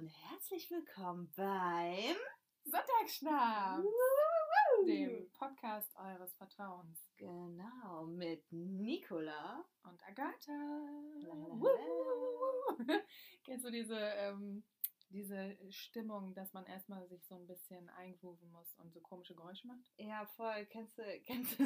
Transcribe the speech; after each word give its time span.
und 0.00 0.08
herzlich 0.30 0.70
willkommen 0.70 1.30
beim 1.36 2.16
Sonntagsschnaps, 2.64 3.84
dem 4.86 5.30
Podcast 5.32 5.94
eures 5.94 6.32
Vertrauens. 6.36 7.06
Genau, 7.18 8.06
mit 8.06 8.50
Nicola 8.50 9.62
und 9.82 10.02
Agatha. 10.06 10.52
Lalalala. 11.18 11.74
Kennst 13.44 13.66
du 13.66 13.70
diese, 13.70 13.98
ähm, 13.98 14.64
diese 15.10 15.58
Stimmung, 15.68 16.34
dass 16.34 16.54
man 16.54 16.64
erstmal 16.64 17.06
sich 17.08 17.22
so 17.26 17.34
ein 17.34 17.46
bisschen 17.46 17.90
eingrooven 17.90 18.50
muss 18.50 18.72
und 18.76 18.94
so 18.94 19.00
komische 19.00 19.34
Geräusche 19.34 19.66
macht? 19.66 19.84
Ja, 19.98 20.24
voll. 20.24 20.64
Kennst 20.70 20.96
du, 20.96 21.02
kennst 21.26 21.58
du 21.58 21.64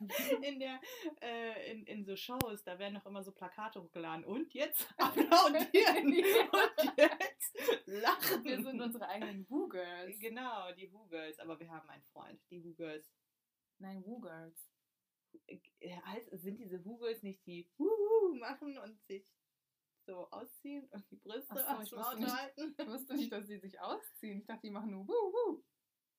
in, 0.42 0.58
der, 0.58 0.80
äh, 1.20 1.72
in, 1.72 1.84
in 1.86 2.04
so 2.04 2.16
Shows, 2.16 2.62
da 2.64 2.78
werden 2.78 2.94
noch 2.94 3.06
immer 3.06 3.22
so 3.22 3.32
Plakate 3.32 3.82
hochgeladen. 3.82 4.24
Und 4.24 4.52
jetzt 4.54 4.86
applaudieren. 4.98 6.06
und 6.06 6.92
jetzt 6.96 7.21
lachen. 7.86 8.44
Wir 8.44 8.62
sind 8.62 8.80
unsere 8.80 9.08
eigenen 9.08 9.48
Woo-Girls. 9.48 10.18
Genau, 10.18 10.72
die 10.72 10.92
Who-Girls. 10.92 11.38
Aber 11.38 11.58
wir 11.58 11.70
haben 11.70 11.88
einen 11.88 12.04
Freund, 12.12 12.40
die 12.50 12.62
Who-Girls. 12.64 13.12
Nein, 13.78 14.04
Woo-Girls. 14.04 14.68
Äh, 15.46 15.60
heißt, 16.04 16.30
sind 16.32 16.58
diese 16.58 16.84
Who-Girls 16.84 17.22
nicht 17.22 17.44
die 17.46 17.70
Wuhu 17.78 18.34
machen 18.36 18.78
und 18.78 19.00
sich 19.06 19.26
so 20.06 20.28
ausziehen 20.30 20.88
und 20.90 21.08
die 21.10 21.16
Brüste 21.16 21.54
so, 21.54 21.60
aufs 21.60 21.90
Maul 21.92 22.26
halten? 22.30 22.74
Ich 22.78 22.86
wusste 22.86 23.14
nicht, 23.14 23.32
dass 23.32 23.46
sie 23.46 23.58
sich 23.58 23.80
ausziehen. 23.80 24.40
Ich 24.40 24.46
dachte, 24.46 24.62
die 24.62 24.70
machen 24.70 24.90
nur 24.90 25.06
Woo-Woo. 25.06 25.64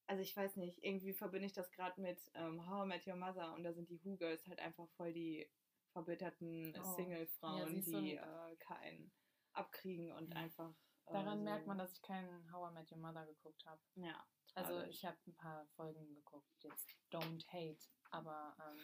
Also 0.08 0.22
ich 0.22 0.36
weiß 0.36 0.58
nicht, 0.58 0.84
irgendwie 0.84 1.14
verbinde 1.14 1.46
ich 1.48 1.54
das 1.54 1.72
gerade 1.72 2.00
mit 2.02 2.20
ähm, 2.34 2.68
How 2.70 2.86
I 2.86 2.88
Met 2.88 3.08
Your 3.08 3.16
Mother 3.16 3.54
und 3.54 3.64
da 3.64 3.74
sind 3.74 3.90
die 3.90 4.04
Who-Girls 4.04 4.46
halt 4.48 4.60
einfach 4.60 4.88
voll 4.98 5.14
die 5.14 5.50
verbitterten 5.94 6.76
Oh. 6.78 6.96
Single-Frauen, 6.96 7.76
Ja, 7.76 8.02
die 8.02 8.16
äh, 8.16 8.56
keinen 8.58 9.12
abkriegen 9.54 10.12
und 10.12 10.30
Ja. 10.34 10.36
einfach. 10.42 10.76
Äh, 11.08 11.14
Daran 11.14 11.40
so, 11.40 11.44
merkt 11.44 11.68
man, 11.68 11.78
dass 11.78 11.94
ich 11.94 12.02
keinen 12.02 12.52
How 12.52 12.72
I 12.72 12.74
Met 12.74 12.92
Your 12.92 13.00
Mother 13.00 13.26
geguckt 13.26 13.66
habe. 13.66 13.82
Ja. 13.96 14.26
Also 14.56 14.82
ich 14.84 15.04
habe 15.06 15.18
ein 15.26 15.36
paar 15.36 15.66
Folgen 15.76 16.14
geguckt. 16.14 16.48
Jetzt 16.60 16.96
don't 17.12 17.46
hate, 17.48 17.84
aber 18.12 18.56
ähm, 18.60 18.80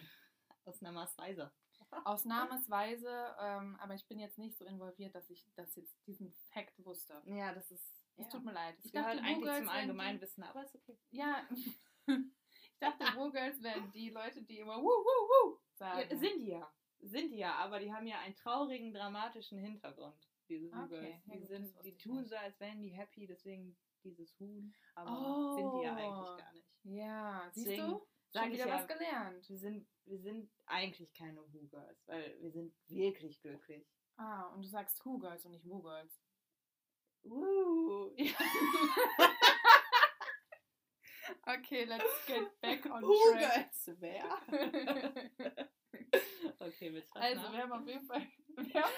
Ausnahmsweise. 0.66 1.52
ausnahmsweise. 2.06 3.36
Ähm, 3.40 3.78
aber 3.80 3.94
ich 3.94 4.08
bin 4.08 4.20
jetzt 4.20 4.38
nicht 4.38 4.58
so 4.58 4.66
involviert, 4.66 5.16
dass 5.16 5.30
ich 5.30 5.48
das 5.56 5.76
jetzt 5.76 5.96
diesen 6.08 6.32
Fact 6.52 6.84
wusste. 6.86 7.22
Ja, 7.26 7.54
das 7.54 7.72
ist. 7.72 8.04
Es 8.18 8.26
ja. 8.26 8.32
tut 8.32 8.44
mir 8.44 8.52
leid. 8.52 8.76
Das 8.78 8.86
Ich 8.86 8.92
dachte, 8.92 9.10
gehört 9.12 9.26
eigentlich 9.26 9.38
Woo-Girls 9.38 9.60
zum 9.60 9.70
Allgemeinwissen, 9.70 10.44
aber 10.44 10.64
ist 10.64 10.76
okay. 10.76 10.98
Ja, 11.12 11.48
ich 11.52 12.80
dachte, 12.80 13.04
Woo-Girls 13.18 13.64
wären 13.64 13.92
die 13.92 14.10
Leute, 14.10 14.44
die 14.44 14.60
immer 14.60 14.78
Woo, 14.78 14.84
Woo, 14.84 15.30
Woo 15.30 15.60
sagen. 15.74 16.10
Ja, 16.10 16.18
sind 16.18 16.40
die 16.40 16.50
ja. 16.50 16.72
Sind 17.02 17.32
die 17.32 17.38
ja, 17.38 17.56
aber 17.56 17.80
die 17.80 17.94
haben 17.94 18.06
ja 18.08 18.20
einen 18.20 18.36
traurigen, 18.36 18.94
dramatischen 18.94 19.58
Hintergrund, 19.58 20.29
diese 20.50 20.68
Okay, 20.68 20.78
Who-Girls. 20.82 21.04
ja 21.26 21.34
die, 21.34 21.40
gut, 21.40 21.48
sind, 21.48 21.84
die 21.86 21.98
tun 21.98 22.26
so, 22.26 22.36
als 22.36 22.60
wären 22.60 22.82
die 22.82 22.90
happy, 22.90 23.26
deswegen 23.28 23.78
dieses 24.04 24.38
Huhn, 24.40 24.74
aber 24.96 25.56
sind 25.56 25.72
die 25.74 25.84
ja 25.86 25.96
eigentlich 25.96 26.30
Oh. 26.30 26.38
gar 26.38 26.54
nicht. 26.54 26.68
Ja, 26.84 27.50
siehst 27.54 27.68
Deswegen 27.68 27.88
du? 27.88 28.08
sag 28.32 28.44
Schon 28.44 28.52
ich 28.54 28.58
wieder 28.60 28.68
ja- 28.70 28.76
was 28.80 28.88
gelernt. 28.88 29.50
Wir 29.50 29.58
sind, 29.58 29.88
wir 30.06 30.20
sind 30.20 30.52
eigentlich 30.66 31.14
keine 31.14 31.42
Who-Girls, 31.54 32.08
weil 32.08 32.42
wir 32.42 32.52
sind 32.52 32.74
wirklich 32.88 33.42
glücklich. 33.42 33.86
Ah, 34.18 34.48
und 34.54 34.62
du 34.64 34.68
sagst 34.68 35.04
Who-Girls 35.06 35.46
und 35.46 35.52
nicht 35.52 35.66
Woo-Girls. 35.66 36.22
Woo! 37.24 38.14
Ja. 38.18 38.34
Okay, 41.46 41.86
let's 41.86 42.26
get 42.28 42.60
back 42.62 42.86
on 42.86 43.02
track. 43.02 43.04
Who-Girls, 43.04 43.92
wer? 44.00 44.24
okay, 46.60 46.90
du 46.92 46.96
was 46.98 47.22
Also, 47.22 47.42
nach? 47.42 47.52
wir 47.54 47.60
haben 47.64 47.72
auf 47.72 47.88
jeden 47.88 48.06
Fall. 48.06 48.28
Wir 48.56 48.84
haben, 48.84 48.94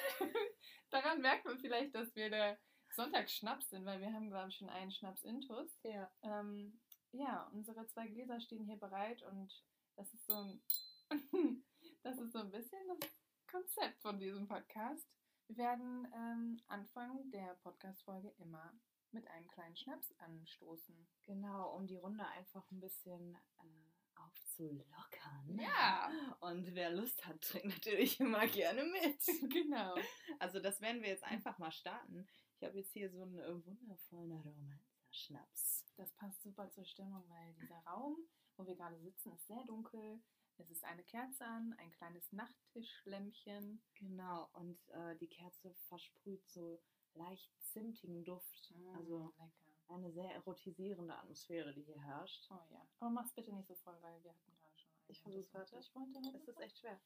daran 0.92 1.22
merkt 1.22 1.46
man 1.46 1.60
vielleicht, 1.60 1.96
dass 1.96 2.16
wir 2.16 2.30
der 2.30 2.60
Sonntagsschnaps 2.96 3.70
sind, 3.70 3.86
weil 3.86 4.02
wir 4.02 4.14
haben, 4.14 4.30
glaube 4.30 4.50
ich, 4.50 4.56
schon 4.56 4.70
einen 4.70 4.92
Schnaps 4.92 5.24
intus. 5.24 5.80
Ja. 5.84 6.12
Ähm, 6.22 6.80
ja, 7.12 7.50
unsere 7.54 7.86
zwei 7.88 8.08
Gläser 8.08 8.40
stehen 8.40 8.66
hier 8.66 8.78
bereit 8.78 9.24
und 9.24 9.52
das 9.96 10.14
ist 10.14 10.26
so 10.26 10.36
ein. 10.36 10.62
das 12.04 12.18
ist 12.18 12.32
so 12.32 12.40
ein 12.40 12.52
bisschen 12.52 12.80
das 12.88 13.10
Konzept 13.48 14.02
von 14.02 14.20
diesem 14.20 14.48
Podcast. 14.48 15.08
Wir 15.48 15.58
werden 15.58 16.08
ähm, 16.14 16.62
Anfang 16.68 17.30
der 17.32 17.56
Podcast-Folge 17.64 18.34
immer 18.40 18.74
mit 19.12 19.28
einem 19.28 19.48
kleinen 19.50 19.76
Schnaps 19.76 20.14
anstoßen. 20.20 21.08
Genau, 21.24 21.76
um 21.76 21.88
die 21.88 21.98
Runde 21.98 22.26
einfach 22.26 22.70
ein 22.72 22.80
bisschen 22.80 23.36
äh, 23.58 23.81
aufzulockern. 24.26 25.60
Ja. 25.60 26.12
Und 26.40 26.74
wer 26.76 26.92
Lust 26.92 27.26
hat, 27.26 27.42
trinkt 27.42 27.70
natürlich 27.70 28.20
immer 28.20 28.48
gerne 28.48 28.84
mit. 28.84 29.20
genau. 29.52 29.96
Also 30.40 30.60
das 30.60 30.82
werden 30.82 31.02
wir 31.02 31.10
jetzt 31.10 31.24
einfach 31.24 31.58
mal 31.58 31.72
starten. 31.72 32.28
Ich 32.58 32.64
habe 32.64 32.78
jetzt 32.78 32.92
hier 32.94 33.10
so 33.10 33.22
einen 33.22 33.40
äh, 33.40 33.66
wundervollen 33.66 34.32
Romanzer-Schnaps. 34.32 35.86
Das 35.96 36.14
passt 36.14 36.42
super 36.44 36.70
zur 36.70 36.86
Stimmung, 36.86 37.24
weil 37.28 37.54
dieser 37.54 37.80
Raum, 37.88 38.18
wo 38.58 38.66
wir 38.66 38.76
gerade 38.76 39.00
sitzen, 39.00 39.34
ist 39.34 39.48
sehr 39.48 39.64
dunkel. 39.66 40.22
Es 40.58 40.70
ist 40.70 40.84
eine 40.84 41.04
Kerze 41.04 41.46
an, 41.46 41.74
ein 41.80 41.92
kleines 41.92 42.32
Nachttischlämpchen. 42.32 43.82
Genau, 43.96 44.50
und 44.54 44.78
äh, 44.90 45.16
die 45.18 45.28
Kerze 45.28 45.74
versprüht 45.88 46.48
so 46.48 46.82
leicht 47.16 47.52
zimtigen 47.64 48.24
Duft. 48.24 48.74
Also 48.96 49.18
Mm, 49.18 49.26
lecker. 49.26 49.52
Eine 49.96 50.12
sehr 50.12 50.32
erotisierende 50.34 51.16
Atmosphäre, 51.16 51.74
die 51.74 51.84
hier 51.84 52.00
herrscht. 52.02 52.48
Oh 52.52 52.60
ja. 52.72 52.86
Aber 53.00 53.10
mach's 53.10 53.34
bitte 53.34 53.54
nicht 53.54 53.68
so 53.68 53.76
voll, 53.76 53.98
weil 54.02 54.24
wir 54.24 54.32
hatten 54.32 54.56
gerade 54.58 54.78
schon 54.80 54.92
einen. 54.94 55.06
Ich 55.08 55.22
versuch's 55.22 55.50
gerade. 55.52 55.80
Ich 55.80 55.96
wollte 55.96 56.38
Es 56.38 56.48
ist 56.48 56.60
echt 56.60 56.78
schwer. 56.80 57.00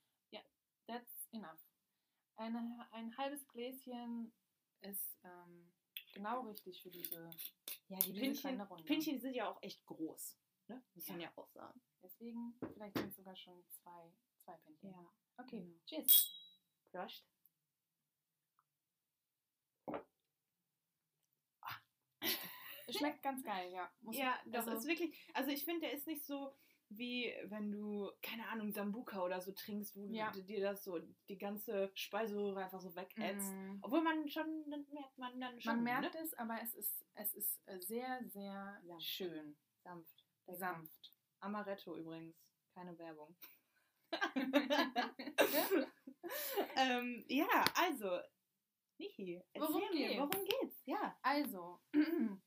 That's 0.88 1.28
enough. 1.32 1.66
Eine, 2.36 2.88
ein 2.92 3.18
halbes 3.18 3.48
Gläschen 3.48 4.32
ist 4.82 5.18
ähm, 5.24 5.72
genau 6.14 6.42
richtig 6.42 6.84
für 6.84 6.92
diese. 6.92 7.32
Ja, 7.88 7.98
die 8.00 8.12
Diese 8.14 8.20
Pinchen, 8.22 8.62
Runde. 8.62 8.84
Pinchen 8.84 9.20
sind 9.20 9.34
ja 9.34 9.50
auch 9.50 9.60
echt 9.64 9.84
groß. 9.88 10.38
Ne? 10.68 10.84
Muss 10.94 11.08
man 11.08 11.20
Ja. 11.22 11.28
ja 11.30 11.38
auch 11.38 11.50
sagen. 11.50 11.82
Deswegen, 12.04 12.56
vielleicht 12.74 12.98
sind 12.98 13.10
es 13.10 13.16
sogar 13.16 13.36
schon 13.36 13.66
zwei, 13.70 14.12
zwei 14.44 14.58
Pinchen. 14.58 14.92
Ja. 14.92 15.12
Okay, 15.38 15.62
genau. 15.62 15.80
cheers. 15.86 16.62
Prost. 16.92 17.26
Schmeckt 22.90 23.22
ganz 23.24 23.44
geil, 23.44 23.72
ja. 23.72 23.90
Muss 24.02 24.18
Ja, 24.18 24.38
das 24.46 24.68
also- 24.68 24.80
ist 24.80 24.88
wirklich, 24.88 25.18
also 25.34 25.52
ich 25.52 25.64
finde, 25.66 25.82
der 25.82 25.94
ist 25.94 26.08
nicht 26.08 26.26
so 26.26 26.54
wie 26.90 27.34
wenn 27.46 27.72
du, 27.72 28.12
keine 28.22 28.48
Ahnung, 28.48 28.72
Sambuka 28.72 29.24
oder 29.24 29.42
so 29.42 29.52
trinkst, 29.52 29.96
wo 29.96 30.06
Ja. 30.14 30.30
du 30.32 30.44
dir 30.44 30.62
das 30.62 30.84
so, 30.84 31.00
die 31.28 31.38
ganze 31.38 31.90
Speiseröhre 31.96 32.64
einfach 32.64 32.80
so 32.80 32.96
wegätzt. 32.96 33.52
Mm. 33.52 33.80
Obwohl 33.82 34.04
man 34.04 34.30
schon, 34.30 34.70
dann 34.70 34.86
merkt 34.92 35.18
man 35.18 35.40
dann 35.42 35.60
schon, 35.60 35.76
Man 35.78 35.84
merkt 35.84 36.14
ne? 36.14 36.22
es, 36.22 36.36
aber 36.36 36.60
es 36.62 36.76
ist, 36.76 37.04
es 37.16 37.34
ist 37.34 37.60
äh, 37.68 37.80
sehr, 37.82 38.24
sehr 38.28 38.80
Sanft. 38.86 39.04
schön. 39.04 39.58
sanft. 39.84 40.24
lecker. 40.46 40.60
Sanft. 40.60 41.12
Amaretto 41.40 41.98
übrigens, 41.98 42.36
keine 42.76 42.96
Werbung. 43.00 43.36
ähm, 46.76 47.26
ja, 47.28 47.66
also, 47.76 48.20
Niki, 49.00 49.42
erzähl 49.54 49.68
Worum 49.74 49.90
mir, 49.92 50.08
geht's? 50.08 50.20
worum 50.20 50.46
geht's? 50.46 50.82
Ja. 50.86 51.18
Also, 51.22 51.82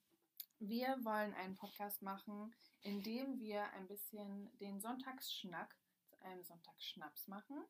wir 0.58 0.88
wollen 1.04 1.34
einen 1.34 1.54
Podcast 1.56 2.02
machen, 2.02 2.54
in 2.80 3.02
dem 3.02 3.38
wir 3.38 3.70
ein 3.72 3.86
bisschen 3.86 4.56
den 4.58 4.80
Sonntagsschnack 4.80 5.76
zu 6.06 6.20
einem 6.20 6.42
Sonntagsschnaps 6.44 7.26
machen 7.28 7.64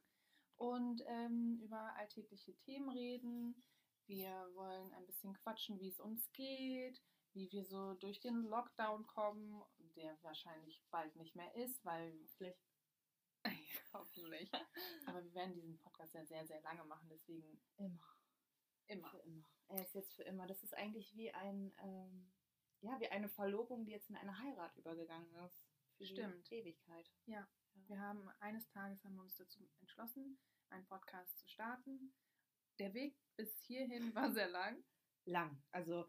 und 0.56 1.02
ähm, 1.06 1.60
über 1.62 1.94
alltägliche 1.96 2.54
Themen 2.58 2.88
reden. 2.88 3.62
Wir 4.06 4.30
wollen 4.54 4.92
ein 4.94 5.06
bisschen 5.06 5.34
quatschen, 5.34 5.80
wie 5.80 5.88
es 5.88 6.00
uns 6.00 6.32
geht, 6.32 7.02
wie 7.34 7.50
wir 7.52 7.64
so 7.64 7.94
durch 7.94 8.20
den 8.20 8.42
Lockdown 8.42 9.06
kommen, 9.06 9.62
der 9.96 10.16
wahrscheinlich 10.22 10.82
bald 10.90 11.14
nicht 11.16 11.36
mehr 11.36 11.54
ist, 11.54 11.84
weil 11.84 12.12
Vielleicht. 12.38 12.58
hoffentlich. 13.92 14.50
Aber 15.06 15.22
wir 15.22 15.34
werden 15.34 15.54
diesen 15.54 15.78
Podcast 15.78 16.14
ja 16.14 16.24
sehr, 16.24 16.46
sehr 16.46 16.60
lange 16.62 16.84
machen, 16.84 17.08
deswegen 17.10 17.60
Immer. 17.76 18.14
immer. 18.86 19.08
Für 19.10 19.18
immer. 19.18 19.48
Er 19.68 19.82
ist 19.82 19.94
jetzt 19.94 20.14
für 20.14 20.22
immer. 20.22 20.46
Das 20.46 20.62
ist 20.62 20.74
eigentlich 20.74 21.14
wie 21.14 21.32
ein, 21.32 21.72
ähm, 21.78 22.30
ja, 22.80 22.98
wie 23.00 23.08
eine 23.08 23.28
Verlobung, 23.28 23.84
die 23.84 23.92
jetzt 23.92 24.10
in 24.10 24.16
eine 24.16 24.38
Heirat 24.38 24.76
übergegangen 24.76 25.34
ist. 25.46 25.66
Für 25.96 26.06
Stimmt. 26.06 26.48
die 26.50 26.54
Ewigkeit. 26.56 27.10
Wir 27.26 28.00
haben 28.00 28.28
eines 28.40 28.68
Tages 28.68 29.02
haben 29.04 29.16
wir 29.16 29.22
uns 29.22 29.36
dazu 29.36 29.68
entschlossen, 29.80 30.38
einen 30.70 30.86
Podcast 30.86 31.38
zu 31.38 31.48
starten. 31.48 32.14
Der 32.78 32.94
Weg 32.94 33.16
bis 33.36 33.58
hierhin 33.62 34.14
war 34.14 34.30
sehr 34.32 34.48
lang. 34.48 34.84
Lang. 35.24 35.62
Also, 35.72 36.08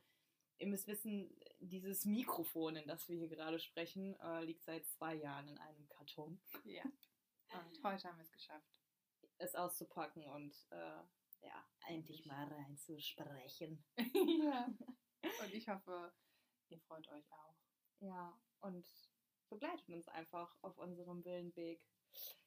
ihr 0.59 0.67
müsst 0.67 0.87
wissen, 0.87 1.35
dieses 1.59 2.05
Mikrofon, 2.05 2.75
in 2.75 2.87
das 2.87 3.07
wir 3.07 3.17
hier 3.17 3.29
gerade 3.29 3.59
sprechen, 3.59 4.19
äh, 4.19 4.43
liegt 4.43 4.63
seit 4.63 4.87
zwei 4.87 5.15
Jahren 5.15 5.47
in 5.47 5.57
einem 5.57 5.87
Karton. 5.89 6.39
Ja. 6.63 6.83
Und 7.51 7.83
heute 7.83 8.07
haben 8.07 8.17
wir 8.17 8.23
es 8.23 8.31
geschafft. 8.31 8.69
Es 9.39 9.55
auszupacken 9.55 10.25
und 10.25 10.53
äh, 10.69 11.01
ja, 11.41 11.67
endlich 11.87 12.25
mal 12.25 12.45
reinzusprechen. 12.45 13.83
ja. 14.43 14.67
Und 15.43 15.53
ich 15.53 15.67
hoffe, 15.67 16.13
ihr 16.71 16.79
freut 16.81 17.07
euch 17.09 17.31
auch. 17.31 17.55
Ja, 17.99 18.39
und 18.61 18.87
begleitet 19.49 19.89
uns 19.89 20.07
einfach 20.07 20.55
auf 20.61 20.77
unserem 20.77 21.25
wilden 21.25 21.55
Weg. 21.55 21.81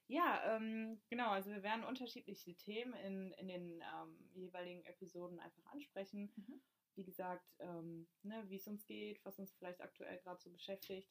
Ja, 0.06 0.56
ähm, 0.56 1.00
genau, 1.08 1.30
also 1.30 1.50
wir 1.50 1.62
werden 1.62 1.84
unterschiedliche 1.84 2.54
Themen 2.56 2.92
in, 2.94 3.32
in 3.32 3.48
den 3.48 3.80
ähm, 3.80 4.30
jeweiligen 4.34 4.84
Episoden 4.84 5.38
einfach 5.40 5.64
ansprechen. 5.66 6.32
Mhm. 6.36 6.62
wie 6.94 7.04
gesagt, 7.04 7.54
ähm, 7.58 8.06
ne, 8.22 8.44
wie 8.48 8.56
es 8.56 8.66
uns 8.66 8.84
geht, 8.86 9.24
was 9.24 9.38
uns 9.38 9.52
vielleicht 9.52 9.80
aktuell 9.80 10.18
gerade 10.18 10.40
so 10.40 10.50
beschäftigt. 10.50 11.10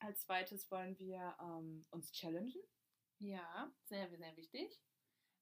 Als 0.00 0.22
zweites 0.22 0.70
wollen 0.70 0.98
wir 0.98 1.36
ähm, 1.40 1.84
uns 1.90 2.10
challengen. 2.12 2.62
Ja, 3.18 3.70
sehr, 3.84 4.08
sehr 4.08 4.36
wichtig. 4.36 4.80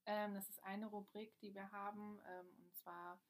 Ähm, 0.06 0.35
das 0.35 0.49
ist 0.49 0.62
eine 0.65 0.87
Rubrik, 0.87 1.39
die 1.41 1.55
wir 1.55 1.71
haben. 1.71 2.21
Ähm, 2.27 2.47
und 2.59 2.77
zwar 2.77 3.21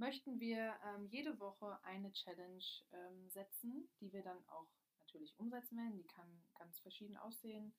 möchten 0.00 0.40
wir 0.40 0.74
ähm, 0.84 1.06
jede 1.06 1.38
Woche 1.38 1.78
eine 1.84 2.10
Challenge 2.12 2.64
ähm, 2.92 3.28
setzen, 3.28 3.88
die 4.00 4.12
wir 4.12 4.22
dann 4.22 4.42
auch 4.48 4.66
natürlich 4.98 5.38
umsetzen 5.38 5.76
werden. 5.76 5.96
Die 5.98 6.06
kann 6.08 6.42
ganz 6.58 6.80
verschieden 6.80 7.16
aussehen. 7.18 7.72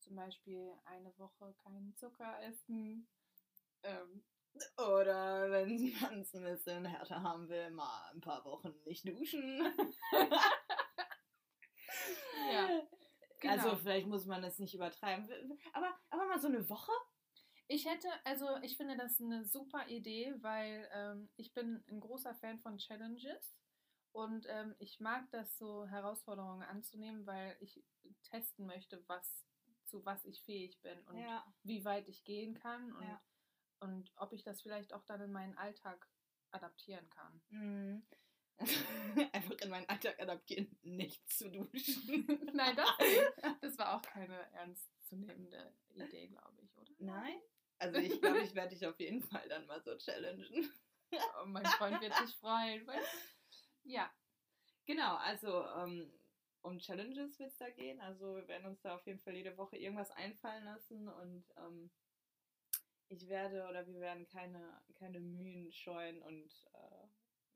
Zum 0.00 0.16
Beispiel 0.16 0.74
eine 0.84 1.16
Woche 1.18 1.54
keinen 1.62 1.94
Zucker 1.96 2.42
essen. 2.42 3.08
Ähm, 3.84 4.24
Oder 4.76 5.50
wenn 5.50 5.92
man 6.00 6.20
es 6.20 6.34
ein 6.34 6.42
bisschen 6.42 6.84
härter 6.84 7.22
haben 7.22 7.48
will, 7.48 7.70
mal 7.70 8.10
ein 8.12 8.20
paar 8.20 8.44
Wochen 8.44 8.74
nicht 8.84 9.06
duschen. 9.08 9.62
Ja, 12.52 12.68
Also 13.48 13.68
genau. 13.68 13.76
vielleicht 13.76 14.06
muss 14.08 14.26
man 14.26 14.42
das 14.42 14.58
nicht 14.58 14.74
übertreiben. 14.74 15.28
Aber, 15.72 15.94
aber 16.10 16.26
mal 16.26 16.40
so 16.40 16.48
eine 16.48 16.68
Woche? 16.68 16.90
Ich 17.72 17.86
hätte, 17.86 18.08
also 18.24 18.56
ich 18.62 18.76
finde 18.76 18.96
das 18.96 19.20
eine 19.20 19.44
super 19.44 19.86
Idee, 19.86 20.34
weil 20.40 20.88
ähm, 20.92 21.28
ich 21.36 21.54
bin 21.54 21.84
ein 21.88 22.00
großer 22.00 22.34
Fan 22.34 22.58
von 22.58 22.78
Challenges 22.78 23.54
und 24.10 24.44
ähm, 24.48 24.74
ich 24.80 24.98
mag 24.98 25.30
das 25.30 25.56
so 25.56 25.86
Herausforderungen 25.86 26.64
anzunehmen, 26.64 27.26
weil 27.26 27.56
ich 27.60 27.80
testen 28.24 28.66
möchte, 28.66 29.04
was 29.06 29.46
zu 29.84 30.04
was 30.04 30.24
ich 30.24 30.42
fähig 30.42 30.80
bin 30.82 30.98
und 31.06 31.18
ja. 31.18 31.46
wie 31.62 31.84
weit 31.84 32.08
ich 32.08 32.24
gehen 32.24 32.54
kann 32.54 32.92
und, 32.92 33.04
Ja. 33.04 33.22
und 33.78 34.12
ob 34.16 34.32
ich 34.32 34.42
das 34.42 34.62
vielleicht 34.62 34.92
auch 34.92 35.04
dann 35.04 35.20
in 35.20 35.30
meinen 35.30 35.56
Alltag 35.56 36.08
adaptieren 36.50 37.08
kann. 37.10 37.40
Mhm. 37.50 38.02
Einfach 39.32 39.54
in 39.60 39.70
meinen 39.70 39.88
Alltag 39.88 40.20
adaptieren, 40.20 40.76
nicht 40.82 41.30
zu 41.30 41.48
duschen. 41.48 42.26
Nein, 42.52 42.74
das. 42.74 42.88
Das 43.60 43.78
war 43.78 43.94
auch 43.96 44.02
keine 44.02 44.52
ernstzunehmende 44.54 45.72
Idee, 45.94 46.26
glaube 46.26 46.60
ich, 46.62 46.76
oder? 46.76 46.90
Nein? 46.98 47.40
Also 47.80 47.98
ich 47.98 48.20
glaube, 48.20 48.40
ich 48.40 48.54
werde 48.54 48.74
dich 48.74 48.86
auf 48.86 49.00
jeden 49.00 49.22
Fall 49.22 49.48
dann 49.48 49.66
mal 49.66 49.82
so 49.82 49.96
challengen. 49.96 50.70
Oh, 51.42 51.44
mein 51.44 51.66
Freund 51.66 52.00
wird 52.00 52.14
sich 52.14 52.36
freuen. 52.36 52.86
Weißt? 52.86 53.04
du? 53.82 53.90
Ja, 53.90 54.08
Genau, 54.90 55.14
also 55.18 55.64
ähm, 55.76 56.10
um 56.62 56.80
Challenges 56.80 57.38
wird 57.38 57.50
es 57.50 57.56
da 57.58 57.70
gehen. 57.70 58.00
Also 58.00 58.34
wir 58.34 58.48
werden 58.48 58.66
uns 58.66 58.80
da 58.80 58.96
auf 58.96 59.06
jeden 59.06 59.20
Fall 59.20 59.34
jede 59.34 59.56
Woche 59.56 59.76
irgendwas 59.76 60.10
einfallen 60.10 60.64
lassen 60.64 61.08
und 61.08 61.44
ähm, 61.56 61.92
ich 63.08 63.28
werde 63.28 63.68
oder 63.68 63.86
wir 63.86 64.00
werden 64.00 64.26
keine, 64.26 64.82
keine 64.94 65.20
Mühen 65.20 65.70
scheuen 65.70 66.20
und 66.22 66.68
äh, 66.74 67.06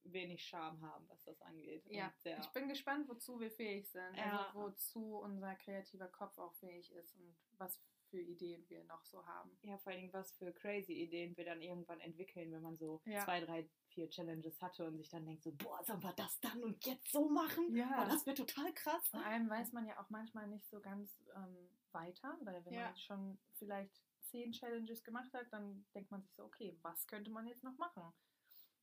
wenig 0.05 0.45
Scham 0.45 0.81
haben, 0.83 1.09
was 1.09 1.25
das 1.25 1.43
angeht. 1.43 1.85
Ja, 1.87 2.07
und 2.07 2.21
sehr, 2.21 2.39
ich 2.39 2.51
bin 2.51 2.69
gespannt, 2.69 3.09
wozu 3.09 3.41
wir 3.41 3.51
fähig 3.51 3.89
sind. 3.91 4.17
Ja. 4.17 4.47
Also 4.47 4.61
wozu 4.61 5.17
unser 5.17 5.57
kreativer 5.57 6.07
Kopf 6.07 6.39
auch 6.39 6.55
fähig 6.55 6.93
ist 6.93 7.17
und 7.17 7.37
was 7.59 7.81
für 8.15 8.21
Ideen 8.21 8.65
wir 8.69 8.85
noch 8.85 9.05
so 9.05 9.27
haben. 9.27 9.51
ja, 9.63 9.77
vor 9.79 9.91
allen 9.91 10.03
Dingen, 10.03 10.13
was 10.13 10.31
für 10.37 10.53
crazy 10.53 10.93
Ideen 10.93 11.37
wir 11.37 11.45
dann 11.45 11.61
irgendwann 11.61 11.99
entwickeln, 11.99 12.53
wenn 12.53 12.63
man 12.63 12.77
so 12.77 13.01
Ja. 13.07 13.25
zwei, 13.25 13.41
drei, 13.41 13.69
vier 13.89 14.09
Challenges 14.09 14.63
hatte 14.63 14.87
und 14.87 14.97
sich 14.99 15.09
dann 15.09 15.27
denkt 15.27 15.43
so, 15.43 15.51
boah, 15.53 15.83
sollen 15.83 16.01
wir 16.01 16.13
das 16.13 16.39
dann 16.39 16.63
und 16.63 16.87
jetzt 16.87 17.11
so 17.11 17.29
machen? 17.29 17.75
Ja. 17.75 17.89
Boah, 17.97 18.07
das 18.07 18.25
wäre 18.25 18.37
total 18.37 18.73
krass. 18.75 19.09
Vor 19.09 19.25
allem 19.25 19.51
weiß 19.51 19.73
man 19.73 19.85
ja 19.89 20.01
auch 20.01 20.09
manchmal 20.11 20.47
nicht 20.47 20.69
so 20.71 20.81
ganz 20.81 21.11
ähm, 21.35 21.69
weiter, 21.91 22.39
weil 22.45 22.65
wenn 22.65 22.75
Ja. 22.75 22.85
man 22.87 22.97
schon 22.99 23.37
vielleicht 23.55 24.01
zehn 24.23 24.53
Challenges 24.53 25.03
gemacht 25.03 25.33
hat, 25.35 25.47
dann 25.53 25.85
denkt 25.93 26.13
man 26.13 26.23
sich 26.23 26.33
so, 26.35 26.45
okay, 26.45 26.79
was 26.83 27.05
könnte 27.09 27.33
man 27.33 27.49
jetzt 27.49 27.65
noch 27.65 27.77
machen? 27.79 28.13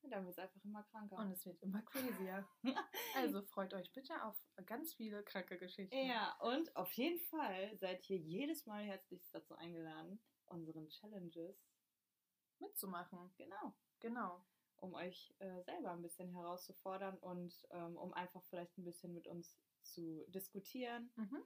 Dann 0.09 0.25
wird 0.25 0.37
es 0.37 0.39
einfach 0.39 0.63
immer 0.63 0.83
kranker. 0.83 1.17
Und 1.17 1.31
es 1.31 1.45
wird 1.45 1.61
immer 1.61 1.81
crazier. 1.83 2.47
also 3.15 3.41
freut 3.43 3.73
euch 3.73 3.91
bitte 3.93 4.23
auf 4.23 4.35
ganz 4.65 4.93
viele 4.93 5.23
kranke 5.23 5.57
Geschichten. 5.57 5.95
Ja, 5.95 6.35
und 6.39 6.75
auf 6.75 6.91
jeden 6.93 7.19
Fall 7.19 7.77
seid 7.77 8.09
ihr 8.09 8.17
jedes 8.17 8.65
Mal 8.65 8.83
herzlich 8.83 9.29
dazu 9.31 9.55
eingeladen, 9.55 10.19
unseren 10.45 10.89
Challenges, 10.89 11.55
Mitzumachen. 12.59 13.33
genau, 13.37 13.73
Genau. 13.99 14.43
um 14.77 14.93
euch 14.95 15.33
äh, 15.39 15.61
selber 15.63 15.91
ein 15.91 16.01
bisschen 16.01 16.29
herauszufordern 16.31 17.17
und 17.19 17.53
ähm, 17.71 17.95
um 17.97 18.13
einfach 18.13 18.43
vielleicht 18.45 18.77
ein 18.77 18.83
bisschen 18.83 19.13
mit 19.13 19.27
uns 19.27 19.57
zu 19.83 20.25
diskutieren. 20.29 21.11
Mhm. 21.15 21.43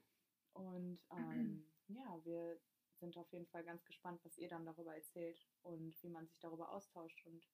Und 0.54 1.00
ähm, 1.12 1.66
ja, 1.88 2.20
wir 2.24 2.60
sind 3.00 3.18
auf 3.18 3.32
jeden 3.32 3.46
Fall 3.48 3.64
ganz 3.64 3.84
gespannt, 3.86 4.24
was 4.24 4.38
ihr 4.38 4.48
dann 4.48 4.66
darüber 4.66 4.96
erzählt 4.96 5.46
und 5.64 6.02
wie 6.02 6.10
man 6.10 6.28
sich 6.28 6.40
darüber 6.40 6.72
austauscht. 6.72 7.26
Und 7.26 7.46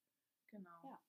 Genau. 0.52 0.80
Ja. 0.84 1.00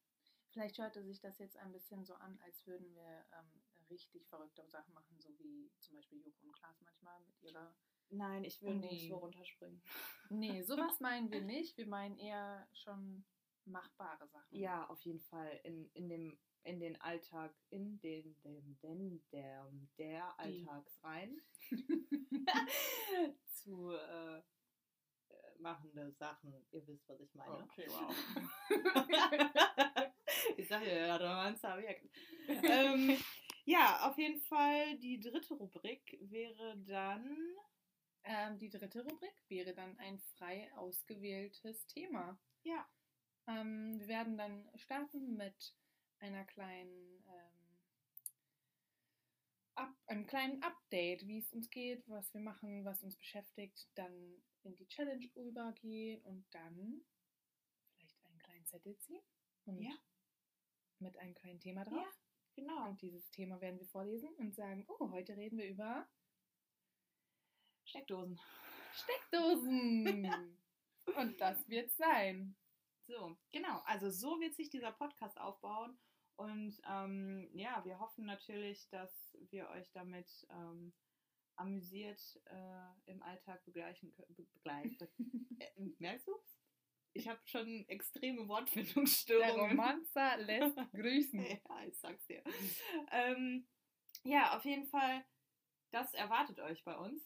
Vielleicht 0.50 0.78
hörte 0.78 1.02
sich 1.02 1.20
das 1.20 1.38
jetzt 1.38 1.56
ein 1.56 1.72
bisschen 1.72 2.04
so 2.04 2.14
an, 2.14 2.38
als 2.44 2.66
würden 2.66 2.94
wir 2.94 3.24
ähm, 3.32 3.62
richtig 3.90 4.26
verrückte 4.28 4.66
Sachen 4.68 4.92
machen, 4.94 5.18
so 5.18 5.28
wie 5.38 5.70
zum 5.80 5.96
Beispiel 5.96 6.20
Joko 6.22 6.46
und 6.46 6.52
Klaas 6.52 6.80
manchmal 6.82 7.20
mit 7.22 7.40
ihrer. 7.42 7.74
nein, 8.10 8.44
ich 8.44 8.60
will 8.62 8.74
Nee. 8.74 8.88
nicht 8.90 9.08
so 9.08 9.16
runterspringen. 9.16 9.82
Nee, 10.30 10.62
sowas 10.62 11.00
meinen 11.00 11.30
wir 11.30 11.42
nicht. 11.42 11.76
Wir 11.76 11.86
meinen 11.86 12.16
eher 12.18 12.66
schon 12.72 13.24
machbare 13.64 14.26
Sachen. 14.28 14.54
Ja, 14.56 14.86
auf 14.88 15.00
jeden 15.02 15.20
Fall 15.20 15.60
in, 15.64 15.90
in 15.94 16.08
dem 16.08 16.38
in 16.64 16.78
den 16.78 16.98
Alltag, 17.00 17.52
in 17.70 17.98
den, 18.00 18.40
dem, 18.42 18.78
den, 18.82 19.20
der, 19.32 19.68
der 19.98 20.36
Die. 20.46 20.64
Alltagsrein 20.68 21.40
zu 23.46 23.90
äh, 23.92 24.42
machende 25.62 26.12
Sachen. 26.12 26.52
Ihr 26.72 26.86
wisst, 26.86 27.08
was 27.08 27.20
ich 27.20 27.34
meine. 27.34 27.62
Okay, 27.64 27.86
wow. 27.88 28.14
ich 30.56 30.68
sage 30.68 30.94
ja, 30.94 31.18
war 31.20 31.44
ein 31.44 31.56
Zabiak. 31.56 32.02
ähm, 32.48 33.16
ja, 33.64 34.08
auf 34.08 34.18
jeden 34.18 34.40
Fall 34.40 34.98
die 34.98 35.20
dritte 35.20 35.54
Rubrik 35.54 36.18
wäre 36.20 36.76
dann. 36.78 37.36
ähm, 38.24 38.58
die 38.58 38.70
dritte 38.70 39.02
Rubrik 39.02 39.34
wäre 39.48 39.74
dann 39.74 39.98
ein 39.98 40.18
frei 40.36 40.70
ausgewähltes 40.76 41.86
Thema. 41.86 42.38
Ja. 42.62 42.86
Ähm, 43.46 43.98
wir 43.98 44.08
werden 44.08 44.36
dann 44.36 44.70
starten 44.76 45.36
mit 45.36 45.74
einer 46.18 46.44
kleinen, 46.44 47.24
ähm, 47.26 47.62
Up, 49.74 49.94
einem 50.06 50.26
kleinen 50.26 50.62
Update, 50.62 51.26
wie 51.26 51.38
es 51.38 51.52
uns 51.52 51.70
geht, 51.70 52.08
was 52.08 52.32
wir 52.34 52.40
machen, 52.40 52.84
was 52.84 53.02
uns 53.02 53.16
beschäftigt, 53.16 53.88
dann 53.94 54.42
in 54.64 54.76
die 54.76 54.86
Challenge 54.88 55.26
übergehen 55.34 56.20
und 56.22 56.44
dann 56.52 57.04
vielleicht 57.96 58.24
einen 58.26 58.38
kleinen 58.38 58.66
Zettel 58.66 58.96
ziehen 58.98 59.22
und 59.64 59.80
Ja. 59.82 59.92
mit 60.98 61.16
einem 61.18 61.34
kleinen 61.34 61.60
Thema 61.60 61.84
drauf. 61.84 61.96
Ja, 61.96 62.12
genau. 62.54 62.88
Und 62.88 63.00
dieses 63.02 63.30
Thema 63.30 63.60
werden 63.60 63.78
wir 63.78 63.86
vorlesen 63.86 64.28
und 64.36 64.54
sagen, 64.54 64.84
oh, 64.88 65.10
heute 65.10 65.36
reden 65.36 65.58
wir 65.58 65.68
über 65.68 66.08
Steckdosen. 67.84 68.40
Steckdosen. 68.94 70.16
und 71.16 71.40
das 71.40 71.68
wird 71.68 71.90
sein. 71.92 72.56
So, 73.06 73.36
genau. 73.50 73.80
Also 73.84 74.10
so 74.10 74.40
wird 74.40 74.54
sich 74.54 74.70
dieser 74.70 74.92
Podcast 74.92 75.38
aufbauen. 75.40 75.98
Und 76.36 76.80
ähm, 76.88 77.50
ja, 77.52 77.84
wir 77.84 77.98
hoffen 77.98 78.24
natürlich, 78.24 78.88
dass 78.88 79.36
wir 79.50 79.68
euch 79.70 79.90
damit 79.92 80.46
ähm, 80.50 80.92
amüsiert 81.62 82.40
äh, 82.46 83.10
im 83.10 83.22
Alltag 83.22 83.64
begleichen 83.64 84.12
können. 84.12 84.34
Be 84.34 84.44
begleiten. 84.54 84.96
äh, 85.58 85.70
merkst 85.98 86.26
du? 86.28 86.32
Ich 87.14 87.28
habe 87.28 87.40
schon 87.44 87.86
extreme 87.88 88.38
Der 88.38 88.48
Wortfindungsstörungen. 88.48 89.78
Romanzer 89.78 90.36
lässt 90.38 90.76
grüßen. 90.92 91.40
ja, 91.40 91.84
ich 91.86 91.98
sag's 91.98 92.26
dir. 92.26 92.42
ähm, 93.10 93.66
ja, 94.24 94.56
auf 94.56 94.64
jeden 94.64 94.86
Fall, 94.86 95.24
das 95.90 96.14
erwartet 96.14 96.58
euch 96.60 96.82
bei 96.84 96.96
uns. 96.96 97.22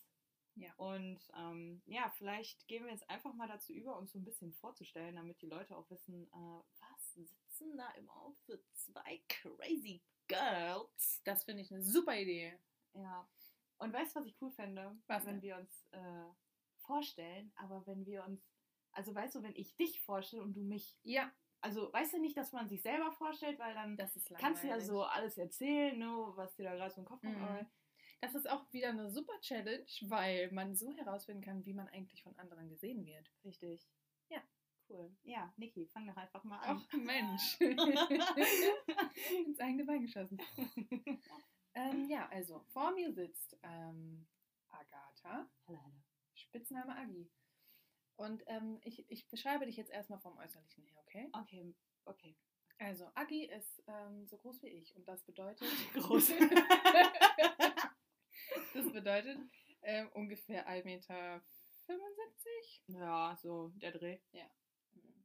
Ja. 0.57 0.73
Und 0.77 1.21
ähm, 1.37 1.83
ja, 1.87 2.11
vielleicht 2.17 2.67
gehen 2.67 2.85
wir 2.85 2.93
jetzt 2.93 3.09
einfach 3.11 3.35
mal 3.35 3.47
dazu 3.47 3.73
über, 3.73 3.97
uns 3.99 4.13
so 4.13 4.19
ein 4.19 4.25
bisschen 4.25 4.55
vorzustellen, 4.55 5.17
damit 5.17 5.41
die 5.43 5.47
Leute 5.47 5.77
auch 5.77 5.89
wissen, 5.91 6.27
äh, 6.33 6.63
was 6.81 7.13
sitzen 7.15 7.77
da 7.77 7.91
im 7.93 8.09
Outfit 8.09 8.65
zwei 8.73 9.23
crazy 9.29 10.03
Girls. 10.29 11.21
Das 11.25 11.45
finde 11.45 11.63
ich 11.63 11.71
eine 11.71 11.83
super 11.83 12.19
Idee. 12.19 12.59
Ja. 12.95 13.29
Und 13.79 13.93
weißt 13.93 14.15
du, 14.15 14.21
was 14.21 14.27
ich 14.27 14.37
cool 14.41 14.51
fände? 14.51 14.97
Was 15.07 15.27
wenn 15.27 15.35
denn? 15.35 15.43
wir 15.43 15.57
uns 15.57 15.87
äh, 15.93 16.25
vorstellen, 16.79 17.53
aber 17.57 17.87
wenn 17.87 18.07
wir 18.07 18.25
uns, 18.25 18.41
also 18.93 19.15
weißt 19.15 19.35
du, 19.35 19.43
wenn 19.43 19.55
ich 19.55 19.77
dich 19.77 20.01
vorstelle 20.01 20.43
und 20.43 20.55
du 20.55 20.63
mich, 20.63 20.97
Ja, 21.03 21.31
also 21.61 21.93
weißt 21.93 22.15
du 22.15 22.21
nicht, 22.21 22.37
dass 22.37 22.53
man 22.53 22.69
sich 22.69 22.83
selber 22.83 23.11
vorstellt, 23.13 23.59
weil 23.59 23.75
dann 23.75 23.97
kannst 24.39 24.63
du 24.63 24.69
ja 24.69 24.81
so 24.81 25.03
alles 25.03 25.37
erzählen, 25.37 25.99
ne, 25.99 26.33
was 26.37 26.55
dir 26.55 26.65
da 26.65 26.75
gerade 26.75 26.95
so 26.95 27.01
im 27.01 27.07
Kopf 27.07 27.23
kommt. 27.23 27.39
Mhm. 27.39 27.67
Das 28.21 28.35
ist 28.35 28.49
auch 28.49 28.73
wieder 28.73 28.91
eine 28.91 29.11
super 29.11 29.39
Challenge, 29.41 29.87
weil 30.03 30.51
man 30.51 30.75
so 30.75 30.93
herausfinden 30.93 31.43
kann, 31.43 31.67
wie 31.67 31.75
man 31.75 31.89
eigentlich 31.89 32.23
von 32.23 32.37
anderen 32.39 32.69
gesehen 32.69 33.05
wird. 33.05 33.31
Richtig. 33.45 33.87
Ja. 34.29 34.41
Cool. 34.89 35.15
Ja, 35.25 35.53
Niki, 35.57 35.87
fang 35.87 36.07
doch 36.07 36.17
einfach 36.17 36.45
mal 36.45 36.59
an. 36.61 36.83
Ach 36.89 36.93
Mensch. 36.97 37.61
Ins 39.47 39.61
eigene 39.61 39.85
Bein 39.85 40.03
geschossen. 40.03 40.39
Ähm, 41.77 42.09
ja, 42.09 42.29
also 42.31 42.65
vor 42.73 42.91
mir 42.93 43.13
sitzt 43.13 43.59
ähm, 43.63 44.27
Agatha, 44.69 45.47
Hallo, 45.67 45.79
hallo. 45.85 46.03
Spitzname 46.35 46.97
Agi. 46.97 47.31
Und 48.17 48.43
ähm, 48.47 48.81
ich, 48.83 49.09
ich 49.11 49.29
beschreibe 49.29 49.67
dich 49.67 49.77
jetzt 49.77 49.91
erstmal 49.91 50.21
vom 50.21 50.39
Äußerlichen 50.39 50.85
her, 50.85 50.99
okay? 51.03 51.29
Okay, 51.33 51.75
okay. 52.07 52.35
Also, 52.79 53.11
Agi 53.15 53.45
ist 53.45 53.83
ähm, 53.87 54.27
so 54.27 54.39
groß 54.39 54.63
wie 54.63 54.69
ich 54.69 54.97
und 54.97 55.07
das 55.07 55.23
bedeutet. 55.25 55.69
Groß. 55.95 56.29
das 58.75 58.93
bedeutet 58.93 59.39
ähm, 59.83 60.09
ungefähr 60.15 60.67
1,75 60.67 60.85
Meter. 60.85 61.45
Ja, 62.87 63.37
so 63.37 63.69
der 63.77 63.93
Dreh. 63.93 64.19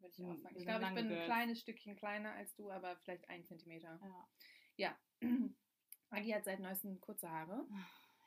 Würde 0.02 0.16
ich 0.18 0.26
auch 0.26 0.38
sagen. 0.38 0.56
Ich 0.58 0.66
glaube, 0.66 0.86
ich 0.86 0.94
bin 0.96 1.14
ein 1.14 1.24
kleines 1.24 1.62
Stückchen 1.62 1.96
kleiner 1.96 2.34
als 2.34 2.54
du, 2.56 2.70
aber 2.72 2.98
vielleicht 2.98 3.30
ein 3.30 3.46
Zentimeter. 3.46 4.02
Ja. 4.76 5.00
Agi 6.12 6.32
hat 6.32 6.44
seit 6.46 6.60
neuestem 6.60 7.00
kurze 7.00 7.30
Haare. 7.30 7.66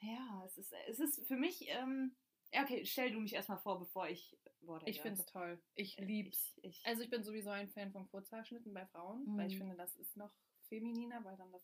Ja, 0.00 0.42
es 0.46 0.58
ist, 0.58 0.72
es 0.88 0.98
ist 0.98 1.26
für 1.26 1.36
mich, 1.36 1.68
ähm, 1.68 2.16
ja, 2.52 2.62
okay, 2.62 2.84
stell 2.84 3.10
du 3.10 3.20
mich 3.20 3.34
erstmal 3.34 3.58
vor, 3.58 3.78
bevor 3.78 4.08
ich 4.08 4.36
Worte 4.60 4.88
Ich 4.88 5.00
finde 5.00 5.20
es 5.20 5.26
toll. 5.26 5.62
Ich 5.74 5.98
Äh, 5.98 6.04
lieb's. 6.04 6.54
Ich, 6.62 6.78
ich, 6.78 6.86
Also 6.86 7.02
ich 7.02 7.10
bin 7.10 7.22
sowieso 7.22 7.50
ein 7.50 7.68
Fan 7.68 7.92
von 7.92 8.08
Kurzhaarschnitten 8.08 8.72
bei 8.72 8.86
Frauen, 8.86 9.26
weil 9.36 9.48
ich 9.48 9.54
Mhm. 9.54 9.58
finde, 9.58 9.76
das 9.76 9.94
ist 9.96 10.16
noch 10.16 10.32
femininer, 10.68 11.22
weil 11.24 11.36
dann 11.36 11.52
das 11.52 11.62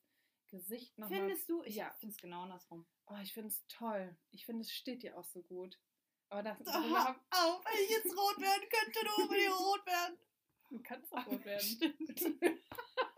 Gesicht 0.48 0.98
noch 0.98 1.08
mal... 1.08 1.16
findest 1.16 1.48
du? 1.48 1.62
Ich 1.64 1.76
Ja. 1.76 1.90
finde 2.00 2.14
es 2.14 2.20
genau 2.20 2.42
andersrum. 2.42 2.86
Oh, 3.06 3.16
ich 3.22 3.32
finde 3.32 3.48
es 3.48 3.64
toll. 3.68 4.16
Ich 4.30 4.44
finde, 4.44 4.62
es 4.62 4.72
steht 4.72 5.02
dir 5.02 5.16
auch 5.18 5.24
so 5.24 5.42
gut. 5.42 5.78
Aber 6.28 6.42
das, 6.42 6.58
Oh, 6.60 6.64
darüber 6.66 7.04
hab, 7.04 7.16
auf, 7.30 7.64
wenn 7.64 7.84
ich 7.84 7.90
jetzt 7.90 8.16
rot 8.16 8.40
werden 8.40 8.68
könnte, 8.68 8.98
du 9.04 9.22
unbedingt 9.22 9.58
rot 9.58 9.86
werden. 9.86 10.18
du 10.70 10.82
kannst 10.82 11.12
auch 11.14 11.26
rot 11.26 11.44
werden. 11.44 11.66
Stimmt. 11.66 12.00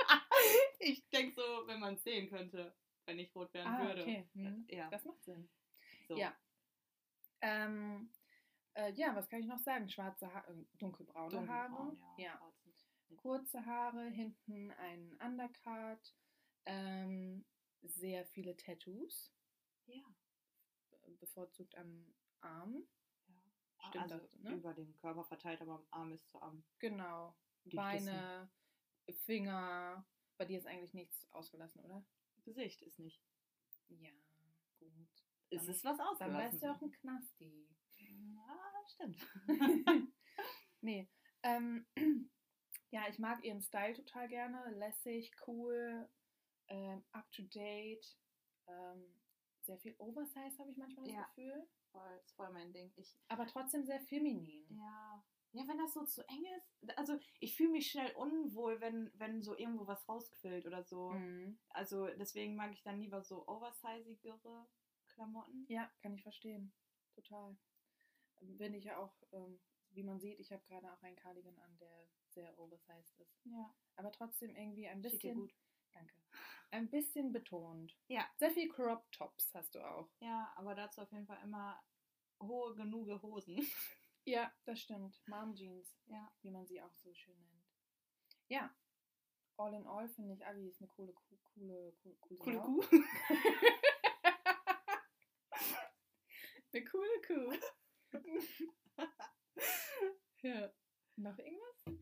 ich 0.78 1.09
denke 1.09 1.35
so, 1.35 1.66
wenn 1.66 1.80
man 1.80 1.94
es 1.94 2.04
sehen 2.04 2.28
könnte, 2.28 2.75
wenn 3.06 3.18
ich 3.18 3.35
rot 3.35 3.52
werden 3.54 3.73
ah, 3.73 3.85
würde. 3.87 4.02
okay. 4.02 4.28
Hm. 4.35 4.66
Ja, 4.68 4.88
Das 4.90 5.04
macht 5.04 5.23
Sinn. 5.25 5.49
so. 6.09 6.16
Ja. 6.16 6.37
Ähm, 7.40 8.12
äh, 8.75 8.92
ja, 8.94 9.14
was 9.16 9.28
kann 9.28 9.40
ich 9.40 9.47
noch 9.47 9.59
sagen? 9.59 9.88
Schwarze 9.88 10.32
Haare, 10.32 10.52
äh, 10.52 10.64
dunkelbraune 10.78 11.30
Dunkelbraun, 11.30 11.49
Haare. 11.50 11.97
ja. 12.16 12.40
Ja. 13.09 13.16
Kurze 13.16 13.64
Haare, 13.66 14.09
hinten 14.09 14.71
ein 14.73 15.18
Undercut, 15.23 16.14
ähm, 16.64 17.44
sehr 17.82 18.25
viele 18.26 18.56
Tattoos, 18.56 19.32
Ja. 19.87 20.02
bevorzugt 21.21 21.76
am 21.76 22.14
Arm. 22.40 22.87
ja. 23.28 23.88
Stimmt 23.88 24.02
also 24.04 24.18
das, 24.18 24.32
ne? 24.40 24.52
über 24.54 24.73
den 24.73 24.97
Körper 24.97 25.25
verteilt, 25.25 25.61
aber 25.61 25.75
am 25.75 25.87
Arm 25.90 26.12
ist 26.12 26.28
zu 26.28 26.40
Arm. 26.40 26.64
Genau. 26.78 27.37
Die 27.64 27.76
Beine, 27.76 28.50
Finger. 29.26 30.06
Bei 30.38 30.44
dir 30.47 30.59
ist 30.59 30.66
eigentlich 30.66 30.94
nichts 30.94 31.30
ausgelassen, 31.32 31.85
oder? 31.85 32.04
Gesicht 32.45 32.83
ist 32.83 32.99
nicht. 32.99 33.23
Ja, 33.89 34.11
gut. 34.79 35.09
Es 35.51 35.67
Dann- 35.67 35.75
ist 35.75 35.85
was 35.85 35.97
Dann 35.99 36.07
ausgelassen. 36.09 36.39
wärst 36.39 36.63
du 36.63 36.71
auch 36.73 36.83
ein 36.83 36.93
Knasti. 36.93 37.69
Ja, 37.99 38.85
stimmt. 38.89 39.27
nee. 40.81 41.09
Ähm, 41.43 41.87
ja, 42.91 43.09
ich 43.09 43.19
mag 43.19 43.45
ihren 43.45 43.61
Style 43.61 43.95
total 43.95 44.29
gerne. 44.29 44.71
Lässig, 44.79 45.33
cool, 45.47 46.09
ähm, 46.69 47.05
up 47.13 47.31
to 47.33 47.43
date. 47.43 48.07
Ähm, 48.67 49.05
sehr 49.63 49.79
viel 49.79 49.95
Oversize 49.99 50.59
habe 50.59 50.71
ich 50.71 50.77
manchmal 50.77 51.05
das 51.05 51.15
Ja. 51.15 51.25
Gefühl. 51.27 51.69
voll, 51.93 52.21
ist 52.25 52.33
voll 52.35 52.51
mein 52.53 52.73
Ding. 52.73 52.93
Ich, 52.97 53.15
Aber 53.29 53.47
trotzdem 53.47 53.85
sehr 53.85 54.01
feminin. 54.01 54.67
ja. 54.71 55.25
Ja, 55.52 55.68
wenn 55.68 55.78
das 55.78 55.92
so 55.92 56.04
zu 56.04 56.26
eng 56.28 56.44
ist. 56.56 56.99
Also 56.99 57.18
ich 57.40 57.56
fühle 57.56 57.73
mich 57.73 57.90
schnell 57.90 58.11
unwohl, 58.14 58.80
wenn, 58.80 59.11
wenn 59.14 59.42
so 59.42 59.56
irgendwo 59.56 59.87
was 59.87 60.09
rausquillt 60.09 60.66
oder 60.66 60.82
so. 60.82 61.11
Mhm. 61.11 61.59
Also 61.68 62.06
deswegen 62.18 62.56
mag 62.56 62.73
ich 62.73 62.82
dann 62.82 63.00
lieber 63.00 63.23
so 63.23 63.47
oversizigere 63.47 64.66
Klamotten. 65.09 65.66
Ja, 65.68 65.90
kann 66.00 66.14
ich 66.14 66.23
verstehen. 66.23 66.73
Total. 67.14 67.56
Bin 68.40 68.75
ich 68.75 68.85
ja 68.85 68.97
auch, 68.97 69.14
ähm, 69.32 69.61
wie 69.90 70.02
man 70.02 70.18
sieht, 70.18 70.40
ich 70.40 70.52
habe 70.52 70.64
gerade 70.66 70.90
auch 70.90 71.02
einen 71.02 71.16
Cardigan 71.16 71.59
an, 71.59 71.76
der 71.78 72.09
sehr 72.28 72.59
oversized 72.59 73.21
ist. 73.21 73.44
Ja. 73.44 73.75
Aber 73.97 74.11
trotzdem 74.11 74.56
irgendwie 74.56 74.88
ein 74.88 75.02
bisschen. 75.02 75.37
gut. 75.37 75.54
Danke. 75.92 76.14
Ein 76.71 76.88
bisschen 76.88 77.32
betont. 77.32 77.94
Ja. 78.09 78.26
Sehr 78.38 78.50
viel 78.50 78.71
Crop 78.71 79.11
Tops 79.12 79.52
hast 79.54 79.75
du 79.75 79.80
auch. 79.80 80.11
Ja, 80.21 80.50
aber 80.56 80.75
dazu 80.75 81.02
auf 81.02 81.12
jeden 81.12 81.26
Fall 81.26 81.42
immer 81.42 81.78
hohe 82.40 82.75
genug 82.75 83.23
Hosen. 83.23 83.56
Ja, 84.25 84.52
das 84.64 84.81
stimmt. 84.81 85.21
Mom 85.26 85.55
Jeans, 85.55 85.97
Ja. 86.07 86.33
wie 86.43 86.50
man 86.50 86.67
sie 86.67 86.81
auch 86.81 86.95
so 86.95 87.12
schön 87.14 87.37
nennt. 87.41 87.67
Ja. 88.49 88.75
All 89.57 89.75
in 89.75 89.87
all 89.87 90.09
finde 90.09 90.35
ich, 90.35 90.47
Agi 90.47 90.69
ist 90.69 90.81
eine 90.81 90.88
coole, 90.88 91.12
Kuh- 91.12 91.38
coole, 91.55 91.93
coole, 92.02 92.17
coole. 92.38 92.61
Kuh. 92.61 92.85
Eine 96.75 96.85
coole 96.85 97.21
Kuh. 97.26 97.52
ja. 100.43 100.73
Noch 101.17 101.38
irgendwas? 101.38 101.99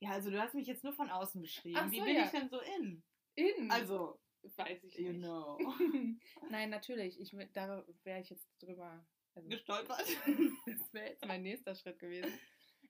Ja, 0.00 0.10
also 0.10 0.30
du 0.30 0.38
hast 0.40 0.54
mich 0.54 0.66
jetzt 0.66 0.84
nur 0.84 0.92
von 0.92 1.08
außen 1.10 1.40
beschrieben. 1.40 1.78
Ach 1.78 1.90
Wie 1.90 1.98
so, 2.00 2.04
bin 2.04 2.16
ja. 2.16 2.24
ich 2.24 2.30
denn 2.30 2.48
so 2.50 2.60
in? 2.60 3.02
In. 3.34 3.70
Also, 3.70 4.20
weiß 4.42 4.84
ich 4.84 4.98
you 4.98 5.12
nicht. 5.12 5.22
know. 5.22 5.58
Nein, 6.50 6.68
natürlich. 6.70 7.18
Ich, 7.18 7.30
da 7.54 7.82
wäre 8.04 8.20
ich 8.20 8.28
jetzt 8.30 8.46
drüber. 8.60 9.06
Also, 9.34 9.48
Gestolpert. 9.48 10.00
das 10.66 10.92
wäre 10.92 11.10
jetzt 11.10 11.24
mein 11.24 11.42
nächster 11.42 11.74
Schritt 11.74 11.98
gewesen. 11.98 12.32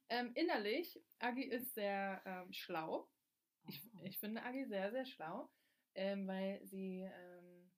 Ähm, 0.09 0.33
innerlich, 0.35 1.01
Agi 1.19 1.45
ist 1.45 1.75
sehr 1.75 2.23
ähm, 2.25 2.53
schlau. 2.53 3.09
Ich, 3.69 3.83
Oh. 3.95 4.01
ich 4.05 4.19
finde 4.19 4.43
Agi 4.43 4.65
sehr, 4.67 4.91
sehr 4.91 5.05
schlau, 5.07 5.51
ähm, 5.95 6.27
weil 6.27 6.65
sie, 6.67 7.03
ähm, 7.03 7.71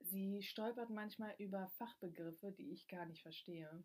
sie 0.00 0.42
stolpert 0.42 0.90
manchmal 0.90 1.34
über 1.38 1.68
Fachbegriffe, 1.76 2.52
die 2.52 2.72
ich 2.72 2.88
gar 2.88 3.06
nicht 3.06 3.22
verstehe. 3.22 3.84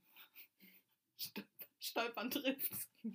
Stol- 1.19 1.45
Stolpern 1.79 2.31
trifft. 2.31 2.72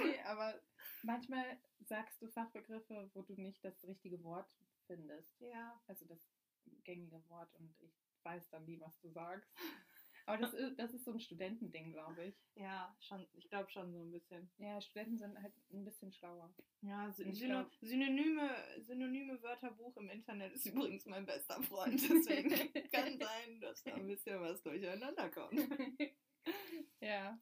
nee, 0.00 0.20
aber 0.24 0.60
manchmal 1.02 1.60
sagst 1.80 2.20
du 2.22 2.28
Fachbegriffe, 2.28 3.10
wo 3.14 3.22
du 3.22 3.34
nicht 3.34 3.62
das 3.64 3.84
richtige 3.84 4.22
Wort 4.24 4.50
findest. 4.86 5.38
Ja. 5.40 5.80
Also 5.86 6.06
das 6.06 6.18
gängige 6.84 7.22
Wort 7.28 7.52
und 7.54 7.74
ich 7.80 7.92
weiß 8.22 8.48
dann 8.50 8.64
nie, 8.66 8.80
was 8.80 8.98
du 9.00 9.10
sagst. 9.10 9.50
Aber 10.26 10.36
das 10.38 10.52
ist, 10.54 10.78
das 10.78 10.92
ist 10.94 11.04
so 11.04 11.12
ein 11.12 11.20
Studentending, 11.20 11.92
glaube 11.92 12.26
ich. 12.26 12.36
Ja, 12.54 12.94
schon, 13.00 13.26
ich 13.32 13.48
glaube 13.48 13.68
schon 13.70 13.90
so 13.92 14.00
ein 14.00 14.12
bisschen. 14.12 14.48
Ja, 14.58 14.80
Studenten 14.80 15.18
sind 15.18 15.42
halt 15.42 15.52
ein 15.72 15.84
bisschen 15.84 16.12
schlauer. 16.12 16.54
Ja, 16.82 17.10
Sy 17.10 17.24
Ich 17.24 17.38
Syno 17.38 17.60
glaub- 17.64 17.74
Synonyme, 17.80 18.50
Synonyme 18.82 19.42
Wörterbuch 19.42 19.96
im 19.96 20.08
Internet 20.10 20.52
ist 20.52 20.66
übrigens 20.66 21.04
mein 21.06 21.26
bester 21.26 21.60
Freund. 21.62 22.00
Deswegen 22.08 22.50
kann 22.92 23.18
sein, 23.18 23.60
dass 23.60 23.82
da 23.82 23.94
ein 23.94 24.06
bisschen 24.06 24.40
was 24.40 24.62
durcheinander 24.62 25.30
kommt. 25.30 25.58
ja. 27.00 27.40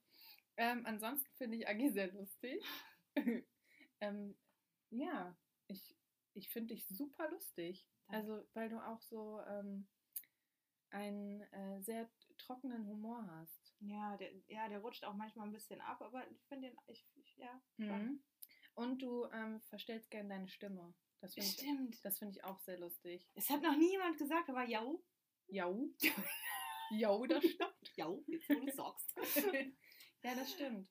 Ähm, 0.56 0.82
ansonsten 0.86 1.28
finde 1.36 1.56
ich 1.58 1.68
Agi 1.68 1.90
sehr 1.90 2.10
lustig. 2.12 2.64
ähm, 4.00 4.36
ja, 4.90 5.36
ich, 6.38 6.48
finde 6.48 6.74
dich 6.74 6.86
super 6.88 7.30
lustig. 7.30 7.86
Danke. 8.08 8.32
Also, 8.32 8.48
weil 8.54 8.68
du 8.68 8.78
auch 8.84 9.00
so 9.02 9.40
ähm, 9.46 9.88
einen 10.90 11.42
äh, 11.52 11.80
sehr 11.82 12.10
trockenen 12.38 12.86
Humor 12.86 13.26
hast. 13.26 13.74
Ja, 13.80 14.16
der, 14.16 14.32
ja, 14.46 14.68
der 14.68 14.80
rutscht 14.80 15.04
auch 15.04 15.14
manchmal 15.14 15.46
ein 15.46 15.52
bisschen 15.52 15.80
ab, 15.80 16.00
aber 16.00 16.28
ich 16.30 16.42
finde 16.46 16.68
den, 16.68 16.78
ich, 16.86 17.06
ich, 17.14 17.36
ja. 17.36 17.60
Mhm. 17.76 18.22
Und 18.74 19.02
du 19.02 19.26
ähm, 19.32 19.60
verstellst 19.62 20.10
gerne 20.10 20.28
deine 20.28 20.48
Stimme. 20.48 20.94
Das 21.20 21.34
finde 21.34 21.48
ich, 21.48 21.54
Stimmt. 21.54 22.04
das 22.04 22.18
find 22.18 22.36
ich 22.36 22.44
auch 22.44 22.60
sehr 22.60 22.78
lustig. 22.78 23.28
Es 23.34 23.50
hat 23.50 23.62
noch 23.62 23.76
niemand 23.76 24.18
gesagt, 24.18 24.48
aber 24.48 24.64
jau, 24.64 25.02
Jau. 25.48 25.88
Jau, 26.90 27.26
das 27.26 27.44
stimmt. 27.44 27.96
jau, 27.96 28.24
jetzt 28.26 28.48
wo 28.48 28.54
du 28.54 28.72
sagst. 28.72 29.14
ja, 30.22 30.34
das 30.34 30.52
stimmt. 30.52 30.88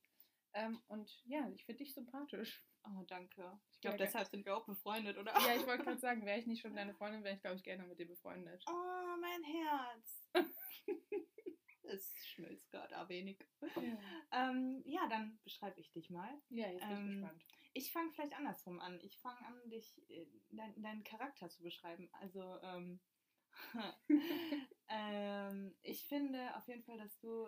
Ähm, 0.53 0.81
und 0.87 1.21
ja, 1.25 1.49
ich 1.53 1.65
finde 1.65 1.83
dich 1.83 1.93
sympathisch. 1.93 2.63
Oh, 2.83 3.03
danke. 3.07 3.59
Ich 3.71 3.81
glaube, 3.81 3.97
Ja, 3.97 4.05
deshalb 4.05 4.27
sind 4.27 4.45
wir 4.45 4.55
auch 4.55 4.65
befreundet, 4.65 5.17
oder? 5.17 5.33
Ja, 5.33 5.55
ich 5.55 5.65
wollte 5.65 5.83
gerade 5.83 5.99
sagen, 5.99 6.25
wäre 6.25 6.39
ich 6.39 6.47
nicht 6.47 6.61
schon 6.61 6.75
deine 6.75 6.93
Freundin, 6.93 7.23
wäre 7.23 7.35
ich, 7.35 7.41
glaube 7.41 7.57
ich, 7.57 7.63
gerne 7.63 7.83
mit 7.83 7.99
dir 7.99 8.07
befreundet. 8.07 8.63
Oh, 8.67 9.17
mein 9.19 9.43
Herz. 9.43 10.29
es 11.83 12.15
schmilzt 12.25 12.69
gerade 12.71 12.97
ein 12.97 13.09
wenig. 13.09 13.39
Ähm, 14.31 14.81
ja, 14.85 15.07
dann 15.09 15.39
beschreibe 15.43 15.79
ich 15.79 15.91
dich 15.91 16.09
mal. 16.09 16.29
Ja, 16.49 16.69
jetzt 16.69 16.87
bin 16.87 16.91
ich 16.91 16.97
Ähm, 16.97 17.21
gespannt. 17.21 17.45
Ich 17.73 17.91
fange 17.91 18.11
vielleicht 18.11 18.33
andersrum 18.33 18.79
an. 18.79 18.99
Ich 19.01 19.19
fange 19.19 19.45
an, 19.45 19.69
dich, 19.69 19.93
äh, 20.09 20.25
dein, 20.49 20.81
deinen 20.81 21.03
Charakter 21.03 21.49
zu 21.49 21.61
beschreiben. 21.63 22.09
Also, 22.13 22.59
ähm, 22.61 22.99
ähm, 24.89 25.75
ich 25.81 26.07
finde 26.07 26.55
auf 26.55 26.67
jeden 26.67 26.83
Fall, 26.83 26.97
dass 26.97 27.19
du 27.19 27.45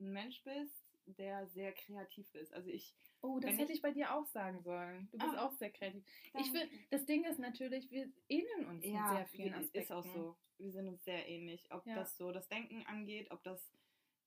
ein 0.00 0.12
Mensch 0.12 0.42
bist, 0.44 0.89
der 1.06 1.46
sehr 1.48 1.72
kreativ 1.72 2.32
ist. 2.34 2.52
Also 2.54 2.68
ich. 2.70 2.94
Oh, 3.22 3.38
das 3.38 3.52
hätte 3.52 3.64
ich- 3.72 3.76
ich 3.78 3.82
bei 3.82 3.90
dir 3.92 4.14
auch 4.14 4.26
sagen 4.26 4.62
sollen. 4.62 5.08
Du 5.10 5.18
bist 5.18 5.34
Ah. 5.34 5.46
auch 5.46 5.52
sehr 5.52 5.70
kreativ. 5.70 6.02
Ich 6.24 6.32
Danke. 6.32 6.50
finde, 6.50 6.68
das 6.90 7.04
Ding 7.06 7.24
ist 7.24 7.38
natürlich, 7.38 7.90
wir 7.90 8.10
ähneln 8.28 8.66
uns 8.66 8.84
in 8.84 8.92
sehr 8.92 9.26
vielen 9.26 9.54
Aspekten. 9.54 9.78
ist 9.78 9.92
auch 9.92 10.04
so. 10.04 10.36
Wir 10.58 10.70
sind 10.72 10.88
uns 10.88 11.02
sehr 11.04 11.28
ähnlich. 11.28 11.66
Ob 11.70 11.86
Ja. 11.86 11.94
das 11.96 12.16
so 12.16 12.32
das 12.32 12.48
Denken 12.48 12.84
angeht, 12.86 13.30
ob 13.30 13.42
das 13.42 13.70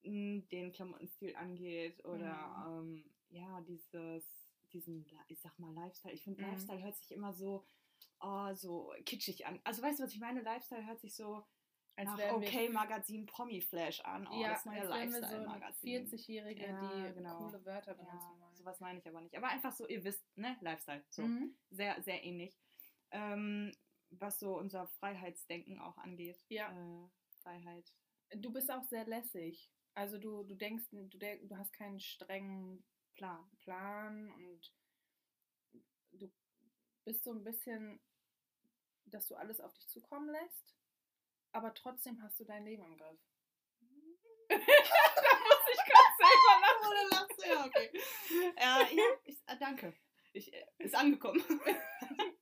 mh, 0.06 0.42
den 0.51 0.74
Klamottenstil 0.74 1.34
angeht 1.38 2.03
oder 2.03 2.65
ähm, 2.68 3.06
ja, 3.30 3.62
dieses, 3.62 4.25
diesen, 4.74 5.06
ich 5.30 5.39
sag 5.39 5.58
mal, 5.60 5.74
Lifestyle. 5.74 6.13
Ich 6.13 6.24
finde, 6.25 6.42
Mhm. 6.44 6.50
Lifestyle 6.50 6.84
hört 6.84 6.98
sich 6.98 7.12
immer 7.12 7.34
so, 7.34 7.65
oh, 8.20 8.53
so 8.53 8.94
kitschig 9.06 9.46
an. 9.46 9.62
Also 9.63 9.82
weißt 9.82 10.00
du, 10.00 10.03
was 10.03 10.13
ich 10.13 10.20
meine? 10.20 10.42
Lifestyle 10.42 10.86
hört 10.86 11.00
sich 11.00 11.15
so, 11.15 11.46
Als 11.95 12.05
nach 12.09 12.17
wären 12.17 12.41
wir- 12.41 12.69
Magazin 12.71 13.25
Promi 13.27 13.62
Flash 13.62 14.00
an. 14.01 14.27
Oh, 14.27 14.41
ja, 14.41 14.50
das 14.50 14.65
neue 14.65 14.75
wir 14.77 14.83
so 14.85 14.89
Lifestyle 14.89 15.35
eine 15.38 15.45
Magazin. 15.47 16.07
40-Jährige, 16.07 16.65
Ja, 16.65 17.07
die 17.07 17.13
genau. 17.13 17.38
coole 17.38 17.63
Wörter 17.65 17.91
Ja, 17.91 17.97
benutzen 18.03 18.39
wollen. 18.39 18.55
sowas 18.55 18.79
meine 18.79 19.00
ich 19.00 19.07
aber 19.07 19.21
nicht. 19.21 19.35
Aber 19.38 19.47
einfach 19.50 19.71
so, 19.71 19.88
ihr 19.88 20.03
wisst, 20.03 20.25
ne, 20.35 20.57
Lifestyle. 20.62 21.03
So. 21.09 21.21
Mhm. 21.23 21.55
Sehr, 21.69 22.01
sehr 22.01 22.23
ähnlich. 22.23 22.57
Ähm, 23.12 23.71
was 24.09 24.39
so 24.39 24.57
unser 24.57 24.88
Freiheitsdenken 24.88 25.79
auch 25.79 25.97
angeht. 25.97 26.43
Ja. 26.50 26.71
Äh, 26.71 27.09
Freiheit. 27.41 27.93
Du 28.35 28.51
bist 28.51 28.71
auch 28.71 28.83
sehr 28.85 29.05
lässig. 29.05 29.71
Also 29.93 30.17
du, 30.17 30.43
du 30.43 30.55
denkst, 30.55 30.85
du, 30.91 31.17
denk, 31.19 31.47
du 31.47 31.55
hast 31.57 31.71
keinen 31.73 32.00
strengen 32.00 32.83
Plan. 33.13 33.47
Plan 33.59 34.31
und 34.31 34.73
du 36.13 36.31
bist 37.05 37.23
so 37.23 37.31
ein 37.31 37.43
bisschen, 37.43 38.00
dass 39.05 39.27
du 39.27 39.35
alles 39.35 39.59
auf 39.59 39.71
dich 39.73 39.88
zukommen 39.89 40.29
lässt, 40.29 40.75
aber 41.53 41.74
trotzdem 41.74 42.22
hast 42.22 42.39
du 42.39 42.43
dein 42.45 42.65
Leben 42.65 42.83
im 42.83 42.98
Griff. 42.98 43.19
da 44.50 44.55
muss 44.57 45.65
ich 45.72 45.83
gerade 45.86 46.13
selber 46.17 46.60
lachen. 46.62 46.88
Oder 46.89 47.10
lachst 47.12 47.41
du? 47.43 47.48
Ja, 47.50 47.65
okay. 47.65 47.89
äh, 48.57 48.95
ja, 48.95 49.07
ich, 49.24 49.38
äh, 49.48 49.57
danke. 49.60 49.93
Ich, 50.33 50.53
äh, 50.53 50.65
ist 50.79 50.95
angekommen. 50.95 51.43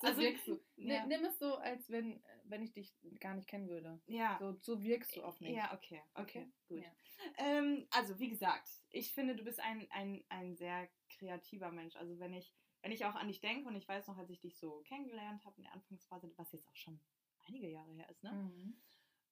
So 0.00 0.08
Also, 0.08 0.20
wirkst 0.20 0.46
du. 0.48 0.60
Ja. 0.76 1.06
Nimm 1.06 1.24
es 1.24 1.38
so, 1.38 1.54
als 1.56 1.88
wenn, 1.90 2.16
äh, 2.16 2.22
wenn 2.44 2.62
ich 2.62 2.72
dich 2.72 2.92
gar 3.20 3.34
nicht 3.34 3.48
kennen 3.48 3.68
würde. 3.68 4.00
ja. 4.06 4.36
So, 4.40 4.52
so 4.60 4.82
wirkst 4.82 5.14
du 5.16 5.22
auf 5.22 5.40
mich. 5.40 5.52
Ja, 5.52 5.72
okay, 5.72 6.02
okay, 6.14 6.40
Okay, 6.40 6.52
gut. 6.68 6.82
ja. 6.82 6.90
Ähm, 7.38 7.86
also 7.92 8.18
wie 8.18 8.28
gesagt, 8.28 8.68
ich 8.90 9.14
finde, 9.14 9.36
du 9.36 9.44
bist 9.44 9.60
ein, 9.60 9.86
ein, 9.92 10.24
ein 10.28 10.56
sehr 10.56 10.88
kreativer 11.08 11.70
Mensch. 11.70 11.96
Also 11.96 12.18
wenn 12.18 12.34
ich, 12.34 12.52
wenn 12.82 12.90
ich 12.92 13.04
auch 13.06 13.14
an 13.14 13.28
dich 13.28 13.40
denke 13.40 13.68
und 13.68 13.76
ich 13.76 13.88
weiß 13.88 14.06
noch, 14.08 14.18
als 14.18 14.28
ich 14.28 14.40
dich 14.40 14.58
so 14.58 14.80
kennengelernt 14.88 15.44
habe 15.44 15.56
in 15.58 15.62
der 15.62 15.72
Anfangsphase, 15.72 16.30
was 16.36 16.52
jetzt 16.52 16.66
auch 16.66 16.76
schon 16.76 17.00
einige 17.46 17.68
Jahre 17.70 17.92
her 17.92 18.08
ist, 18.10 18.22
ne? 18.22 18.32
Mhm. 18.32 18.74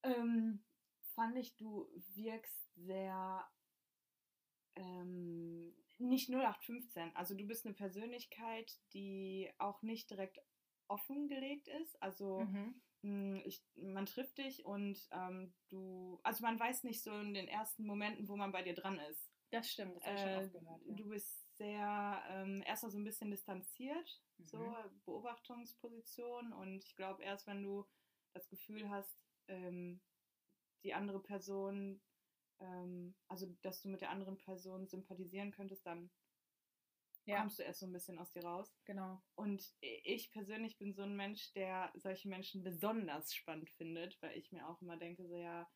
ähm, 0.02 0.64
fand 1.14 1.36
ich, 1.38 1.56
du 1.56 1.88
wirkst 2.14 2.74
sehr 2.74 3.46
ähm, 4.76 5.74
nicht 5.98 6.28
0815. 6.30 7.14
Also 7.14 7.34
du 7.34 7.44
bist 7.44 7.64
eine 7.64 7.74
Persönlichkeit, 7.74 8.78
die 8.92 9.50
auch 9.58 9.82
nicht 9.82 10.10
direkt 10.10 10.38
offengelegt 10.88 11.68
ist. 11.68 12.00
Also 12.02 12.40
Mhm. 12.40 12.74
mh, 13.02 13.40
ich, 13.44 13.62
man 13.76 14.06
trifft 14.06 14.38
dich 14.38 14.64
und 14.64 14.98
ähm, 15.12 15.54
du, 15.68 16.20
also 16.22 16.42
man 16.42 16.58
weiß 16.58 16.84
nicht 16.84 17.02
so 17.02 17.12
in 17.12 17.34
den 17.34 17.48
ersten 17.48 17.86
Momenten, 17.86 18.28
wo 18.28 18.36
man 18.36 18.52
bei 18.52 18.62
dir 18.62 18.74
dran 18.74 18.98
ist. 18.98 19.30
Das 19.50 19.70
stimmt, 19.70 19.96
das 19.96 20.04
habe 20.04 20.14
ich 20.16 20.20
Äh, 20.20 20.22
schon 20.22 20.34
oft 20.34 20.52
gehört. 20.52 20.82
Ja. 20.86 20.96
Du 20.96 21.08
bist 21.08 21.56
sehr 21.56 22.22
ähm, 22.28 22.62
erstmal 22.66 22.90
so 22.90 22.98
ein 22.98 23.04
bisschen 23.04 23.30
distanziert, 23.30 24.20
so 24.44 24.58
Mhm. 24.58 25.00
Beobachtungsposition 25.04 26.52
und 26.52 26.84
ich 26.84 26.96
glaube 26.96 27.22
erst, 27.22 27.46
wenn 27.46 27.62
du 27.62 27.86
das 28.34 28.48
Gefühl 28.48 28.88
hast, 28.90 29.16
ähm, 29.48 30.00
die 30.82 30.94
andere 30.94 31.20
Person, 31.20 32.00
ähm, 32.60 33.14
also 33.28 33.46
dass 33.62 33.80
du 33.82 33.88
mit 33.88 34.00
der 34.00 34.10
anderen 34.10 34.36
Person 34.36 34.86
sympathisieren 34.86 35.50
könntest, 35.52 35.86
dann 35.86 36.10
ja, 37.26 37.38
kommst 37.38 37.58
du 37.58 37.62
erst 37.62 37.80
so 37.80 37.86
ein 37.86 37.92
bisschen 37.92 38.18
aus 38.18 38.30
dir 38.32 38.44
raus. 38.44 38.70
genau. 38.84 39.22
Und 39.34 39.74
ich 39.80 40.30
persönlich 40.30 40.78
bin 40.78 40.94
so 40.94 41.02
ein 41.02 41.16
Mensch, 41.16 41.52
der 41.54 41.90
solche 41.94 42.28
Menschen 42.28 42.62
besonders 42.62 43.32
spannend 43.34 43.70
findet, 43.70 44.20
weil 44.22 44.36
ich 44.36 44.52
mir 44.52 44.68
auch 44.68 44.80
immer 44.82 44.96
denke, 44.96 45.26
so 45.26 45.36
ja, 45.36 45.68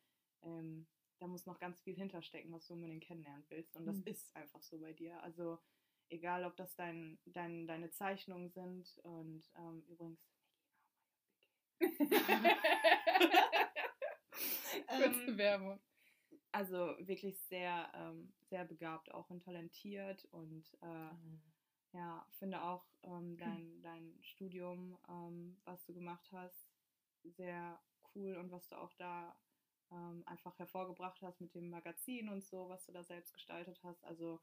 ähm, 0.43 0.87
da 1.19 1.27
muss 1.27 1.45
noch 1.45 1.59
ganz 1.59 1.81
viel 1.81 1.95
hinterstecken, 1.95 2.51
was 2.51 2.67
du 2.67 2.73
unbedingt 2.73 3.03
kennenlernen 3.03 3.45
willst. 3.49 3.75
Und 3.75 3.85
das 3.85 3.97
Mhm. 3.97 4.05
ist 4.05 4.35
einfach 4.35 4.61
so 4.61 4.79
bei 4.79 4.93
dir. 4.93 5.21
Also 5.23 5.59
egal, 6.09 6.45
ob 6.45 6.55
das 6.55 6.75
dein, 6.75 7.19
dein, 7.25 7.67
deine 7.67 7.89
Zeichnungen 7.91 8.49
sind 8.51 8.97
und 9.03 9.43
ähm, 9.55 9.83
übrigens. 9.89 10.19
Kurze 14.87 15.25
ähm, 15.27 15.37
Werbung. 15.37 15.79
also 16.51 16.95
wirklich 16.99 17.39
sehr, 17.43 17.89
ähm, 17.93 18.33
sehr 18.49 18.65
begabt 18.65 19.13
auch 19.13 19.29
und 19.29 19.43
talentiert 19.43 20.25
und 20.31 20.65
äh, 20.81 21.09
ja, 21.91 22.25
finde 22.37 22.61
auch 22.61 22.85
ähm, 23.03 23.37
dein, 23.37 23.81
dein 23.81 24.17
Studium, 24.21 24.97
ähm, 25.07 25.59
was 25.65 25.83
du 25.85 25.93
gemacht 25.93 26.29
hast, 26.31 26.67
sehr 27.23 27.81
cool 28.13 28.35
und 28.35 28.51
was 28.51 28.67
du 28.67 28.75
auch 28.75 28.93
da 28.93 29.35
ähm, 29.91 30.23
einfach 30.25 30.57
hervorgebracht 30.59 31.21
hast 31.21 31.41
mit 31.41 31.55
dem 31.55 31.69
Magazin 31.69 32.29
und 32.29 32.43
so, 32.43 32.69
was 32.69 32.85
du 32.85 32.91
da 32.91 33.03
selbst 33.03 33.33
gestaltet 33.33 33.79
hast. 33.83 34.03
Also 34.03 34.39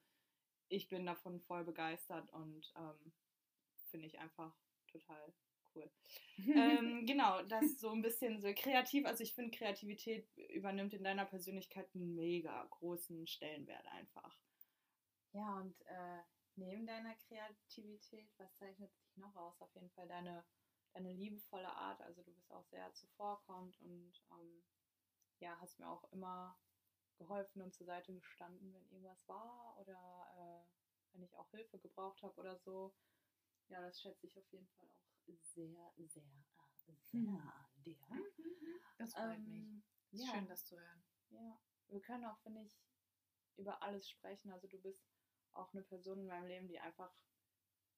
ich 0.68 0.88
bin 0.88 1.06
davon 1.06 1.40
voll 1.40 1.64
begeistert 1.64 2.32
und 2.32 2.72
ähm, 2.76 3.12
finde 3.90 4.06
ich 4.06 4.18
einfach 4.18 4.56
total 4.88 5.32
cool. 5.76 5.90
ähm, 6.54 7.06
genau, 7.06 7.42
das 7.42 7.78
so 7.78 7.90
ein 7.90 8.02
bisschen 8.02 8.40
so 8.40 8.52
kreativ. 8.54 9.06
Also 9.06 9.22
ich 9.22 9.34
finde, 9.34 9.56
Kreativität 9.56 10.26
übernimmt 10.48 10.94
in 10.94 11.04
deiner 11.04 11.26
Persönlichkeit 11.26 11.88
einen 11.94 12.14
mega 12.14 12.64
großen 12.70 13.26
Stellenwert 13.26 13.86
einfach. 13.88 14.34
Ja, 15.32 15.60
und 15.60 15.80
äh, 15.86 16.22
neben 16.56 16.86
deiner 16.86 17.14
Kreativität, 17.14 18.28
was 18.38 18.54
zeichnet 18.56 18.92
sich 18.94 19.16
noch 19.16 19.34
aus? 19.36 19.60
Auf 19.60 19.74
jeden 19.74 19.90
Fall 19.90 20.08
deine, 20.08 20.44
deine 20.94 21.12
liebevolle 21.12 21.68
Art. 21.68 22.00
Also 22.00 22.22
du 22.22 22.32
bist 22.32 22.50
auch 22.50 22.64
sehr 22.66 22.92
zuvorkommend 22.94 23.78
und 23.80 24.12
ähm, 24.32 24.64
ja, 25.40 25.58
hast 25.60 25.78
mir 25.78 25.88
auch 25.88 26.04
immer 26.12 26.58
geholfen 27.18 27.62
und 27.62 27.74
zur 27.74 27.86
Seite 27.86 28.14
gestanden, 28.14 28.72
wenn 28.72 28.86
irgendwas 28.88 29.26
war 29.28 29.76
oder 29.78 29.92
äh, 30.36 31.12
wenn 31.12 31.22
ich 31.22 31.36
auch 31.36 31.50
Hilfe 31.50 31.78
gebraucht 31.78 32.22
habe 32.22 32.38
oder 32.40 32.56
so. 32.58 32.94
Ja, 33.68 33.80
das 33.80 34.00
schätze 34.00 34.26
ich 34.26 34.38
auf 34.38 34.50
jeden 34.52 34.68
Fall 34.68 34.86
auch 34.86 35.15
sehr, 35.26 35.44
sehr, 35.44 35.92
äh, 35.98 36.06
sehr 36.06 36.96
Mhm. 37.12 37.38
an 37.38 37.82
dir. 37.84 37.98
Das 38.98 39.12
freut 39.12 39.38
mich. 39.46 39.64
Ähm, 39.66 39.82
Ist 40.12 40.20
ja. 40.22 40.32
Schön, 40.32 40.48
das 40.48 40.64
zu 40.64 40.78
hören. 40.78 41.04
Ja, 41.30 41.60
wir 41.88 42.00
können 42.00 42.24
auch, 42.24 42.38
finde 42.40 42.62
ich, 42.62 42.78
über 43.56 43.82
alles 43.82 44.08
sprechen. 44.08 44.50
Also 44.52 44.68
du 44.68 44.78
bist 44.80 45.04
auch 45.52 45.72
eine 45.72 45.82
Person 45.82 46.20
in 46.20 46.26
meinem 46.26 46.46
Leben, 46.46 46.68
die 46.68 46.78
einfach 46.78 47.14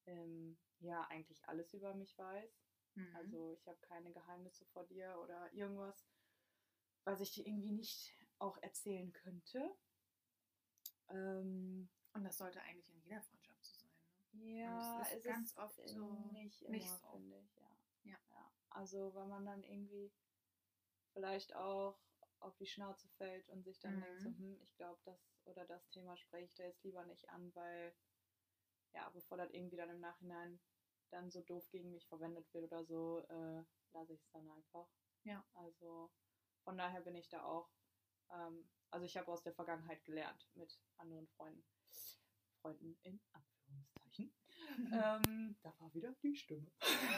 ähm, 0.07 0.59
ja 0.81 1.03
eigentlich 1.09 1.47
alles 1.49 1.73
über 1.75 1.95
mich 1.95 2.17
weiß. 2.19 2.63
Mhm. 2.95 3.17
Also 3.17 3.53
ich 3.53 3.67
habe 3.67 3.79
keine 3.81 4.13
Geheimnisse 4.13 4.65
vor 4.67 4.85
dir 4.87 5.19
oder 5.23 5.53
irgendwas, 5.53 6.07
was 7.05 7.21
ich 7.21 7.33
dir 7.33 7.47
irgendwie 7.47 7.73
nicht 7.73 8.15
auch 8.39 8.57
erzählen 8.63 9.13
könnte. 9.13 9.77
Ähm, 11.09 11.89
Und 12.13 12.25
das 12.25 12.37
sollte 12.39 12.61
eigentlich 12.63 12.89
in 12.91 13.01
jeder. 13.01 13.17
Ne? 13.17 13.38
Ja, 14.33 15.01
es 15.03 15.09
ist 15.09 15.17
es 15.19 15.25
ganz 15.25 15.51
ist 15.51 15.59
oft 15.59 15.79
äh, 15.79 15.89
so 15.89 16.13
nicht 16.33 16.63
immer, 16.63 16.73
nicht 16.73 16.91
so. 16.91 17.11
finde 17.11 17.39
ich. 17.39 17.57
Ja. 17.57 17.77
Ja. 18.05 18.19
ja. 18.31 18.53
Also 18.71 19.15
wenn 19.15 19.29
man 19.29 19.45
dann 19.47 19.63
irgendwie 19.63 20.13
vielleicht 21.13 21.55
auch 21.55 21.99
auf 22.41 22.57
die 22.57 22.67
Schnauze 22.67 23.09
fällt 23.17 23.49
und 23.49 23.65
sich 23.65 23.81
dann 23.81 23.97
Mhm. 23.97 24.01
denkt, 24.01 24.21
so, 24.21 24.29
hm, 24.31 24.61
ich 24.63 24.77
glaube, 24.77 25.01
das 25.05 25.19
oder 25.45 25.67
das 25.67 25.89
Thema 25.91 26.17
spreche 26.17 26.45
ich 26.45 26.55
da 26.55 26.65
jetzt 26.65 26.83
lieber 26.85 27.05
nicht 27.07 27.29
an, 27.31 27.55
weil, 27.55 27.95
ja, 28.93 29.09
bevor 29.11 29.39
das 29.39 29.51
irgendwie 29.51 29.77
dann 29.77 29.91
im 29.91 30.01
Nachhinein 30.01 30.61
dann 31.11 31.31
so 31.31 31.41
doof 31.43 31.69
gegen 31.71 31.91
mich 31.91 32.07
verwendet 32.07 32.53
wird 32.53 32.65
oder 32.71 32.85
so, 32.85 33.21
äh, 33.29 33.65
lasse 33.93 34.13
ich 34.13 34.21
es 34.21 34.31
dann 34.31 34.49
einfach. 34.51 34.89
Ja. 35.25 35.45
Also 35.55 36.13
von 36.65 36.77
daher 36.77 37.01
bin 37.01 37.15
ich 37.17 37.29
da 37.29 37.43
auch, 37.45 37.71
ähm, 38.31 38.71
also 38.91 39.07
ich 39.07 39.17
habe 39.17 39.33
aus 39.33 39.43
der 39.43 39.55
Vergangenheit 39.55 40.05
gelernt 40.05 40.49
mit 40.55 40.79
anderen 40.99 41.27
Freunden. 41.29 41.65
Freunden 42.61 42.99
in 43.03 43.21
Anführungszeichen. 43.33 43.98
Ähm, 44.93 45.57
da 45.63 45.75
war 45.79 45.93
wieder 45.95 46.15
die 46.23 46.35
Stimme. 46.35 46.71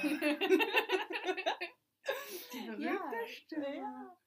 Die 2.53 2.67
berühmte 2.67 2.85
ja, 2.85 3.27
Stimme. 3.27 3.77
Ja. 3.77 4.19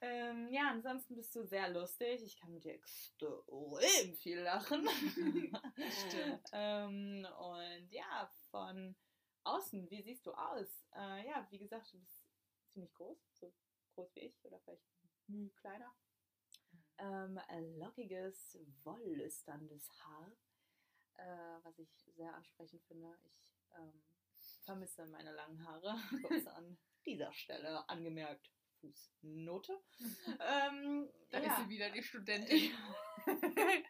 Ähm, 0.00 0.48
ja, 0.48 0.70
ansonsten 0.70 1.14
bist 1.14 1.34
du 1.36 1.44
sehr 1.44 1.68
lustig. 1.68 2.22
Ich 2.22 2.36
kann 2.36 2.52
mit 2.52 2.64
dir 2.64 2.74
extrem 2.74 4.14
viel 4.16 4.38
lachen. 4.40 4.88
Stimmt. 6.08 6.48
ähm, 6.52 7.26
und 7.38 7.88
ja, 7.90 8.30
von 8.50 8.96
außen, 9.44 9.90
wie 9.90 10.02
siehst 10.02 10.26
du 10.26 10.32
aus? 10.32 10.86
Äh, 10.94 11.26
ja, 11.28 11.46
wie 11.50 11.58
gesagt, 11.58 11.92
du 11.92 11.98
bist 11.98 12.24
ziemlich 12.72 12.92
groß, 12.94 13.18
so 13.34 13.52
groß 13.94 14.14
wie 14.14 14.20
ich 14.20 14.44
oder 14.44 14.58
vielleicht 14.60 14.82
kleiner. 15.56 15.94
Ähm, 16.98 17.38
ein 17.48 17.76
lockiges, 17.76 18.58
wollüsterndes 18.82 19.88
Haar, 20.02 20.32
äh, 21.20 21.64
was 21.64 21.78
ich 21.78 21.88
sehr 22.16 22.34
ansprechend 22.34 22.82
finde. 22.84 23.16
Ich 23.24 23.70
ähm, 23.76 24.02
vermisse 24.64 25.06
meine 25.06 25.32
langen 25.32 25.64
Haare. 25.66 25.96
Kurz 26.26 26.46
an 26.46 26.78
dieser 27.04 27.32
Stelle 27.32 27.88
angemerkt. 27.88 28.50
Fußnote. 28.80 29.78
ähm, 30.40 31.10
Da 31.30 31.38
ja. 31.40 31.52
ist 31.52 31.62
sie 31.62 31.68
wieder, 31.68 31.90
die 31.90 32.02
Studentin. 32.02 32.72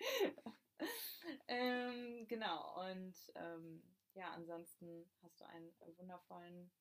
ähm, 1.46 2.26
genau, 2.26 2.90
und 2.90 3.14
ähm, 3.36 3.82
ja, 4.14 4.32
ansonsten 4.32 5.08
hast 5.22 5.40
du 5.40 5.46
einen 5.46 5.72
wundervollen, 5.96 6.72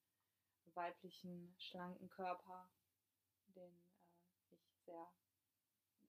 weiblichen, 0.74 1.54
schlanken 1.60 2.10
Körper, 2.10 2.68
den 3.56 3.72
äh, 3.72 4.56
ich 4.56 4.76
sehr 4.86 5.08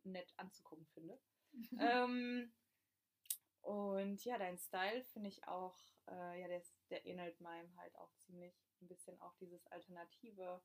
nett 0.04 0.32
anzugucken 0.38 0.86
finde. 0.86 1.20
ähm, 1.78 2.50
und 3.62 4.24
ja, 4.24 4.38
dein 4.38 4.58
Style 4.58 5.02
finde 5.04 5.28
ich 5.28 5.46
auch, 5.46 5.76
äh, 6.08 6.40
ja, 6.40 6.48
der, 6.48 6.62
der 6.90 7.06
ähnelt 7.06 7.40
meinem 7.40 7.74
halt 7.78 7.94
auch 7.96 8.12
ziemlich 8.16 8.54
ein 8.80 8.88
bisschen 8.88 9.20
auch 9.20 9.34
dieses 9.36 9.66
Alternative, 9.68 10.62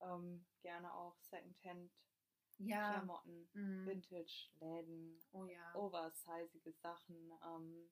Ähm, 0.00 0.44
gerne 0.60 0.92
auch 0.94 1.16
Secondhand 1.20 1.90
Ja. 2.58 2.90
Klamotten, 2.92 3.48
Mhm. 3.54 3.86
Vintage 3.86 4.50
Läden, 4.60 5.22
Oh 5.32 5.44
ja. 5.46 5.74
oversizige 5.74 6.72
Sachen, 6.72 7.32
ähm, 7.42 7.90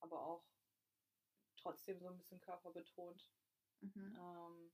aber 0.00 0.22
auch 0.24 0.44
trotzdem 1.56 1.98
so 2.00 2.08
ein 2.08 2.16
bisschen 2.16 2.40
körperbetont. 2.40 3.28
Mhm. 3.80 4.16
Ähm, 4.18 4.72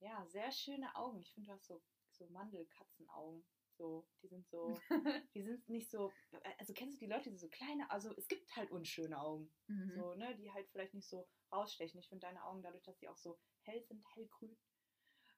ja, 0.00 0.26
sehr 0.26 0.50
schöne 0.52 0.94
Augen. 0.96 1.20
Ich 1.20 1.32
finde, 1.32 1.48
du 1.48 1.52
hast 1.54 1.66
so, 1.66 1.82
so 2.10 2.26
Mandelkatzenaugen. 2.28 3.44
So, 3.78 4.04
die 4.22 4.26
sind 4.28 4.46
so, 4.48 4.80
die 5.34 5.42
sind 5.42 5.68
nicht 5.68 5.88
so, 5.88 6.12
also 6.58 6.72
kennst 6.74 7.00
du 7.00 7.06
die 7.06 7.10
Leute, 7.12 7.30
die 7.30 7.38
so 7.38 7.48
kleine, 7.48 7.88
also 7.90 8.12
es 8.16 8.26
gibt 8.26 8.54
halt 8.56 8.70
unschöne 8.72 9.18
Augen, 9.20 9.50
Mhm. 9.68 9.92
so, 9.94 10.14
ne, 10.14 10.34
die 10.36 10.52
halt 10.52 10.68
vielleicht 10.70 10.94
nicht 10.94 11.08
so 11.08 11.28
rausstechen. 11.52 12.00
Ich 12.00 12.08
finde 12.08 12.26
deine 12.26 12.42
Augen, 12.44 12.60
dadurch, 12.62 12.82
dass 12.82 12.98
die 12.98 13.08
auch 13.08 13.16
so 13.16 13.38
hell 13.62 13.80
sind, 13.84 14.04
hellgrün, 14.14 14.56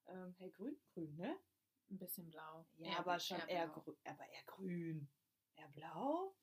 ähm, 0.06 0.34
hellgrün, 0.38 0.80
grün, 0.94 1.14
ne? 1.16 1.38
Ein 1.90 1.98
bisschen 1.98 2.30
blau. 2.30 2.66
Ja, 2.78 2.92
Eher 2.92 2.98
aber 3.00 3.18
schon 3.20 3.40
eher, 3.48 3.66
blau. 3.68 3.82
grün, 3.82 3.96
aber 4.04 4.26
eher 4.26 4.44
grün. 4.46 5.10
Eher 5.56 5.68
blau? 5.68 6.34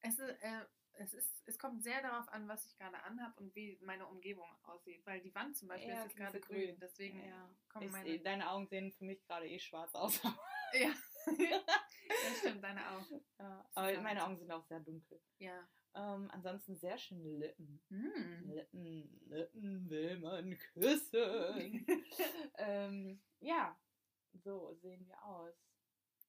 Es, 0.00 0.18
ist, 0.18 0.42
äh, 0.42 0.66
es, 0.94 1.14
ist, 1.14 1.42
es 1.46 1.58
kommt 1.58 1.82
sehr 1.84 2.02
darauf 2.02 2.28
an, 2.30 2.48
was 2.48 2.64
ich 2.66 2.76
gerade 2.76 3.00
anhab 3.04 3.38
und 3.38 3.54
wie 3.54 3.78
meine 3.82 4.06
Umgebung 4.08 4.48
aussieht. 4.64 5.06
Weil 5.06 5.20
die 5.20 5.34
Wand 5.34 5.56
zum 5.56 5.68
Beispiel 5.68 5.90
Eher 5.92 6.06
ist 6.06 6.16
gerade 6.16 6.40
grün. 6.40 6.66
grün. 6.70 6.78
Deswegen 6.80 7.24
Ja. 7.24 7.48
kommen 7.68 7.86
Ich, 7.86 7.92
meine. 7.92 8.08
seh- 8.10 8.18
deine 8.22 8.50
Augen 8.50 8.66
sehen 8.66 8.90
für 8.92 9.04
mich 9.04 9.22
gerade 9.22 9.48
eh 9.48 9.58
schwarz 9.60 9.94
aus. 9.94 10.20
Ja. 10.74 10.92
Das 11.26 12.38
stimmt, 12.38 12.62
deine 12.62 12.90
auch. 12.90 13.10
ja, 13.38 13.68
aber 13.74 14.00
meine 14.00 14.24
Augen 14.24 14.36
sind 14.36 14.50
auch 14.50 14.64
sehr 14.64 14.80
dunkel. 14.80 15.20
Ja. 15.38 15.68
Ähm, 15.96 16.28
ansonsten 16.32 16.74
sehr 16.76 16.98
schöne 16.98 17.30
Lippen. 17.38 17.80
Hm. 17.88 18.50
Lippen, 18.50 19.20
Lippen 19.28 19.88
will 19.90 20.18
man 20.18 20.58
küssen. 20.58 21.86
ähm, 22.58 23.22
ja, 23.40 23.78
so 24.32 24.74
sehen 24.74 25.06
wir 25.06 25.24
aus. 25.24 25.54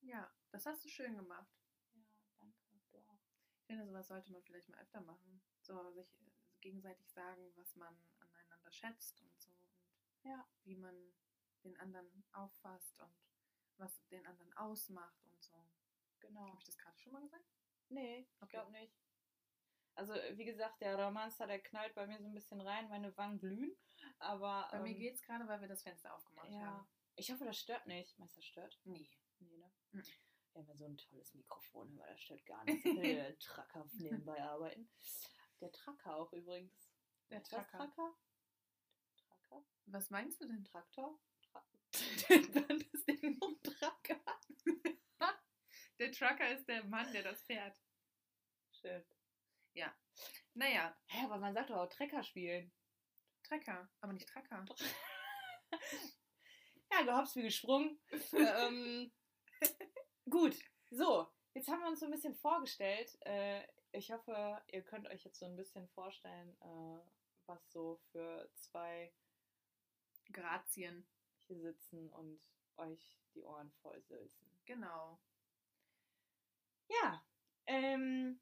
ja, 0.02 0.32
das 0.52 0.66
hast 0.68 0.86
du 0.86 0.90
schön 0.90 1.16
gemacht. 1.16 1.52
Ja, 1.96 2.04
danke. 2.40 2.60
Du 2.92 3.00
auch. 3.00 3.20
Ich 3.60 3.66
finde, 3.66 3.86
sowas 3.88 4.08
sollte 4.08 4.32
man 4.32 4.44
vielleicht 4.44 4.70
mal 4.70 4.80
öfter 4.80 5.02
machen. 5.02 5.42
So 5.62 5.92
sich 5.94 6.14
äh, 6.22 6.32
gegenseitig 6.62 7.10
sagen, 7.12 7.52
was 7.56 7.76
man 7.76 7.96
aneinander 8.20 8.72
schätzt 8.72 9.20
und 9.24 9.42
so. 9.42 9.50
Und 9.52 10.30
Ja. 10.30 10.48
wie 10.64 10.76
man 10.76 10.96
den 11.64 11.76
anderen 11.80 12.24
auffasst 12.34 13.00
und 13.00 13.12
was 13.78 14.06
den 14.08 14.26
anderen 14.26 14.54
ausmacht 14.54 15.26
und 15.28 15.44
so. 15.44 15.66
Genau. 16.20 16.48
Habe 16.48 16.58
ich 16.60 16.66
das 16.66 16.78
gerade 16.78 16.98
schon 16.98 17.14
mal 17.14 17.22
gesagt? 17.22 17.46
Nee, 17.90 18.20
ich 18.22 18.42
Okay. 18.42 18.52
glaube 18.52 18.72
nicht. 18.72 18.94
Also, 19.94 20.14
wie 20.14 20.46
gesagt, 20.46 20.82
der 20.82 20.98
Romanzer, 21.02 21.48
der 21.48 21.62
knallt 21.62 21.94
bei 21.96 22.06
mir 22.06 22.20
so 22.20 22.28
ein 22.28 22.34
bisschen 22.34 22.60
rein, 22.60 22.90
meine 22.90 23.16
Wangen 23.16 23.40
glühen. 23.40 23.76
Aber. 24.20 24.68
Bei 24.72 24.80
mir 24.82 24.90
ähm, 24.92 25.00
geht's 25.00 25.22
gerade, 25.22 25.48
weil 25.48 25.62
wir 25.62 25.68
das 25.70 25.84
Fenster 25.84 26.14
aufgemacht 26.14 26.50
Ja. 26.52 26.60
haben. 26.62 26.88
Ich 27.16 27.32
hoffe, 27.32 27.46
das 27.46 27.58
stört 27.58 27.86
nicht. 27.88 28.18
Meinst 28.20 28.36
du, 28.36 28.42
das 28.42 28.46
stört? 28.48 28.78
Nee. 28.84 29.10
Nee, 29.40 29.58
ne? 29.58 29.72
Mhm. 29.92 30.04
Wir 30.52 30.62
haben 30.62 30.68
ja 30.68 30.76
so 30.76 30.86
ein 30.86 30.98
tolles 30.98 31.34
Mikrofon, 31.34 31.98
aber 32.00 32.08
das 32.12 32.22
stört 32.22 32.46
gar 32.46 32.64
nicht. 32.66 32.84
So 32.84 32.96
will 32.96 33.16
der 33.16 33.38
Tracker 33.40 33.86
nebenbei 33.94 34.42
arbeiten. 34.42 34.90
Der 35.62 35.72
Tracker 35.72 36.16
auch 36.18 36.34
übrigens. 36.34 36.92
Der. 37.30 37.42
Tracker? 37.44 37.78
Tracker? 37.78 38.16
Was 39.86 40.10
meinst 40.10 40.42
du 40.42 40.48
denn? 40.48 40.66
Traktor? 40.66 41.18
Tra 41.92 42.36
Dann 42.54 42.82
ist 42.82 43.08
Ding 43.08 43.38
noch 43.40 43.56
Tracker. 43.64 44.22
Der 46.00 46.12
Trucker 46.12 46.52
ist 46.52 46.68
der 46.68 46.84
Mann, 46.84 47.12
der 47.14 47.24
das 47.24 47.42
fährt. 47.44 47.80
Schön. 48.74 49.06
Naja, 50.58 50.96
Hä, 51.08 51.26
aber 51.26 51.38
man 51.38 51.54
sagt 51.54 51.70
doch 51.70 51.76
auch 51.76 51.90
Trecker 51.90 52.24
spielen. 52.24 52.72
Trecker, 53.44 53.90
aber 54.02 54.14
nicht 54.14 54.28
Tracker. 54.28 54.66
Ja, 56.92 57.02
gehopst 57.02 57.36
wie 57.36 57.42
gesprungen. 57.42 58.00
ähm, 58.32 59.12
gut, 60.30 60.56
so, 60.92 61.28
jetzt 61.54 61.68
haben 61.68 61.82
wir 61.82 61.90
uns 61.90 62.00
so 62.00 62.06
ein 62.06 62.12
bisschen 62.12 62.36
vorgestellt. 62.36 63.18
Äh, 63.26 63.68
ich 63.92 64.12
hoffe, 64.12 64.62
ihr 64.72 64.82
könnt 64.84 65.08
euch 65.10 65.26
jetzt 65.26 65.40
so 65.40 65.46
ein 65.46 65.58
bisschen 65.58 65.90
vorstellen, 65.90 66.56
äh, 66.62 67.00
was 67.48 67.70
so 67.70 68.00
für 68.12 68.50
zwei 68.54 69.14
Grazien. 70.32 71.06
Hier 71.48 71.60
sitzen 71.60 72.10
und 72.12 72.40
euch 72.78 73.18
die 73.34 73.44
Ohren 73.44 73.72
voll 73.82 74.02
sülzen. 74.04 74.50
Genau. 74.66 75.20
Ja, 76.88 77.26
ähm, 77.66 78.40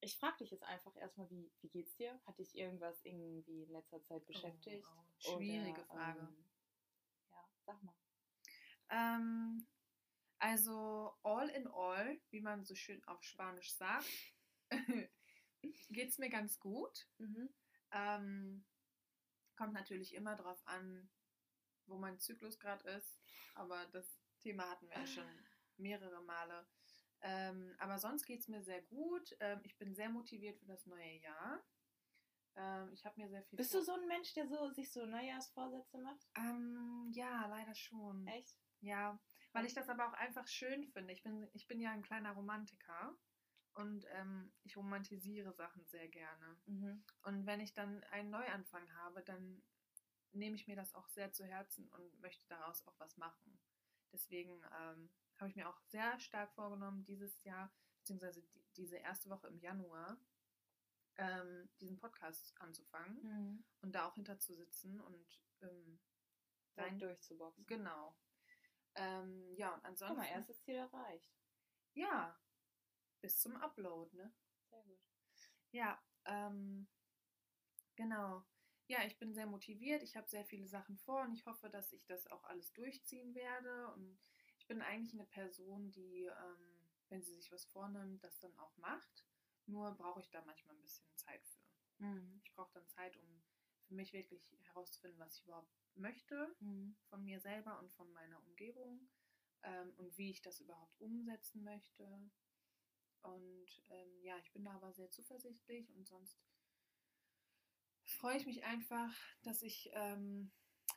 ich 0.00 0.16
frage 0.18 0.38
dich 0.38 0.50
jetzt 0.50 0.64
einfach 0.64 0.94
erstmal, 0.96 1.30
wie, 1.30 1.50
wie 1.60 1.68
geht's 1.68 1.96
dir? 1.96 2.20
Hat 2.26 2.38
dich 2.38 2.54
irgendwas 2.54 3.02
irgendwie 3.04 3.62
in 3.62 3.70
letzter 3.72 4.02
Zeit 4.02 4.24
beschäftigt? 4.26 4.86
Oh, 4.86 5.04
oh, 5.24 5.36
schwierige 5.36 5.80
Oder, 5.80 5.86
Frage. 5.86 6.20
Ähm, 6.20 6.44
ja, 7.30 7.48
sag 7.64 7.82
mal. 7.82 7.94
Ähm, 8.90 9.66
also 10.38 11.14
all 11.22 11.48
in 11.48 11.66
all, 11.68 12.20
wie 12.30 12.42
man 12.42 12.64
so 12.64 12.74
schön 12.74 13.02
auf 13.04 13.22
Spanisch 13.22 13.72
sagt, 13.72 14.10
geht 15.88 16.10
es 16.10 16.18
mir 16.18 16.28
ganz 16.28 16.60
gut. 16.60 17.08
Ähm, 17.92 18.64
kommt 19.56 19.72
natürlich 19.72 20.14
immer 20.14 20.36
drauf 20.36 20.60
an, 20.66 21.08
wo 21.86 21.96
mein 21.96 22.18
Zyklus 22.18 22.58
gerade 22.58 22.88
ist, 22.90 23.18
aber 23.54 23.86
das 23.92 24.06
Thema 24.40 24.68
hatten 24.70 24.88
wir 24.88 24.96
ja 24.96 25.06
schon 25.06 25.28
mehrere 25.76 26.22
Male. 26.22 26.66
Ähm, 27.22 27.74
aber 27.78 27.98
sonst 27.98 28.26
geht 28.26 28.40
es 28.40 28.48
mir 28.48 28.62
sehr 28.62 28.82
gut. 28.82 29.34
Ähm, 29.40 29.60
ich 29.62 29.78
bin 29.78 29.94
sehr 29.94 30.10
motiviert 30.10 30.58
für 30.58 30.66
das 30.66 30.84
neue 30.86 31.20
Jahr. 31.20 31.64
Ähm, 32.56 32.92
ich 32.92 33.04
habe 33.04 33.20
mir 33.20 33.28
sehr 33.28 33.42
viel. 33.44 33.56
Bist 33.56 33.74
du 33.74 33.82
so 33.82 33.92
ein 33.92 34.06
Mensch, 34.06 34.34
der 34.34 34.46
so, 34.46 34.70
sich 34.70 34.92
so 34.92 35.06
Neujahrsvorsätze 35.06 35.98
macht? 35.98 36.26
Ähm, 36.36 37.08
ja, 37.12 37.46
leider 37.46 37.74
schon. 37.74 38.26
Echt? 38.26 38.56
Ja, 38.80 39.18
weil 39.52 39.66
ich 39.66 39.74
das 39.74 39.88
aber 39.88 40.06
auch 40.08 40.12
einfach 40.12 40.46
schön 40.46 40.86
finde. 40.88 41.12
Ich 41.14 41.22
bin, 41.22 41.48
ich 41.54 41.66
bin 41.66 41.80
ja 41.80 41.90
ein 41.92 42.02
kleiner 42.02 42.32
Romantiker 42.32 43.16
und 43.72 44.04
ähm, 44.10 44.52
ich 44.62 44.76
romantisiere 44.76 45.52
Sachen 45.54 45.84
sehr 45.86 46.08
gerne. 46.08 46.58
Mhm. 46.66 47.04
Und 47.22 47.46
wenn 47.46 47.60
ich 47.60 47.72
dann 47.72 48.04
einen 48.04 48.30
Neuanfang 48.30 48.92
habe, 48.96 49.22
dann 49.22 49.62
nehme 50.34 50.56
ich 50.56 50.66
mir 50.66 50.76
das 50.76 50.94
auch 50.94 51.08
sehr 51.08 51.32
zu 51.32 51.44
Herzen 51.44 51.88
und 51.88 52.20
möchte 52.20 52.46
daraus 52.48 52.86
auch 52.86 52.98
was 52.98 53.16
machen. 53.16 53.58
Deswegen 54.12 54.62
ähm, 54.80 55.10
habe 55.38 55.48
ich 55.50 55.56
mir 55.56 55.68
auch 55.68 55.80
sehr 55.88 56.18
stark 56.20 56.52
vorgenommen, 56.54 57.04
dieses 57.04 57.42
Jahr, 57.44 57.72
beziehungsweise 57.98 58.42
die, 58.42 58.64
diese 58.76 58.96
erste 58.96 59.30
Woche 59.30 59.48
im 59.48 59.58
Januar, 59.58 60.18
ähm, 61.16 61.68
diesen 61.80 61.98
Podcast 61.98 62.54
anzufangen 62.60 63.22
Mhm. 63.22 63.64
und 63.82 63.92
da 63.94 64.06
auch 64.06 64.14
hinter 64.14 64.38
zu 64.38 64.54
sitzen 64.54 65.00
und 65.00 65.42
ähm, 65.62 66.00
Rein 66.76 66.84
rein 66.86 66.98
durchzuboxen. 66.98 67.66
Genau. 67.66 68.16
Ähm, 68.96 69.54
ja, 69.56 69.74
und 69.74 69.84
ansonsten. 69.84 70.16
Guck 70.16 70.24
mal, 70.24 70.32
erstes 70.32 70.60
Ziel 70.62 70.74
erreicht. 70.76 71.32
Ja, 71.94 72.38
bis 73.20 73.38
zum 73.38 73.56
Upload, 73.56 74.14
ne? 74.16 74.32
Sehr 74.70 74.82
gut. 74.82 75.00
Ja, 75.70 76.02
ähm, 76.24 76.88
genau. 77.96 78.44
Ja, 78.86 79.02
ich 79.06 79.18
bin 79.18 79.32
sehr 79.32 79.46
motiviert. 79.46 80.02
Ich 80.02 80.16
habe 80.16 80.28
sehr 80.28 80.44
viele 80.44 80.68
Sachen 80.68 80.98
vor 80.98 81.22
und 81.22 81.32
ich 81.32 81.46
hoffe, 81.46 81.70
dass 81.70 81.92
ich 81.92 82.04
das 82.06 82.26
auch 82.30 82.44
alles 82.44 82.72
durchziehen 82.72 83.34
werde. 83.34 83.92
Und 83.94 84.18
ich 84.58 84.66
bin 84.66 84.82
eigentlich 84.82 85.14
eine 85.14 85.24
Person, 85.24 85.90
die, 85.90 86.24
ähm, 86.24 86.90
wenn 87.08 87.22
sie 87.22 87.34
sich 87.34 87.50
was 87.50 87.64
vornimmt, 87.64 88.22
das 88.22 88.38
dann 88.40 88.56
auch 88.58 88.76
macht. 88.76 89.24
Nur 89.66 89.92
brauche 89.92 90.20
ich 90.20 90.30
da 90.30 90.42
manchmal 90.44 90.74
ein 90.76 90.82
bisschen 90.82 91.08
Zeit 91.16 91.46
für. 91.46 91.64
Mhm. 91.98 92.40
Ich 92.44 92.52
brauche 92.52 92.72
dann 92.74 92.86
Zeit, 92.88 93.16
um 93.16 93.42
für 93.86 93.94
mich 93.94 94.12
wirklich 94.12 94.54
herauszufinden, 94.64 95.18
was 95.18 95.36
ich 95.36 95.44
überhaupt 95.44 95.72
möchte 95.94 96.54
Mhm. 96.60 96.96
von 97.08 97.24
mir 97.24 97.40
selber 97.40 97.78
und 97.78 97.90
von 97.92 98.12
meiner 98.12 98.38
Umgebung 98.44 99.08
ähm, 99.62 99.94
und 99.96 100.16
wie 100.18 100.30
ich 100.30 100.42
das 100.42 100.60
überhaupt 100.60 101.00
umsetzen 101.00 101.62
möchte. 101.62 102.04
Und 103.22 103.82
ähm, 103.88 104.20
ja, 104.22 104.36
ich 104.38 104.52
bin 104.52 104.64
da 104.64 104.72
aber 104.72 104.92
sehr 104.92 105.10
zuversichtlich 105.10 105.90
und 105.94 106.06
sonst 106.06 106.38
freue 108.06 108.36
ich 108.36 108.46
mich 108.46 108.64
einfach, 108.64 109.12
dass 109.42 109.62
ich 109.62 109.90
ähm, 109.92 110.52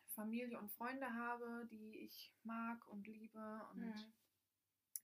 Familie 0.08 0.58
und 0.60 0.72
Freunde 0.72 1.14
habe, 1.14 1.68
die 1.72 2.00
ich 2.06 2.34
mag 2.44 2.88
und 2.88 3.08
liebe 3.08 3.68
und 3.72 3.82
Mhm. 3.82 4.14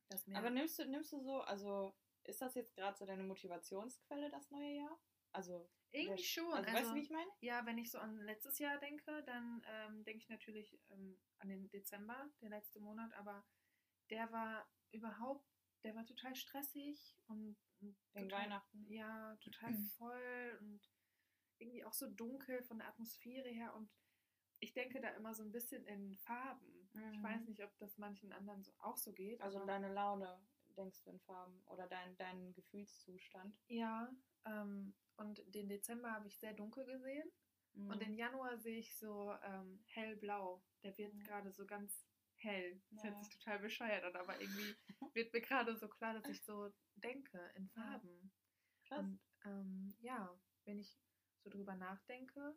dass 0.10 0.28
mir 0.28 0.38
Aber 0.38 0.50
nimmst 0.50 0.80
du, 0.80 0.86
nimmst 0.86 1.12
du 1.14 1.20
so, 1.20 1.42
also 1.42 1.96
ist 2.24 2.42
das 2.42 2.56
jetzt 2.56 2.76
gerade 2.76 2.98
so 2.98 3.06
deine 3.06 3.24
Motivationsquelle, 3.24 4.30
das 4.30 4.50
neue 4.52 4.76
Jahr? 4.78 5.00
Also, 5.32 5.70
irgendwie 5.92 6.24
schon. 6.24 6.54
Also, 6.54 6.74
weißt 6.74 6.92
du, 6.92 6.96
wie 6.96 7.02
ich 7.02 7.10
meine? 7.10 7.30
Ja, 7.42 7.66
wenn 7.66 7.78
ich 7.78 7.92
so 7.92 8.00
an 8.00 8.18
letztes 8.18 8.60
Jahr 8.60 8.80
denke, 8.80 9.24
dann 9.24 9.64
ähm, 9.68 10.04
denke 10.04 10.24
ich 10.24 10.30
natürlich 10.30 10.80
ähm, 10.90 11.20
an 11.40 11.50
den 11.50 11.70
Dezember, 11.70 12.30
der 12.42 12.50
letzte 12.50 12.80
Monat, 12.80 13.14
aber 13.14 13.46
der 14.10 14.32
war 14.32 14.68
überhaupt, 14.92 15.48
der 15.84 15.96
war 15.96 16.06
total 16.06 16.36
stressig 16.36 17.18
und, 17.28 17.58
und 17.82 17.98
total, 18.14 18.32
Weihnachten. 18.32 18.86
Ja, 18.92 19.36
total 19.38 19.74
voll 19.98 20.58
und 20.62 20.90
irgendwie 21.60 21.84
auch 21.86 21.94
so 21.94 22.10
dunkel 22.10 22.64
von 22.64 22.80
der 22.80 22.88
Atmosphäre 22.88 23.50
her 23.50 23.74
und 23.76 23.90
ich 24.60 24.74
denke 24.74 25.02
da 25.02 25.10
immer 25.10 25.34
so 25.36 25.44
ein 25.44 25.52
bisschen 25.52 25.86
in 25.86 26.16
Farben. 26.18 26.90
Ich 26.94 27.18
Mhm. 27.18 27.24
weiß 27.24 27.48
nicht, 27.48 27.64
ob 27.64 27.76
das 27.80 27.98
manchen 27.98 28.32
anderen 28.32 28.64
so, 28.64 28.72
auch 28.80 28.96
so 28.98 29.12
geht. 29.12 29.42
Also 29.42 29.66
deine 29.66 29.92
Laune 29.94 30.40
denkst 30.78 31.02
du 31.04 31.10
in 31.12 31.20
Farben 31.20 31.62
oder 31.68 31.88
dein, 31.88 32.16
dein 32.18 32.54
Gefühlszustand. 32.54 33.56
Ja, 33.68 34.10
ähm, 34.46 34.94
und 35.18 35.44
den 35.54 35.68
Dezember 35.70 36.12
habe 36.12 36.28
ich 36.28 36.38
sehr 36.40 36.54
dunkel 36.54 36.86
gesehen. 36.86 37.30
Mhm. 37.74 37.90
Und 37.90 38.02
im 38.02 38.14
Januar 38.14 38.58
sehe 38.58 38.80
ich 38.80 38.96
so 38.98 39.34
ähm, 39.44 39.84
hellblau. 39.88 40.64
Der 40.84 40.98
wird 40.98 41.14
Mhm. 41.14 41.20
gerade 41.24 41.52
so 41.52 41.66
ganz 41.66 42.06
hell. 42.38 42.82
Das 42.92 43.04
hört 43.04 43.16
Ja. 43.16 43.24
sich 43.24 43.38
total 43.38 43.60
bescheuert 43.60 44.04
an, 44.04 44.16
aber 44.16 44.40
irgendwie 44.40 44.76
wird 45.14 45.34
mir 45.34 45.42
gerade 45.42 45.76
so 45.76 45.88
klar, 45.90 46.14
dass 46.14 46.28
ich 46.30 46.42
so 46.44 46.72
denke 46.96 47.40
in 47.56 47.66
Ja. 47.76 47.82
Farben. 47.84 48.32
Krass. 48.88 49.00
Und 49.00 49.20
ähm, 49.46 49.94
ja, 50.00 50.34
wenn 50.66 50.80
ich 50.80 50.98
so 51.44 51.50
drüber 51.50 51.76
nachdenke, 51.76 52.56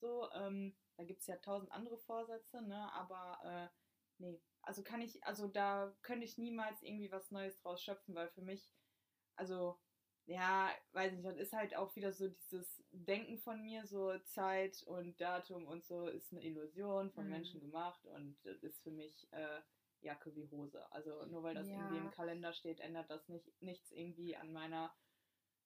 So, 0.00 0.30
ähm, 0.32 0.76
da 0.96 1.04
gibt 1.04 1.20
es 1.20 1.26
ja 1.26 1.36
tausend 1.38 1.72
andere 1.72 1.98
Vorsätze, 1.98 2.62
ne? 2.62 2.92
Aber 2.92 3.38
äh, 3.42 3.68
nee. 4.18 4.40
Also 4.62 4.82
kann 4.82 5.02
ich, 5.02 5.22
also 5.24 5.46
da 5.48 5.94
könnte 6.02 6.24
ich 6.24 6.38
niemals 6.38 6.82
irgendwie 6.82 7.10
was 7.12 7.30
Neues 7.30 7.58
draus 7.58 7.82
schöpfen, 7.82 8.14
weil 8.14 8.28
für 8.30 8.42
mich, 8.42 8.72
also 9.36 9.78
ja, 10.26 10.70
weiß 10.92 11.12
nicht, 11.12 11.24
das 11.26 11.36
ist 11.36 11.52
halt 11.52 11.76
auch 11.76 11.94
wieder 11.96 12.12
so 12.12 12.28
dieses 12.28 12.82
Denken 12.92 13.38
von 13.38 13.62
mir, 13.62 13.86
so 13.86 14.18
Zeit 14.20 14.82
und 14.86 15.20
Datum 15.20 15.66
und 15.66 15.84
so 15.84 16.06
ist 16.06 16.32
eine 16.32 16.42
Illusion 16.42 17.10
von 17.12 17.26
Mhm. 17.26 17.30
Menschen 17.30 17.60
gemacht 17.60 18.06
und 18.06 18.38
das 18.44 18.62
ist 18.62 18.82
für 18.82 18.90
mich 18.90 19.28
äh, 19.32 19.60
Jacke 20.00 20.34
wie 20.34 20.48
Hose. 20.50 20.90
Also 20.92 21.24
nur 21.26 21.42
weil 21.42 21.54
das 21.54 21.68
irgendwie 21.68 21.98
im 21.98 22.04
Ja. 22.04 22.10
Kalender 22.10 22.52
steht, 22.54 22.80
ändert 22.80 23.10
das 23.10 23.28
nicht 23.28 23.52
nichts 23.60 23.90
irgendwie 23.92 24.34
an 24.36 24.52
meiner, 24.52 24.94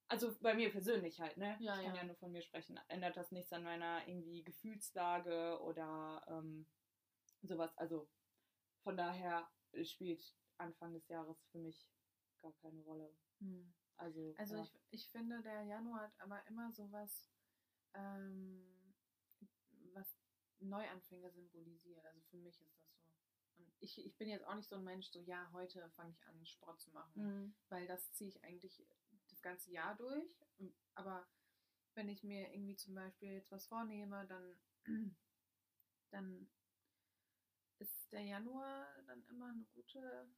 also 0.08 0.34
bei 0.40 0.54
mir 0.54 0.70
persönlich 0.70 1.20
halt, 1.20 1.36
ne? 1.36 1.56
Ja, 1.60 1.76
ich 1.76 1.82
kann 1.84 1.94
ja. 1.94 2.00
ja 2.00 2.04
nur 2.04 2.16
von 2.16 2.32
mir 2.32 2.42
sprechen, 2.42 2.80
ändert 2.88 3.16
das 3.16 3.30
nichts 3.30 3.52
an 3.52 3.62
meiner 3.62 4.06
irgendwie 4.08 4.42
Gefühlslage 4.42 5.60
oder 5.62 6.24
ähm, 6.28 6.66
sowas. 7.42 7.76
Also 7.78 8.08
von 8.82 8.96
daher 8.96 9.48
spielt 9.84 10.34
Anfang 10.56 10.92
des 10.92 11.08
Jahres 11.08 11.42
für 11.50 11.58
mich 11.58 11.88
gar 12.38 12.52
keine 12.54 12.80
Rolle. 12.82 13.14
Mhm. 13.40 13.72
Also, 13.96 14.34
Also 14.38 14.56
ja. 14.56 14.62
ich, 14.62 14.80
ich 14.90 15.08
finde, 15.08 15.42
der 15.42 15.62
Januar 15.64 16.02
hat 16.02 16.20
aber 16.20 16.46
immer 16.46 16.72
so 16.72 16.90
was, 16.92 17.30
ähm, 17.94 18.94
was 19.92 20.16
Neuanfänge 20.60 21.30
symbolisiert. 21.30 22.04
Also 22.06 22.20
für 22.30 22.36
mich 22.36 22.60
ist 22.60 22.76
das 22.78 22.94
so. 22.94 23.12
Und 23.56 23.72
ich, 23.80 24.04
ich 24.04 24.16
bin 24.16 24.28
jetzt 24.28 24.46
auch 24.46 24.54
nicht 24.54 24.68
so 24.68 24.76
ein 24.76 24.84
Mensch, 24.84 25.08
so 25.08 25.20
ja, 25.20 25.50
heute 25.52 25.90
fange 25.90 26.12
ich 26.12 26.26
an, 26.26 26.46
Sport 26.46 26.80
zu 26.80 26.90
machen. 26.92 27.22
Mhm. 27.22 27.54
Weil 27.68 27.86
das 27.86 28.12
ziehe 28.12 28.28
ich 28.28 28.42
eigentlich 28.44 28.84
das 29.28 29.42
ganze 29.42 29.70
Jahr 29.72 29.96
durch. 29.96 30.38
Aber 30.94 31.26
wenn 31.94 32.08
ich 32.08 32.22
mir 32.22 32.52
irgendwie 32.52 32.76
zum 32.76 32.94
Beispiel 32.94 33.32
jetzt 33.32 33.50
was 33.50 33.66
vornehme, 33.66 34.26
dann, 34.26 34.60
dann 36.10 36.48
ist 37.78 38.12
der 38.12 38.22
Januar 38.22 38.86
dann 39.06 39.22
immer 39.26 39.48
eine 39.50 39.64
gute, 39.74 40.28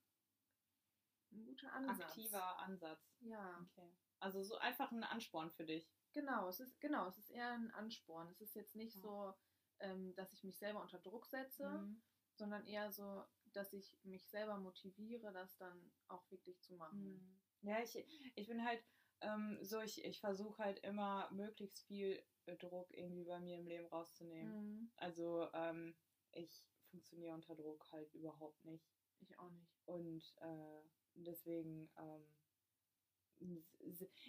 ein 1.33 1.44
guter 1.44 1.72
Ansatz. 1.72 2.00
aktiver 2.00 2.59
Ansatz. 2.59 3.16
Ja. 3.20 3.61
Okay. 3.70 3.90
Also 4.18 4.42
so 4.42 4.57
einfach 4.59 4.90
ein 4.92 5.05
Ansporn 5.05 5.50
für 5.53 5.64
dich. 5.64 5.88
Genau, 6.12 6.48
es 6.48 6.61
ist 6.61 6.81
genau, 6.81 7.07
es 7.07 7.18
ist 7.18 7.31
eher 7.31 7.53
ein 7.53 7.70
Ansporn. 7.70 8.29
Es 8.31 8.40
ist 8.40 8.55
jetzt 8.55 8.74
nicht 8.76 8.96
Ja. 8.96 9.00
so, 9.03 9.35
ähm, 9.79 10.14
dass 10.14 10.33
ich 10.33 10.44
mich 10.44 10.59
selber 10.59 10.83
unter 10.83 10.98
Druck 10.98 11.26
setze, 11.26 11.68
Mhm. 11.68 12.03
sondern 12.35 12.66
eher 12.66 12.90
so, 12.90 13.24
dass 13.53 13.72
ich 13.72 13.98
mich 14.03 14.26
selber 14.29 14.59
motiviere, 14.59 15.33
das 15.33 15.57
dann 15.57 15.92
auch 16.09 16.29
wirklich 16.31 16.61
zu 16.61 16.74
machen. 16.74 17.14
Mhm. 17.14 17.40
Ja, 17.62 17.81
ich, 17.83 17.94
ich 18.35 18.46
bin 18.48 18.64
halt 18.64 18.83
ähm, 19.22 19.59
so, 19.62 19.81
ich, 19.81 20.05
ich 20.05 20.20
versuche 20.20 20.62
halt 20.62 20.79
immer 20.81 21.31
möglichst 21.31 21.81
viel 21.87 22.22
äh, 22.46 22.57
Druck 22.57 22.90
irgendwie 22.92 23.24
bei 23.24 23.38
mir 23.38 23.59
im 23.59 23.66
Leben 23.66 23.87
rauszunehmen. 23.87 24.53
Mhm. 24.81 24.92
Also 24.96 25.48
ähm, 25.53 25.94
ich 26.33 26.64
funktioniere 26.90 27.35
unter 27.35 27.55
Druck 27.55 27.90
halt 27.92 28.12
überhaupt 28.14 28.64
nicht. 28.64 28.85
Ich 29.20 29.38
auch 29.38 29.50
nicht. 29.50 29.76
Und 29.87 30.35
äh, 30.40 30.83
deswegen, 31.14 31.90
ähm, 31.98 33.64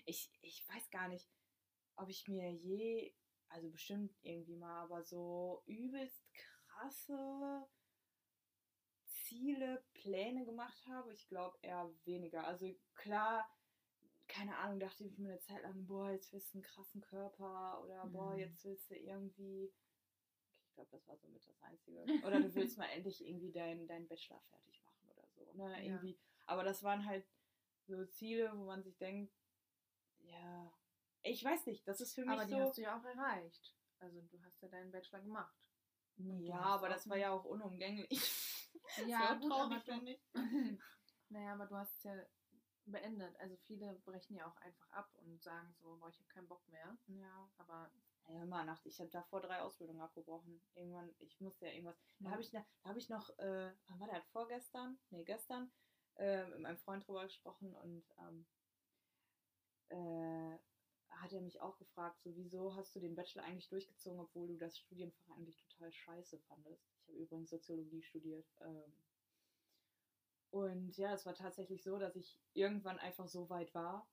ich, 0.06 0.32
ich 0.42 0.68
weiß 0.70 0.90
gar 0.90 1.08
nicht, 1.08 1.30
ob 1.96 2.10
ich 2.10 2.28
mir 2.28 2.52
je, 2.52 3.14
also 3.50 3.70
bestimmt 3.70 4.16
irgendwie 4.22 4.56
mal, 4.56 4.84
aber 4.84 5.04
so 5.04 5.64
übelst 5.66 6.24
krasse 6.34 7.68
Ziele, 9.06 9.84
Pläne 9.94 10.46
gemacht 10.46 10.86
habe. 10.88 11.14
Ich 11.14 11.28
glaube 11.28 11.58
eher 11.62 11.90
weniger. 12.06 12.46
Also 12.48 12.74
klar, 12.96 13.50
keine 14.28 14.58
Ahnung, 14.58 14.80
dachte 14.80 15.04
ich 15.04 15.18
mir 15.18 15.30
eine 15.30 15.40
Zeit 15.42 15.62
lang, 15.64 15.86
boah, 15.86 16.12
jetzt 16.12 16.32
willst 16.34 16.54
du 16.54 16.58
einen 16.58 16.64
krassen 16.64 17.02
Körper 17.02 17.82
oder 17.84 18.08
boah, 18.08 18.34
Mhm. 18.34 18.40
jetzt 18.40 18.64
willst 18.66 18.90
du 18.90 18.96
irgendwie. 18.96 19.72
Glaube, 20.82 20.98
das 20.98 21.08
war 21.08 21.18
so 21.18 21.28
mit 21.28 21.46
das 21.48 21.62
Einzige. 21.62 22.04
Oder 22.26 22.42
du 22.42 22.54
willst 22.56 22.78
mal 22.78 22.88
endlich 22.88 23.24
irgendwie 23.26 23.52
deinen 23.52 23.88
dein 23.88 24.08
Bachelor 24.08 24.42
fertig 24.50 24.82
machen 24.84 25.10
oder 25.10 25.28
so. 25.36 25.54
Ne? 25.54 25.72
Ja. 25.72 25.94
Irgendwie. 25.94 26.18
Aber 26.48 26.64
das 26.64 26.82
waren 26.84 27.06
halt 27.06 27.26
so 27.86 28.04
Ziele, 28.06 28.52
wo 28.58 28.66
man 28.66 28.82
sich 28.84 28.98
denkt, 28.98 29.32
ja, 30.20 30.72
ich 31.24 31.44
weiß 31.44 31.68
nicht, 31.68 31.88
das 31.88 32.02
ist 32.02 32.14
für 32.16 32.22
mich 32.22 32.32
Aber 32.32 32.46
die 32.46 32.52
so. 32.52 32.60
hast 32.62 32.78
du 32.78 32.82
ja 32.82 33.00
auch 33.00 33.04
erreicht. 33.06 33.76
Also 34.00 34.22
du 34.22 34.42
hast 34.44 34.60
ja 34.62 34.70
deinen 34.70 34.92
Bachelor 34.92 35.22
gemacht. 35.22 35.56
ja, 36.18 36.60
aber 36.60 36.90
das 36.90 37.08
war 37.08 37.18
ja 37.18 37.32
auch 37.32 37.46
unumgänglich. 37.46 38.10
das 38.98 39.08
Ja, 39.08 39.20
war 39.20 39.40
gut, 39.40 39.52
traurig, 39.52 39.66
aber 39.72 39.76
du- 39.80 39.92
finde 39.92 40.12
ich. 40.14 40.22
naja, 41.30 41.54
aber 41.54 41.68
du 41.68 41.76
hast 41.76 41.96
es 41.98 42.04
ja 42.04 42.16
beendet. 42.86 43.36
Also 43.40 43.56
viele 43.68 43.94
brechen 44.04 44.36
ja 44.36 44.48
auch 44.48 44.58
einfach 44.58 44.90
ab 44.92 45.14
und 45.24 45.42
sagen 45.44 45.72
so, 45.80 45.96
boah, 45.98 46.10
ich 46.10 46.18
habe 46.18 46.28
keinen 46.30 46.48
Bock 46.48 46.68
mehr. 46.70 46.98
Ja. 47.08 47.52
Aber 47.58 47.92
Ja, 48.28 48.46
mal 48.46 48.66
Nacht. 48.66 48.86
Ich 48.86 49.00
habe 49.00 49.10
davor 49.10 49.42
drei 49.42 49.62
Ausbildungen 49.62 50.02
abgebrochen. 50.02 50.62
Irgendwann, 50.76 51.14
ich 51.20 51.40
musste 51.42 51.66
ja 51.66 51.74
irgendwas. 51.74 51.98
Da 52.20 52.32
habe 52.32 52.42
ich, 52.42 52.52
da 52.52 52.66
hab 52.84 52.96
ich 52.96 53.10
noch, 53.10 53.30
äh, 53.40 53.72
wann 53.88 54.00
war 54.00 54.08
der? 54.08 54.22
Vorgestern? 54.32 54.98
Nee, 55.10 55.24
gestern, 55.24 55.72
äh, 56.16 56.46
mit 56.48 56.60
meinem 56.60 56.78
Freund 56.78 57.06
drüber 57.06 57.24
gesprochen 57.24 57.76
und 57.76 58.04
ähm, 58.20 58.46
äh, 59.90 60.58
hat 61.10 61.34
er 61.34 61.42
mich 61.42 61.62
auch 61.62 61.78
gefragt, 61.78 62.22
so, 62.22 62.36
wieso 62.36 62.76
hast 62.76 62.96
du 62.96 63.00
den 63.00 63.16
Bachelor 63.16 63.44
eigentlich 63.44 63.70
durchgezogen, 63.70 64.20
obwohl 64.20 64.48
du 64.48 64.58
das 64.58 64.78
Studienfach 64.78 65.30
eigentlich 65.36 65.58
total 65.68 65.92
scheiße 65.92 66.40
fandest. 66.40 66.90
Ich 66.96 67.08
habe 67.08 67.18
übrigens 67.18 67.50
Soziologie 67.50 68.02
studiert. 68.02 68.48
Ähm, 68.62 68.94
und 70.52 70.98
ja, 70.98 71.14
es 71.14 71.26
war 71.26 71.34
tatsächlich 71.34 71.84
so, 71.84 71.98
dass 71.98 72.16
ich 72.16 72.40
irgendwann 72.54 73.00
einfach 73.00 73.28
so 73.28 73.50
weit 73.50 73.74
war, 73.74 74.08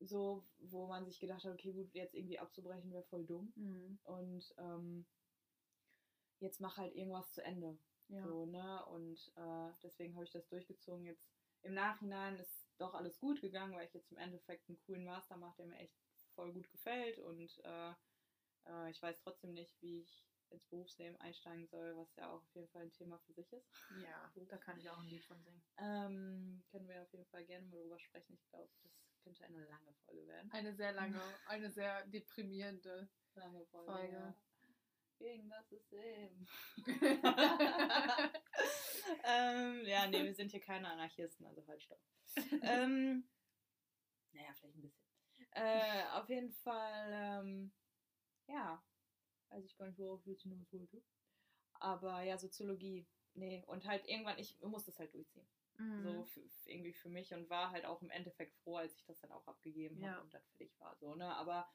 so, 0.00 0.44
wo 0.58 0.86
man 0.86 1.04
sich 1.04 1.20
gedacht 1.20 1.44
hat, 1.44 1.52
okay, 1.52 1.72
gut, 1.72 1.92
jetzt 1.94 2.14
irgendwie 2.14 2.38
abzubrechen 2.38 2.92
wäre 2.92 3.04
voll 3.04 3.24
dumm. 3.24 3.52
Mhm. 3.56 3.98
Und 4.04 4.54
ähm, 4.58 5.06
jetzt 6.40 6.60
mach 6.60 6.78
halt 6.78 6.94
irgendwas 6.94 7.32
zu 7.32 7.42
Ende. 7.42 7.78
Ja. 8.08 8.26
So, 8.26 8.46
ne? 8.46 8.84
Und 8.86 9.32
äh, 9.36 9.72
deswegen 9.82 10.14
habe 10.14 10.24
ich 10.24 10.32
das 10.32 10.48
durchgezogen. 10.48 11.04
Jetzt 11.04 11.30
im 11.62 11.74
Nachhinein 11.74 12.38
ist 12.38 12.66
doch 12.78 12.94
alles 12.94 13.18
gut 13.18 13.40
gegangen, 13.40 13.74
weil 13.74 13.86
ich 13.86 13.94
jetzt 13.94 14.10
im 14.10 14.18
Endeffekt 14.18 14.68
einen 14.68 14.78
coolen 14.78 15.04
Master 15.04 15.36
mache, 15.36 15.56
der 15.58 15.66
mir 15.66 15.78
echt 15.78 15.94
voll 16.34 16.52
gut 16.52 16.70
gefällt. 16.70 17.18
Und 17.18 17.60
äh, 17.62 17.92
äh, 18.66 18.90
ich 18.90 19.00
weiß 19.00 19.20
trotzdem 19.20 19.52
nicht, 19.52 19.80
wie 19.80 20.00
ich 20.00 20.24
ins 20.50 20.66
Berufsleben 20.66 21.16
einsteigen 21.20 21.66
soll, 21.68 21.96
was 21.96 22.14
ja 22.16 22.28
auch 22.30 22.42
auf 22.42 22.54
jeden 22.54 22.68
Fall 22.68 22.82
ein 22.82 22.92
Thema 22.92 23.18
für 23.20 23.32
sich 23.32 23.52
ist. 23.52 23.70
ja, 24.02 24.32
da 24.48 24.56
kann 24.56 24.78
ich 24.78 24.90
auch 24.90 24.98
ein 24.98 25.06
Lied 25.06 25.24
von 25.24 25.40
singen. 25.42 25.62
Ähm, 25.76 26.64
können 26.70 26.88
wir 26.88 27.02
auf 27.02 27.12
jeden 27.12 27.26
Fall 27.26 27.44
gerne 27.44 27.66
mal 27.66 27.80
drüber 27.80 28.00
sprechen. 28.00 28.34
Ich 28.34 28.48
glaube, 28.48 28.70
das 28.82 29.09
könnte 29.22 29.44
eine 29.44 29.64
lange 29.66 29.92
Folge 30.04 30.26
werden. 30.26 30.50
Eine 30.52 30.74
sehr 30.74 30.92
lange, 31.00 31.20
eine 31.46 31.70
sehr 31.70 32.06
deprimierende 32.06 33.08
Lange 33.34 33.64
Folge. 33.66 33.92
Folge. 33.92 34.16
Ja. 34.16 34.34
Gegen 35.18 35.50
das 35.50 35.68
System. 35.68 36.46
ähm, 39.24 39.82
ja, 39.84 40.06
nee, 40.06 40.24
wir 40.24 40.34
sind 40.34 40.50
hier 40.50 40.60
keine 40.60 40.88
Anarchisten, 40.88 41.44
also 41.46 41.66
halt 41.66 41.82
stopp. 41.82 42.00
ähm, 42.62 43.28
naja, 44.32 44.54
vielleicht 44.54 44.76
ein 44.76 44.80
bisschen. 44.80 45.04
Äh, 45.52 46.04
auf 46.12 46.28
jeden 46.30 46.50
Fall, 46.52 47.10
ähm, 47.12 47.72
ja, 48.46 48.82
weiß 49.50 49.64
ich 49.64 49.76
gar 49.76 49.86
nicht, 49.88 49.98
worauf 49.98 50.26
ich 50.26 50.42
hinaus 50.42 50.72
wollte. 50.72 51.02
Aber 51.74 52.22
ja, 52.22 52.38
Soziologie, 52.38 53.06
nee, 53.34 53.62
und 53.66 53.86
halt 53.86 54.06
irgendwann, 54.06 54.38
ich 54.38 54.58
muss 54.60 54.86
das 54.86 54.98
halt 54.98 55.12
durchziehen. 55.12 55.46
Mhm. 55.80 56.02
So 56.02 56.24
für, 56.24 56.40
irgendwie 56.66 56.92
für 56.92 57.08
mich 57.08 57.32
und 57.32 57.48
war 57.50 57.70
halt 57.70 57.84
auch 57.86 58.02
im 58.02 58.10
Endeffekt 58.10 58.54
froh, 58.58 58.76
als 58.76 58.94
ich 58.96 59.04
das 59.04 59.18
dann 59.20 59.32
auch 59.32 59.46
abgegeben 59.46 59.96
habe 59.96 60.06
Ja. 60.16 60.20
und 60.20 60.32
dann 60.34 60.42
fertig 60.44 60.78
war. 60.78 60.94
So, 60.96 61.14
ne? 61.14 61.34
Aber 61.36 61.68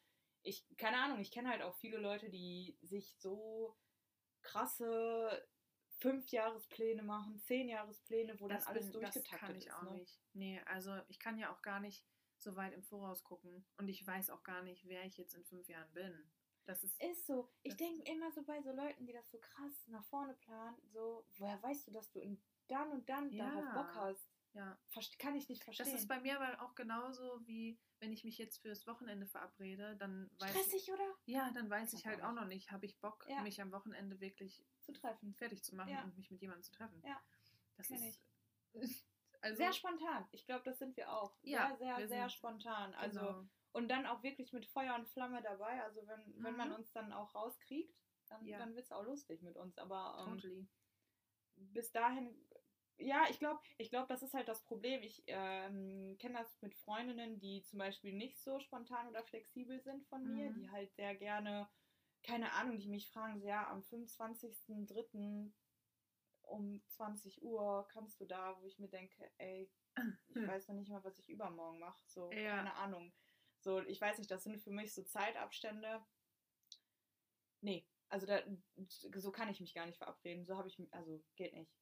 ich, 0.43 0.65
keine 0.77 0.97
Ahnung, 0.97 1.19
ich 1.19 1.31
kenne 1.31 1.49
halt 1.49 1.61
auch 1.63 1.75
viele 1.75 1.97
Leute, 1.97 2.29
die 2.29 2.77
sich 2.81 3.15
so 3.17 3.75
krasse 4.41 5.47
Fünfjahrespläne 5.97 7.03
machen, 7.03 7.39
Zehnjahrespläne, 7.39 8.39
wo 8.39 8.47
das 8.47 8.65
dann 8.65 8.73
alles 8.75 8.91
bin- 8.91 9.01
das 9.01 9.13
durchgetaktet 9.13 9.39
kann 9.47 9.55
ich 9.57 9.65
ist. 9.67 9.73
auch 9.73 9.83
ne? 9.83 9.91
nicht. 9.97 10.21
Nee, 10.33 10.61
also 10.65 10.91
ich 11.07 11.19
kann 11.19 11.37
ja 11.37 11.51
auch 11.53 11.61
gar 11.61 11.79
nicht 11.79 12.05
so 12.37 12.55
weit 12.55 12.73
im 12.73 12.83
Voraus 12.83 13.23
gucken. 13.23 13.65
Und 13.77 13.87
ich 13.87 14.05
weiß 14.05 14.29
auch 14.29 14.43
gar 14.43 14.61
nicht, 14.61 14.87
wer 14.87 15.03
ich 15.05 15.17
jetzt 15.17 15.33
in 15.35 15.43
fünf 15.45 15.67
Jahren 15.67 15.91
bin. 15.93 16.31
Das 16.65 16.83
ist. 16.83 17.01
Ist 17.01 17.25
so. 17.27 17.49
Ich 17.63 17.71
Das- 17.73 17.77
denke 17.77 18.03
immer 18.11 18.31
so 18.31 18.43
bei 18.43 18.61
so 18.61 18.71
Leuten, 18.71 19.05
die 19.05 19.13
das 19.13 19.29
so 19.29 19.37
krass 19.39 19.87
nach 19.87 20.03
vorne 20.05 20.33
planen, 20.35 20.77
so, 20.91 21.25
woher 21.37 21.61
weißt 21.63 21.87
du, 21.87 21.91
dass 21.91 22.11
du 22.11 22.19
in 22.19 22.41
dann 22.67 22.91
und 22.91 23.07
dann 23.09 23.29
Ja. 23.31 23.49
darauf 23.49 23.73
Bock 23.73 23.95
hast? 23.95 24.31
Ja. 24.53 24.77
Kann 25.19 25.35
ich 25.35 25.49
nicht 25.49 25.63
verstehen. 25.63 25.85
Das 25.85 25.93
ist 26.01 26.07
bei 26.07 26.19
mir 26.21 26.39
aber 26.39 26.61
auch 26.61 26.75
genauso 26.75 27.45
wie 27.45 27.77
wenn 27.99 28.11
ich 28.13 28.23
mich 28.23 28.37
jetzt 28.37 28.61
fürs 28.61 28.85
Wochenende 28.87 29.25
verabrede, 29.25 29.95
dann 29.97 30.29
weiß 30.39 30.53
ich, 30.55 30.61
Stressig, 30.61 30.91
oder? 30.93 31.15
ja, 31.25 31.49
dann 31.51 31.69
weiß 31.69 31.93
ich 31.93 32.05
halt 32.05 32.21
auch 32.21 32.33
noch 32.33 32.45
nicht, 32.45 32.71
habe 32.71 32.85
ich 32.85 32.99
Bock, 32.99 33.25
Ja. 33.27 33.41
mich 33.41 33.61
am 33.61 33.71
Wochenende 33.71 34.19
wirklich 34.19 34.63
Zu 34.81 34.91
treffen. 34.93 35.33
fertig 35.35 35.63
zu 35.63 35.75
machen 35.75 35.89
Ja. 35.89 36.03
und 36.03 36.15
mich 36.15 36.29
mit 36.29 36.41
jemandem 36.41 36.63
zu 36.63 36.71
treffen. 36.73 37.01
Ja, 37.05 37.19
das 37.77 37.87
kenn 37.87 38.03
ist 38.03 38.21
also 39.41 39.57
sehr 39.57 39.73
spontan. 39.73 40.27
Ich 40.31 40.45
glaube, 40.45 40.63
das 40.63 40.77
sind 40.79 40.95
wir 40.97 41.11
auch. 41.11 41.35
Ja, 41.41 41.75
sehr, 41.77 41.97
sehr, 41.97 42.07
sehr 42.07 42.29
spontan. 42.29 42.93
Also 42.95 43.19
genau. 43.19 43.45
und 43.71 43.87
dann 43.89 44.05
auch 44.05 44.21
wirklich 44.23 44.53
mit 44.53 44.65
Feuer 44.65 44.95
und 44.95 45.07
Flamme 45.07 45.41
dabei. 45.41 45.81
Also 45.83 46.05
wenn, 46.07 46.43
wenn 46.43 46.55
man 46.57 46.69
Mhm. 46.69 46.75
uns 46.75 46.91
dann 46.91 47.11
auch 47.13 47.33
rauskriegt, 47.33 47.97
dann, 48.27 48.45
Ja. 48.45 48.57
dann 48.59 48.75
wird 48.75 48.85
es 48.85 48.91
auch 48.91 49.03
lustig 49.03 49.41
mit 49.41 49.55
uns. 49.57 49.77
Aber 49.77 50.17
ähm, 50.27 50.33
totally. 50.35 50.67
bis 51.55 51.91
dahin, 51.91 52.37
ja, 52.97 53.25
ich 53.29 53.39
glaube, 53.39 53.61
ich 53.77 53.89
glaube, 53.89 54.07
das 54.07 54.23
ist 54.23 54.33
halt 54.33 54.47
das 54.47 54.63
Problem. 54.63 55.01
Ich 55.03 55.23
ähm, 55.27 56.17
kenne 56.19 56.39
das 56.39 56.61
mit 56.61 56.75
Freundinnen, 56.75 57.39
die 57.39 57.61
zum 57.63 57.79
Beispiel 57.79 58.13
nicht 58.13 58.39
so 58.39 58.59
spontan 58.59 59.07
oder 59.07 59.23
flexibel 59.23 59.81
sind 59.81 60.05
von 60.07 60.25
mir, 60.25 60.51
Mhm. 60.51 60.61
die 60.61 60.69
halt 60.71 60.93
sehr 60.95 61.15
gerne, 61.15 61.69
keine 62.23 62.53
Ahnung, 62.53 62.79
die 62.79 62.87
mich 62.87 63.09
fragen, 63.09 63.39
so, 63.39 63.47
ja, 63.47 63.67
am 63.69 63.81
25.03. 63.81 65.51
um 66.43 66.81
20 66.87 67.41
Uhr 67.43 67.87
kannst 67.91 68.19
du 68.21 68.25
da, 68.25 68.57
wo 68.61 68.67
ich 68.67 68.79
mir 68.79 68.89
denke, 68.89 69.31
ey, 69.37 69.69
ich 70.27 70.35
Hm. 70.35 70.47
weiß 70.47 70.67
noch 70.67 70.75
nicht 70.75 70.89
mal, 70.89 71.03
was 71.03 71.17
ich 71.19 71.29
übermorgen 71.29 71.79
mache. 71.79 72.01
So, 72.07 72.29
Ja. 72.31 72.57
keine 72.57 72.75
Ahnung. 72.75 73.13
So, 73.59 73.81
ich 73.81 73.99
weiß 73.99 74.19
nicht, 74.19 74.29
das 74.31 74.43
sind 74.43 74.61
für 74.61 74.71
mich 74.71 74.93
so 74.93 75.03
Zeitabstände. 75.03 76.05
Nee, 77.61 77.87
also 78.09 78.25
da, 78.25 78.41
so 79.15 79.31
kann 79.31 79.49
ich 79.49 79.59
mich 79.59 79.73
gar 79.73 79.85
nicht 79.85 79.97
verabreden. 79.97 80.45
So 80.45 80.55
habe 80.57 80.67
ich, 80.67 80.77
also 80.91 81.23
geht 81.35 81.53
nicht. 81.53 81.73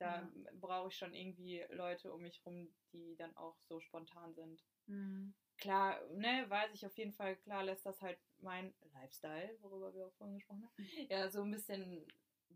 Da 0.00 0.22
Ja. 0.22 0.50
brauche 0.60 0.88
ich 0.88 0.96
schon 0.96 1.14
irgendwie 1.14 1.62
Leute 1.70 2.12
um 2.12 2.22
mich 2.22 2.44
rum, 2.46 2.74
die 2.92 3.16
dann 3.16 3.36
auch 3.36 3.56
so 3.68 3.80
spontan 3.80 4.34
sind. 4.34 4.64
Mhm. 4.86 5.34
Klar, 5.58 6.00
ne, 6.14 6.48
weiß 6.48 6.72
ich 6.72 6.86
auf 6.86 6.96
jeden 6.96 7.12
Fall, 7.12 7.36
klar 7.36 7.62
lässt 7.62 7.84
das 7.84 8.00
halt 8.00 8.18
mein 8.38 8.74
Lifestyle, 8.94 9.58
worüber 9.60 9.92
wir 9.94 10.06
auch 10.06 10.14
vorhin 10.14 10.36
gesprochen 10.36 10.64
haben, 10.64 10.86
ja, 11.10 11.28
so 11.28 11.42
ein 11.42 11.50
bisschen 11.50 12.06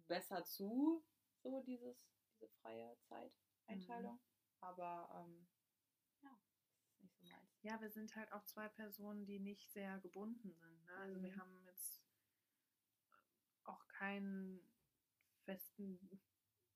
besser 0.08 0.42
zu, 0.44 1.04
so 1.42 1.60
dieses, 1.60 2.08
diese 2.32 2.48
freie 2.62 2.96
Zeiteinteilung. 3.02 4.18
Aber 4.60 5.10
ähm, 5.14 5.46
ja, 6.22 6.40
ist 6.88 7.02
nicht 7.02 7.14
so 7.18 7.26
meins. 7.26 7.50
Ja, 7.60 7.78
wir 7.82 7.90
sind 7.90 8.16
halt 8.16 8.32
auch 8.32 8.44
zwei 8.44 8.68
Personen, 8.68 9.26
die 9.26 9.38
nicht 9.38 9.70
sehr 9.70 9.98
gebunden 9.98 10.54
sind. 10.54 10.84
Ne? 10.86 10.92
Also 10.94 11.20
wir 11.22 11.30
Mhm. 11.30 11.40
haben 11.40 11.66
jetzt 11.66 12.00
auch 13.64 13.86
keinen 13.88 14.60
festen 15.44 15.98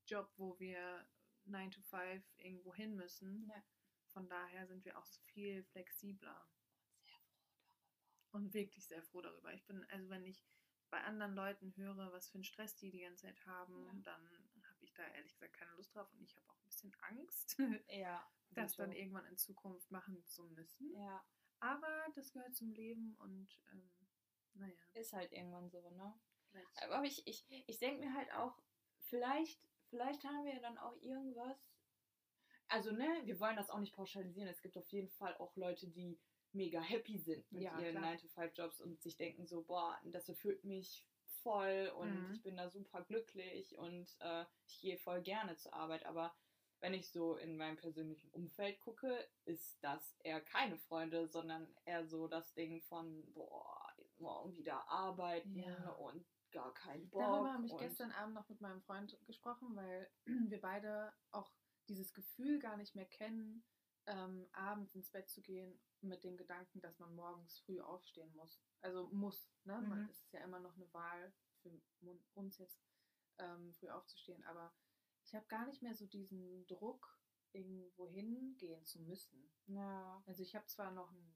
Job, 0.08 0.32
wo 0.36 0.58
wir 0.58 1.06
9 1.44 1.70
to 1.70 1.80
5 1.82 2.24
irgendwo 2.38 2.74
hin 2.74 2.94
müssen. 2.96 3.46
Ja. 3.48 3.62
Von 4.06 4.28
daher 4.28 4.66
sind 4.66 4.84
wir 4.84 4.98
auch 4.98 5.06
viel 5.26 5.62
flexibler 5.64 6.48
Sehr 7.04 7.18
froh 7.20 8.38
und 8.38 8.54
wirklich 8.54 8.86
sehr 8.86 9.02
froh 9.02 9.20
darüber. 9.20 9.52
Ich 9.52 9.64
bin, 9.66 9.84
also 9.90 10.08
wenn 10.10 10.24
ich 10.24 10.44
bei 10.90 11.00
anderen 11.02 11.34
Leuten 11.34 11.74
höre, 11.76 12.12
was 12.12 12.28
für 12.30 12.36
einen 12.36 12.44
Stress 12.44 12.74
die 12.76 12.90
die 12.90 13.00
ganze 13.00 13.26
Zeit 13.26 13.44
haben, 13.46 13.86
Ja. 13.86 13.92
dann 14.04 14.28
habe 14.64 14.84
ich 14.84 14.94
da 14.94 15.06
ehrlich 15.08 15.34
gesagt 15.34 15.54
keine 15.54 15.72
Lust 15.72 15.94
drauf 15.94 16.10
und 16.14 16.22
ich 16.22 16.34
habe 16.36 16.48
auch 16.48 16.56
ein 16.58 16.64
bisschen 16.64 16.94
Angst. 17.02 17.58
Ja. 17.90 18.26
das 18.50 18.76
dann 18.76 18.92
irgendwann 18.92 19.26
in 19.26 19.36
Zukunft 19.36 19.90
machen 19.90 20.24
zu 20.24 20.44
müssen. 20.46 20.90
Ja, 20.96 21.22
Aber 21.60 22.06
das 22.14 22.32
gehört 22.32 22.56
zum 22.56 22.72
Leben 22.72 23.14
und 23.16 23.60
ähm, 23.72 23.90
naja. 24.54 24.74
ist 24.94 25.12
halt 25.12 25.32
irgendwann 25.32 25.68
so, 25.68 25.90
ne? 25.90 26.18
Vielleicht. 26.50 26.82
Aber 26.82 27.04
ich, 27.04 27.26
ich, 27.26 27.44
ich 27.66 27.78
denke 27.78 28.06
mir 28.06 28.14
halt 28.14 28.32
auch, 28.32 28.58
vielleicht, 29.00 29.67
vielleicht 29.90 30.24
haben 30.24 30.44
wir 30.44 30.60
dann 30.60 30.78
auch 30.78 30.96
irgendwas. 31.02 31.56
Also, 32.68 32.92
ne, 32.92 33.22
wir 33.24 33.40
wollen 33.40 33.56
das 33.56 33.70
auch 33.70 33.78
nicht 33.80 33.94
pauschalisieren. 33.94 34.48
Es 34.48 34.60
gibt 34.62 34.76
auf 34.76 34.90
jeden 34.92 35.08
Fall 35.10 35.36
auch 35.38 35.56
Leute, 35.56 35.88
die 35.88 36.18
mega 36.52 36.80
happy 36.80 37.18
sind 37.18 37.50
mit 37.52 37.62
Ja, 37.62 37.78
ihren 37.78 37.92
klar. 37.92 38.04
9-to-5-Jobs 38.04 38.80
und 38.80 39.00
sich 39.02 39.16
denken 39.16 39.46
so, 39.46 39.62
boah, 39.62 39.98
das 40.04 40.28
erfüllt 40.28 40.64
mich 40.64 41.06
voll 41.42 41.92
und 41.96 42.08
Mhm. 42.08 42.34
ich 42.34 42.42
bin 42.42 42.56
da 42.56 42.68
super 42.70 43.04
glücklich 43.04 43.76
und 43.78 44.08
äh, 44.20 44.44
ich 44.66 44.80
gehe 44.80 44.98
voll 44.98 45.22
gerne 45.22 45.56
zur 45.56 45.72
Arbeit. 45.74 46.04
Aber 46.06 46.34
wenn 46.80 46.94
ich 46.94 47.10
so 47.10 47.36
in 47.36 47.56
meinem 47.56 47.76
persönlichen 47.76 48.30
Umfeld 48.30 48.80
gucke, 48.80 49.28
ist 49.44 49.78
das 49.82 50.16
eher 50.20 50.40
keine 50.40 50.78
Freunde, 50.78 51.28
sondern 51.28 51.72
eher 51.84 52.06
so 52.06 52.28
das 52.28 52.52
Ding 52.54 52.82
von, 52.82 53.24
boah, 53.32 53.77
morgen 54.20 54.56
wieder 54.56 54.88
arbeiten 54.88 55.56
Ja. 55.56 55.90
und 55.92 56.26
gar 56.50 56.72
keinen 56.74 57.08
Bock. 57.10 57.20
Darüber 57.22 57.52
habe 57.52 57.66
ich 57.66 57.76
gestern 57.76 58.10
Abend 58.12 58.34
noch 58.34 58.48
mit 58.48 58.60
meinem 58.60 58.80
Freund 58.82 59.18
gesprochen, 59.26 59.76
weil 59.76 60.10
wir 60.56 60.60
beide 60.60 61.12
auch 61.30 61.52
dieses 61.88 62.12
Gefühl 62.14 62.58
gar 62.58 62.76
nicht 62.76 62.94
mehr 62.94 63.06
kennen, 63.06 63.64
ähm, 64.06 64.48
abends 64.52 64.94
ins 64.94 65.10
Bett 65.10 65.28
zu 65.28 65.42
gehen 65.42 65.78
mit 66.00 66.24
dem 66.24 66.36
Gedanken, 66.36 66.80
dass 66.80 66.98
man 66.98 67.14
morgens 67.14 67.58
früh 67.60 67.80
aufstehen 67.80 68.32
muss. 68.34 68.62
Also 68.80 69.08
muss, 69.08 69.50
ne? 69.64 69.80
Man, 69.82 70.04
Mhm. 70.04 70.08
es 70.10 70.22
ist 70.22 70.32
ja 70.32 70.40
immer 70.40 70.60
noch 70.60 70.74
eine 70.76 70.92
Wahl 70.94 71.32
für 71.60 71.70
uns 72.34 72.58
jetzt, 72.58 72.80
ähm, 73.38 73.72
früh 73.74 73.88
aufzustehen. 73.90 74.44
Aber 74.44 74.72
ich 75.24 75.34
habe 75.34 75.46
gar 75.46 75.66
nicht 75.66 75.82
mehr 75.82 75.94
so 75.94 76.06
diesen 76.06 76.66
Druck, 76.66 77.18
irgendwo 77.52 78.08
hingehen 78.08 78.84
zu 78.84 79.00
müssen. 79.00 79.50
Ja. 79.66 80.22
Also 80.26 80.42
ich 80.42 80.54
habe 80.54 80.66
zwar 80.66 80.90
noch 80.92 81.10
einen 81.10 81.34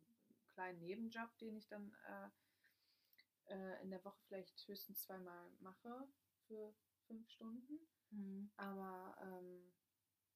kleinen 0.48 0.78
Nebenjob, 0.80 1.36
den 1.38 1.56
ich 1.56 1.66
dann 1.68 1.94
äh, 2.06 2.28
äh, 3.48 3.82
in 3.82 3.90
der 3.90 4.04
Woche 4.04 4.20
vielleicht 4.26 4.66
höchstens 4.68 5.00
zweimal 5.02 5.50
mache 5.60 6.08
für 6.46 6.74
fünf 7.06 7.28
Stunden, 7.30 7.78
Mhm. 8.10 8.50
aber 8.56 9.16
ähm, 9.20 9.72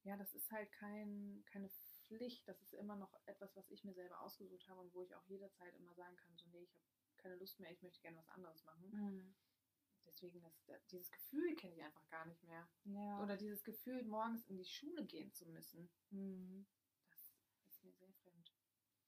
ja, 0.05 0.17
das 0.17 0.35
ist 0.35 0.51
halt 0.51 0.71
kein, 0.73 1.45
keine 1.47 1.69
Pflicht, 1.69 2.47
das 2.49 2.61
ist 2.63 2.73
immer 2.75 2.97
noch 2.97 3.13
etwas, 3.27 3.55
was 3.57 3.69
ich 3.69 3.85
mir 3.85 3.93
selber 3.95 4.21
ausgesucht 4.21 4.67
habe 4.69 4.81
und 4.81 4.95
wo 4.95 5.03
ich 5.03 5.15
auch 5.15 5.25
jederzeit 5.27 5.75
immer 5.75 5.95
sagen 5.95 6.17
kann, 6.17 6.37
so 6.39 6.47
nee, 6.49 6.63
ich 6.63 6.75
habe 6.75 6.85
keine 7.17 7.37
Lust 7.37 7.59
mehr, 7.61 7.71
ich 7.73 7.83
möchte 7.83 8.01
gerne 8.01 8.17
was 8.19 8.29
anderes 8.29 8.65
machen. 8.65 8.91
Mhm. 8.91 9.35
Deswegen, 10.07 10.41
das, 10.41 10.55
dieses 10.91 11.11
Gefühl 11.11 11.57
kenne 11.57 11.75
ich 11.75 11.83
einfach 11.83 12.07
gar 12.09 12.25
nicht 12.27 12.43
mehr. 12.45 12.69
Ja. 12.85 13.21
Oder 13.23 13.37
dieses 13.37 13.65
Gefühl, 13.65 14.05
morgens 14.05 14.47
in 14.47 14.57
die 14.57 14.65
Schule 14.65 15.05
gehen 15.05 15.33
zu 15.33 15.47
müssen, 15.49 15.91
Mhm. 16.11 16.65
das 17.11 17.35
ist 17.67 17.83
mir 17.83 17.93
sehr 17.93 18.13
fremd. 18.13 18.53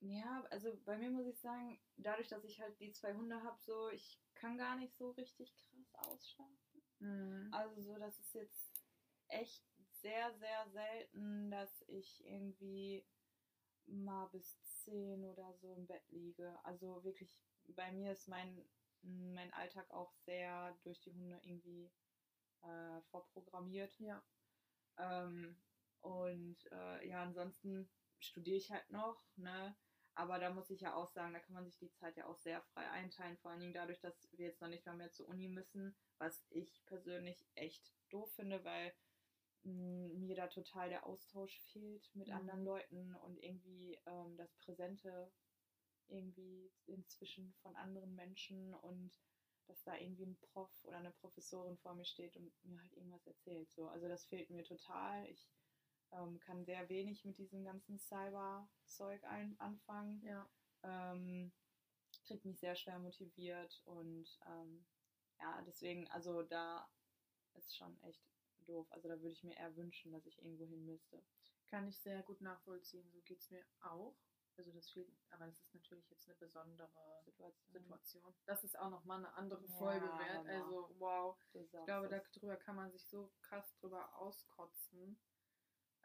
Ja, 0.01 0.45
also 0.49 0.77
bei 0.85 0.97
mir 0.97 1.09
muss 1.09 1.27
ich 1.27 1.39
sagen, 1.39 1.79
dadurch, 1.97 2.29
dass 2.29 2.43
ich 2.45 2.59
halt 2.61 2.79
die 2.79 2.93
zwei 2.93 3.13
Hunde 3.13 3.43
habe, 3.43 3.59
so, 3.61 3.89
ich 3.89 4.21
kann 4.33 4.57
gar 4.57 4.77
nicht 4.77 4.95
so 4.95 5.11
richtig 5.11 5.53
krass 5.57 5.93
ausschlafen. 5.95 6.81
Mhm. 6.99 7.49
Also 7.53 7.81
so, 7.81 7.97
das 7.97 8.17
ist 8.19 8.33
jetzt 8.33 8.83
echt 9.27 9.63
sehr, 10.01 10.33
sehr 10.37 10.69
selten, 10.69 11.51
dass 11.51 11.83
ich 11.87 12.25
irgendwie 12.25 13.05
mal 13.85 14.27
bis 14.27 14.61
10 14.85 15.25
oder 15.25 15.53
so 15.55 15.73
im 15.73 15.85
Bett 15.85 16.07
liege. 16.09 16.57
Also 16.63 17.03
wirklich, 17.03 17.37
bei 17.67 17.91
mir 17.91 18.13
ist 18.13 18.27
mein, 18.27 18.63
mein 19.01 19.51
Alltag 19.53 19.89
auch 19.91 20.13
sehr 20.25 20.77
durch 20.83 21.01
die 21.01 21.13
Hunde 21.13 21.39
irgendwie 21.43 21.91
äh, 22.61 23.01
vorprogrammiert. 23.11 23.99
Ja. 23.99 24.23
Ähm, 24.97 25.57
und 26.01 26.57
äh, 26.71 27.07
ja, 27.07 27.23
ansonsten 27.23 27.89
studiere 28.19 28.57
ich 28.57 28.71
halt 28.71 28.89
noch, 28.91 29.21
ne? 29.35 29.75
Aber 30.19 30.37
da 30.37 30.49
muss 30.53 30.69
ich 30.69 30.81
ja 30.81 30.95
auch 30.95 31.07
sagen, 31.07 31.33
da 31.33 31.39
kann 31.39 31.53
man 31.55 31.65
sich 31.65 31.77
die 31.77 31.91
Zeit 31.93 32.17
ja 32.17 32.27
auch 32.27 32.37
sehr 32.37 32.61
frei 32.73 32.89
einteilen, 32.91 33.37
vor 33.37 33.51
allen 33.51 33.61
Dingen 33.61 33.73
dadurch, 33.73 34.01
dass 34.01 34.27
wir 34.33 34.47
jetzt 34.47 34.61
noch 34.61 34.67
nicht 34.67 34.85
mal 34.85 34.97
mehr 34.97 35.11
zur 35.13 35.29
Uni 35.29 35.47
müssen, 35.47 35.95
was 36.17 36.45
ich 36.49 36.83
persönlich 36.87 37.47
echt 37.55 37.93
doof 38.09 38.29
finde, 38.35 38.63
weil 38.65 38.93
mh, 39.63 40.13
mir 40.15 40.35
da 40.35 40.47
total 40.47 40.89
der 40.89 41.05
Austausch 41.05 41.59
fehlt 41.71 42.09
mit 42.15 42.27
Mhm. 42.27 42.35
anderen 42.35 42.65
Leuten 42.65 43.15
und 43.15 43.37
irgendwie 43.43 43.97
ähm, 44.07 44.35
das 44.37 44.53
Präsente 44.57 45.31
irgendwie 46.09 46.71
inzwischen 46.87 47.53
von 47.61 47.75
anderen 47.77 48.15
Menschen 48.15 48.73
und 48.75 49.11
dass 49.67 49.83
da 49.83 49.95
irgendwie 49.97 50.25
ein 50.25 50.39
Prof 50.53 50.71
oder 50.83 50.97
eine 50.97 51.11
Professorin 51.11 51.77
vor 51.77 51.95
mir 51.95 52.05
steht 52.05 52.35
und 52.35 52.51
mir 52.65 52.81
halt 52.81 52.93
irgendwas 52.93 53.25
erzählt. 53.27 53.71
So. 53.71 53.87
Also 53.87 54.07
das 54.09 54.25
fehlt 54.25 54.49
mir 54.49 54.63
total. 54.65 55.25
Ich 55.29 55.47
ähm, 56.11 56.39
kann 56.39 56.65
sehr 56.65 56.87
wenig 56.89 57.25
mit 57.25 57.37
diesem 57.37 57.63
ganzen 57.63 57.99
Cyber-Zeug 57.99 59.23
anfangen. 59.57 60.21
Ja. 60.23 60.49
Ähm, 60.83 61.51
kriegt 62.25 62.45
mich 62.45 62.59
sehr 62.59 62.75
schwer 62.75 62.99
motiviert 62.99 63.81
und 63.85 64.39
ähm, 64.47 64.85
ja, 65.39 65.61
deswegen, 65.63 66.07
also 66.09 66.43
da 66.43 66.87
ist 67.53 67.75
schon 67.75 67.99
echt 68.03 68.21
doof. 68.67 68.87
Also 68.91 69.07
da 69.07 69.15
würde 69.19 69.31
ich 69.31 69.43
mir 69.43 69.55
eher 69.55 69.75
wünschen, 69.75 70.11
dass 70.11 70.25
ich 70.25 70.37
irgendwo 70.37 70.65
hin 70.65 70.85
müsste. 70.85 71.23
Kann 71.67 71.87
ich 71.87 71.97
sehr 71.99 72.21
gut 72.23 72.41
nachvollziehen. 72.41 73.09
So 73.11 73.19
geht 73.21 73.39
es 73.39 73.49
mir 73.49 73.63
auch. 73.81 74.15
Also 74.57 74.71
das 74.71 74.89
fehlt, 74.89 75.09
aber 75.29 75.45
das 75.45 75.59
ist 75.61 75.73
natürlich 75.73 76.09
jetzt 76.09 76.27
eine 76.27 76.35
besondere 76.37 77.21
Situation. 77.23 77.71
Situation. 77.71 78.35
Das 78.45 78.63
ist 78.63 78.77
auch 78.77 78.89
nochmal 78.89 79.19
eine 79.19 79.33
andere 79.35 79.65
Ja, 79.65 79.73
Folge 79.77 80.05
wert. 80.05 80.39
aber- 80.39 80.49
Also 80.49 80.95
wow. 80.99 81.37
Ich 81.53 81.69
glaube, 81.69 82.09
darüber 82.09 82.57
kann 82.57 82.75
man 82.75 82.91
sich 82.91 83.05
so 83.07 83.31
krass 83.41 83.73
drüber 83.75 84.13
auskotzen. 84.19 85.17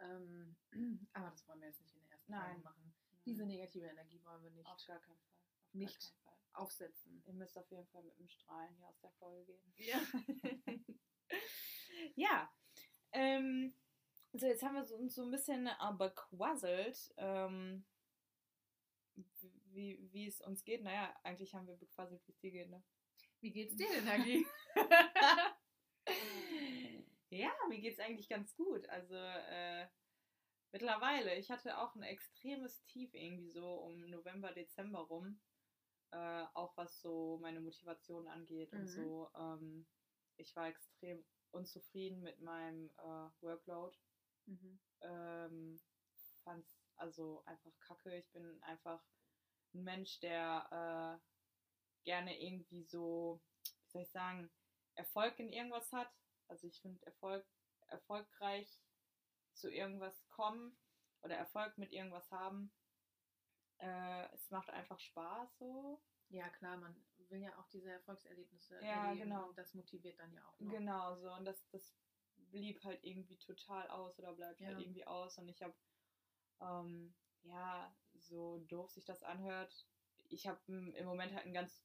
Ähm, 0.00 0.56
aber 1.12 1.30
das 1.30 1.46
wollen 1.48 1.60
wir 1.60 1.68
jetzt 1.68 1.80
nicht 1.80 1.94
in 1.94 2.02
der 2.02 2.12
ersten 2.12 2.32
Nein. 2.32 2.44
Folge 2.46 2.62
machen. 2.62 2.94
Diese 3.26 3.46
negative 3.46 3.86
Energie 3.86 4.22
wollen 4.24 4.42
wir 4.42 4.50
nicht 4.50 4.68
Auf 4.68 4.84
gar 4.86 5.00
keinen 5.00 5.16
Fall. 5.18 5.36
Auf 5.68 5.74
Nicht. 5.74 6.00
Keinen 6.00 6.24
Fall. 6.24 6.34
aufsetzen. 6.52 7.22
Ihr 7.26 7.34
müsst 7.34 7.56
auf 7.58 7.70
jeden 7.70 7.86
Fall 7.86 8.02
mit 8.04 8.18
dem 8.18 8.28
Strahlen 8.28 8.74
hier 8.76 8.88
aus 8.88 9.00
der 9.00 9.10
Folge 9.12 9.44
gehen. 9.44 9.72
Ja. 9.76 10.00
Ja. 12.16 12.52
Ähm, 13.12 13.74
so, 14.32 14.46
jetzt 14.46 14.62
haben 14.62 14.74
wir 14.74 14.84
so, 14.84 14.96
uns 14.96 15.14
so 15.14 15.22
ein 15.22 15.30
bisschen 15.30 15.66
äh, 15.68 15.92
bequasselt, 15.96 17.14
ähm, 17.16 17.84
wie, 19.66 19.98
wie 20.12 20.26
es 20.26 20.40
uns 20.40 20.64
geht. 20.64 20.82
Naja, 20.82 21.14
eigentlich 21.22 21.54
haben 21.54 21.66
wir 21.66 21.76
bequasselt, 21.76 22.26
wie 22.26 22.32
es 22.32 22.38
dir 22.40 22.50
geht, 22.50 22.68
ne? 22.68 22.82
Wie 23.40 23.52
geht's 23.52 23.76
dir 23.76 23.88
denn, 23.88 24.08
Hagi? 24.08 24.46
ja, 27.34 27.52
mir 27.68 27.80
geht 27.80 27.94
es 27.94 28.00
eigentlich 28.00 28.28
ganz 28.28 28.54
gut. 28.56 28.88
Also 28.88 29.14
äh, 29.16 29.86
mittlerweile, 30.72 31.36
ich 31.36 31.50
hatte 31.50 31.78
auch 31.78 31.94
ein 31.94 32.02
extremes 32.02 32.84
Tief 32.84 33.12
irgendwie 33.14 33.50
so 33.50 33.74
um 33.74 34.08
November, 34.10 34.52
Dezember 34.52 35.00
rum. 35.00 35.40
Äh, 36.10 36.44
auch 36.54 36.76
was 36.76 37.00
so 37.00 37.38
meine 37.42 37.60
Motivation 37.60 38.28
angeht 38.28 38.72
und 38.72 38.84
Mhm. 38.84 38.88
so. 38.88 39.30
Ähm, 39.36 39.86
ich 40.36 40.54
war 40.56 40.68
extrem 40.68 41.24
unzufrieden 41.50 42.22
mit 42.22 42.40
meinem 42.40 42.90
äh, 42.98 43.30
Workload. 43.42 43.96
mhm. 44.46 44.78
Ähm, 45.02 45.80
fand's 46.44 46.78
also 46.96 47.42
einfach 47.46 47.72
kacke. 47.80 48.16
Ich 48.16 48.30
bin 48.32 48.62
einfach 48.62 49.02
ein 49.74 49.84
Mensch, 49.84 50.20
der 50.20 51.20
äh, 51.20 52.04
gerne 52.04 52.40
irgendwie 52.40 52.84
so, 52.84 53.40
wie 53.64 53.90
soll 53.90 54.02
ich 54.02 54.10
sagen, 54.10 54.50
Erfolg 54.94 55.38
in 55.40 55.50
irgendwas 55.50 55.90
hat. 55.92 56.12
Also 56.48 56.66
ich 56.66 56.80
finde 56.80 57.04
Erfolg, 57.06 57.44
erfolgreich 57.88 58.80
zu 59.52 59.70
irgendwas 59.70 60.26
kommen 60.28 60.76
oder 61.22 61.36
Erfolg 61.36 61.78
mit 61.78 61.92
irgendwas 61.92 62.30
haben. 62.30 62.72
Äh, 63.78 64.32
es 64.32 64.50
macht 64.50 64.70
einfach 64.70 64.98
Spaß 65.00 65.58
so. 65.58 66.00
Ja, 66.28 66.48
klar, 66.48 66.76
man 66.76 66.94
will 67.28 67.40
ja 67.40 67.56
auch 67.58 67.68
diese 67.68 67.90
Erfolgserlebnisse 67.90 68.76
Ja, 68.80 69.08
erleben 69.12 69.30
genau. 69.30 69.48
und 69.48 69.58
das 69.58 69.74
motiviert 69.74 70.18
dann 70.18 70.32
ja 70.32 70.44
auch 70.46 70.58
noch. 70.60 70.70
Genau 70.70 71.16
so. 71.16 71.32
Und 71.32 71.44
das, 71.44 71.68
das 71.70 71.94
blieb 72.50 72.82
halt 72.84 73.02
irgendwie 73.04 73.38
total 73.38 73.88
aus 73.88 74.18
oder 74.18 74.32
bleibt 74.32 74.60
Ja. 74.60 74.68
halt 74.68 74.80
irgendwie 74.80 75.06
aus. 75.06 75.38
Und 75.38 75.48
ich 75.48 75.62
habe, 75.62 75.74
ähm, 76.60 77.14
ja, 77.42 77.94
so 78.14 78.58
doof 78.68 78.90
sich 78.90 79.04
das 79.04 79.22
anhört, 79.22 79.86
ich 80.28 80.46
habe 80.46 80.60
im 80.66 81.04
Moment 81.04 81.32
halt 81.34 81.44
einen 81.44 81.54
ganz, 81.54 81.84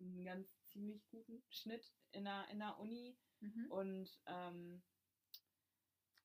einen 0.00 0.24
ganz 0.24 0.62
ziemlich 0.64 1.06
guten 1.08 1.42
Schnitt 1.50 1.92
in 2.12 2.24
der, 2.24 2.48
in 2.48 2.58
der 2.58 2.78
Uni. 2.78 3.16
Mhm. 3.40 3.70
Und 3.70 4.20
ähm, 4.26 4.82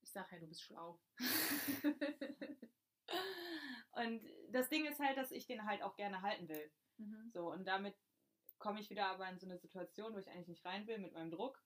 Ich 0.01 0.11
sag 0.11 0.31
ja, 0.31 0.39
du 0.39 0.47
bist 0.47 0.61
schlau. 0.61 0.99
Und 3.93 4.21
das 4.49 4.69
Ding 4.69 4.85
ist 4.85 4.99
halt, 4.99 5.17
dass 5.17 5.31
ich 5.31 5.45
den 5.45 5.65
halt 5.65 5.83
auch 5.83 5.95
gerne 5.95 6.21
halten 6.21 6.47
will. 6.49 6.71
mhm. 6.97 7.29
So, 7.31 7.51
und 7.51 7.65
damit 7.65 7.95
komme 8.57 8.79
ich 8.79 8.89
wieder 8.89 9.07
aber 9.07 9.27
in 9.29 9.37
so 9.39 9.45
eine 9.45 9.59
Situation, 9.59 10.13
wo 10.13 10.17
ich 10.17 10.29
eigentlich 10.29 10.47
nicht 10.47 10.65
rein 10.65 10.87
will 10.87 10.97
mit 10.97 11.13
meinem 11.13 11.31
Druck. 11.31 11.61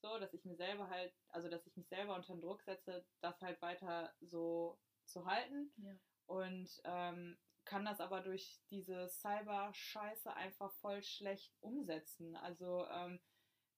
So, 0.00 0.18
dass 0.18 0.34
ich 0.34 0.44
mir 0.44 0.56
selber 0.56 0.88
halt, 0.90 1.12
also 1.28 1.48
dass 1.48 1.66
ich 1.66 1.76
mich 1.76 1.88
selber 1.88 2.14
unter 2.14 2.34
den 2.34 2.40
Druck 2.40 2.62
setze, 2.62 3.04
das 3.20 3.40
halt 3.40 3.60
weiter 3.62 4.14
so 4.20 4.78
zu 5.06 5.26
halten. 5.26 5.72
Ja. 5.76 5.94
Und 6.26 6.80
ähm, 6.84 7.38
kann 7.64 7.84
das 7.84 8.00
aber 8.00 8.20
durch 8.20 8.60
diese 8.70 9.08
Cyber-Scheiße 9.08 10.34
einfach 10.34 10.72
voll 10.74 11.02
schlecht 11.02 11.54
umsetzen. 11.60 12.36
Also 12.36 12.86
ähm, 12.88 13.20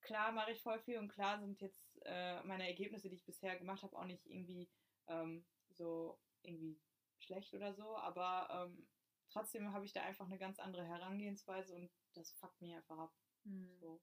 klar 0.05 0.31
mache 0.33 0.53
ich 0.53 0.63
voll 0.63 0.79
viel 0.81 0.99
und 0.99 1.09
klar 1.09 1.41
sind 1.41 1.61
jetzt 1.61 1.99
äh, 2.05 2.43
meine 2.45 2.69
Ergebnisse, 2.69 3.09
die 3.09 3.17
ich 3.17 3.25
bisher 3.25 3.59
gemacht 3.59 3.83
habe, 3.83 3.97
auch 3.99 4.05
nicht 4.05 4.25
irgendwie 4.27 4.71
ähm, 5.09 5.45
so 5.71 6.19
irgendwie 6.43 6.79
schlecht 7.19 7.55
oder 7.55 7.75
so, 7.75 7.97
aber 7.97 8.49
ähm, 8.69 8.87
trotzdem 9.31 9.73
habe 9.73 9.85
ich 9.85 9.93
da 9.93 10.03
einfach 10.03 10.27
eine 10.27 10.39
ganz 10.39 10.61
andere 10.61 10.87
Herangehensweise 10.87 11.75
und 11.75 11.91
das 12.13 12.33
fuckt 12.33 12.61
mir 12.61 12.77
einfach 12.77 12.99
ab. 12.99 13.13
Mhm. 13.45 13.77
So. 13.81 14.01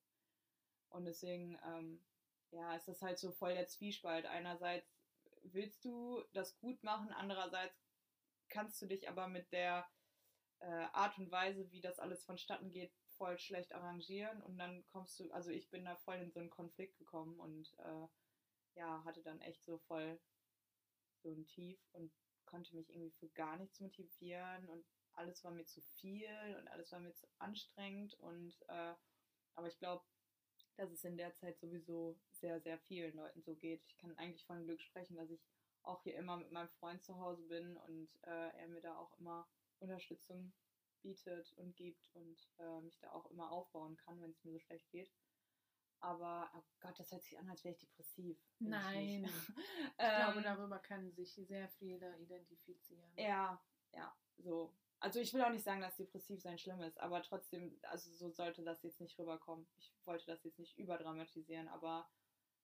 Und 0.89 1.05
deswegen, 1.05 1.57
ähm, 1.65 2.03
ja, 2.49 2.75
ist 2.75 2.87
das 2.87 3.01
halt 3.01 3.17
so 3.19 3.31
voll 3.31 3.53
der 3.53 3.67
Zwiespalt. 3.67 4.25
Einerseits 4.25 4.91
willst 5.43 5.85
du 5.85 6.23
das 6.33 6.57
gut 6.57 6.83
machen, 6.83 7.13
andererseits 7.13 7.79
kannst 8.49 8.81
du 8.81 8.87
dich 8.87 9.07
aber 9.07 9.27
mit 9.27 9.51
der 9.53 9.87
äh, 10.59 10.65
Art 10.65 11.17
und 11.17 11.31
Weise, 11.31 11.71
wie 11.71 11.81
das 11.81 11.99
alles 11.99 12.23
vonstatten 12.25 12.71
geht, 12.71 12.91
voll 13.21 13.37
schlecht 13.37 13.71
arrangieren 13.75 14.41
und 14.41 14.57
dann 14.57 14.83
kommst 14.87 15.19
du, 15.19 15.29
also 15.31 15.51
ich 15.51 15.69
bin 15.69 15.85
da 15.85 15.95
voll 15.95 16.15
in 16.15 16.31
so 16.31 16.39
einen 16.39 16.49
Konflikt 16.49 16.97
gekommen 16.97 17.39
und 17.39 17.71
äh, 17.77 18.07
ja, 18.73 19.03
hatte 19.05 19.21
dann 19.21 19.39
echt 19.41 19.63
so 19.63 19.77
voll 19.77 20.19
so 21.21 21.29
ein 21.29 21.45
Tief 21.45 21.79
und 21.91 22.11
konnte 22.45 22.75
mich 22.75 22.89
irgendwie 22.89 23.11
für 23.11 23.29
gar 23.29 23.57
nichts 23.57 23.79
motivieren 23.79 24.67
und 24.69 24.83
alles 25.13 25.43
war 25.43 25.51
mir 25.51 25.65
zu 25.65 25.81
viel 25.81 26.57
und 26.57 26.67
alles 26.69 26.91
war 26.91 26.99
mir 26.99 27.13
zu 27.13 27.27
anstrengend 27.37 28.15
und 28.15 28.59
äh, 28.69 28.95
aber 29.53 29.67
ich 29.67 29.77
glaube, 29.77 30.03
dass 30.77 30.89
es 30.89 31.03
in 31.03 31.15
der 31.15 31.35
Zeit 31.35 31.59
sowieso 31.59 32.19
sehr, 32.31 32.59
sehr 32.59 32.79
vielen 32.79 33.15
Leuten 33.15 33.43
so 33.43 33.53
geht. 33.53 33.83
Ich 33.85 33.97
kann 33.97 34.17
eigentlich 34.17 34.47
von 34.47 34.63
Glück 34.63 34.81
sprechen, 34.81 35.15
dass 35.15 35.29
ich 35.29 35.45
auch 35.83 36.01
hier 36.01 36.15
immer 36.15 36.37
mit 36.37 36.51
meinem 36.51 36.69
Freund 36.79 37.03
zu 37.03 37.19
Hause 37.19 37.43
bin 37.43 37.77
und 37.77 38.09
äh, 38.23 38.49
er 38.57 38.67
mir 38.67 38.81
da 38.81 38.97
auch 38.97 39.15
immer 39.19 39.47
Unterstützung 39.77 40.53
bietet 41.01 41.51
und 41.53 41.75
gibt 41.75 42.09
und 42.13 42.49
äh, 42.57 42.81
mich 42.81 42.97
da 42.99 43.11
auch 43.11 43.25
immer 43.31 43.51
aufbauen 43.51 43.97
kann, 43.97 44.21
wenn 44.21 44.31
es 44.31 44.43
mir 44.43 44.51
so 44.53 44.59
schlecht 44.59 44.89
geht. 44.91 45.11
Aber, 45.99 46.51
oh 46.55 46.63
Gott, 46.79 46.99
das 46.99 47.11
hört 47.11 47.23
sich 47.23 47.37
an, 47.37 47.47
als 47.49 47.63
wäre 47.63 47.73
ich 47.75 47.79
depressiv. 47.79 48.37
Ich 48.59 48.67
Nein. 48.67 49.21
nicht. 49.21 49.33
Ich 49.57 49.97
glaube, 49.97 50.37
Ähm, 50.39 50.43
darüber 50.43 50.79
können 50.79 51.11
sich 51.11 51.33
sehr 51.35 51.69
viele 51.69 52.17
identifizieren. 52.17 53.11
Ja, 53.15 53.63
ja, 53.93 54.15
so. 54.37 54.73
Also 54.99 55.19
ich 55.19 55.33
will 55.33 55.43
auch 55.43 55.51
nicht 55.51 55.63
sagen, 55.63 55.81
dass 55.81 55.95
depressiv 55.95 56.41
sein 56.41 56.57
schlimm 56.57 56.81
ist, 56.81 56.99
aber 56.99 57.21
trotzdem, 57.21 57.79
also 57.83 58.11
so 58.11 58.31
sollte 58.31 58.63
das 58.63 58.81
jetzt 58.83 58.99
nicht 58.99 59.17
rüberkommen. 59.19 59.67
Ich 59.77 59.93
wollte 60.05 60.25
das 60.27 60.43
jetzt 60.43 60.59
nicht 60.59 60.77
überdramatisieren, 60.77 61.67
aber 61.67 62.09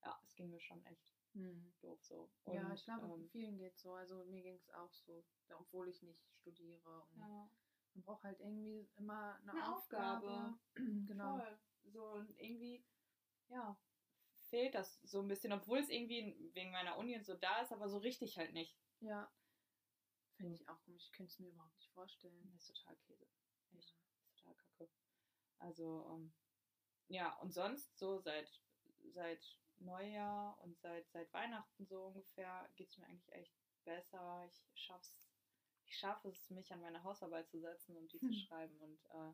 ja, 0.03 0.19
es 0.23 0.35
ging 0.35 0.49
mir 0.49 0.59
schon 0.61 0.83
echt 0.85 1.13
Hm. 1.33 1.71
doof 1.81 2.01
so. 2.03 2.31
ja, 2.45 2.67
Und, 2.67 2.73
ich 2.73 2.83
glaube, 2.83 3.05
ähm, 3.05 3.29
vielen 3.29 3.57
geht 3.57 3.77
so. 3.77 3.93
Also 3.93 4.23
mir 4.25 4.41
ging 4.41 4.55
es 4.55 4.69
auch 4.73 4.91
so, 4.93 5.23
obwohl 5.59 5.87
ich 5.89 6.01
nicht 6.01 6.23
studiere. 6.39 7.03
Und 7.11 7.19
ja, 7.19 7.49
Man 7.97 8.03
braucht 8.03 8.23
halt 8.23 8.39
irgendwie 8.39 8.87
immer 8.95 9.39
eine, 9.41 9.53
Eine 9.53 9.75
Aufgabe. 9.75 10.27
Aufgabe. 10.27 10.59
genau. 11.07 11.37
voll. 11.39 11.59
So 11.85 12.05
und 12.11 12.29
irgendwie, 12.39 12.85
ja, 13.47 13.75
fehlt 14.49 14.75
das 14.75 15.01
so 15.01 15.19
ein 15.19 15.27
bisschen, 15.27 15.51
obwohl 15.51 15.79
es 15.79 15.89
irgendwie 15.89 16.51
wegen 16.53 16.69
meiner 16.69 16.95
Uni 16.99 17.15
und 17.15 17.25
so 17.25 17.33
da 17.33 17.61
ist, 17.61 17.71
aber 17.71 17.89
so 17.89 17.97
richtig 17.97 18.37
halt 18.37 18.53
nicht. 18.53 18.77
Ja. 18.99 19.31
Finde 20.35 20.53
ich 20.53 20.69
auch 20.69 20.79
komisch. 20.83 21.05
Ich 21.05 21.11
könnte 21.11 21.31
es 21.31 21.39
mir 21.39 21.49
überhaupt 21.49 21.75
nicht 21.75 21.89
vorstellen. 21.89 22.51
Das 22.53 22.69
ist 22.69 22.77
total 22.77 22.95
Käse. 22.97 23.25
Echt. 23.75 23.89
ist 23.89 23.95
total 24.35 24.55
kacke. 24.55 24.91
Also, 25.57 26.05
ähm, 26.11 26.31
ja, 27.07 27.35
und 27.39 27.51
sonst 27.51 27.97
so 27.97 28.19
seit, 28.19 28.61
seit 29.07 29.43
Neujahr 29.79 30.59
und 30.61 30.77
seit, 30.77 31.09
seit 31.09 31.33
Weihnachten 31.33 31.87
so 31.87 32.05
ungefähr 32.05 32.69
geht 32.75 32.89
es 32.89 32.97
mir 32.99 33.07
eigentlich 33.07 33.33
echt 33.33 33.55
besser. 33.85 34.47
Ich 34.51 34.63
schaff's, 34.75 35.17
ich 35.87 35.97
schaffe 35.97 36.29
es, 36.29 36.49
mich 36.49 36.71
an 36.73 36.81
meine 36.81 37.01
Hausarbeit 37.03 37.49
zu 37.49 37.59
setzen 37.59 37.95
und 37.97 38.11
die 38.11 38.19
Hm. 38.19 38.31
zu 38.31 38.33
schreiben. 38.39 38.77
Und 38.79 39.05
äh, 39.05 39.33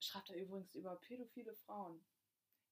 schreibt 0.00 0.30
er 0.30 0.36
übrigens 0.36 0.74
über 0.74 0.96
pädophile 0.96 1.54
Frauen. 1.54 2.04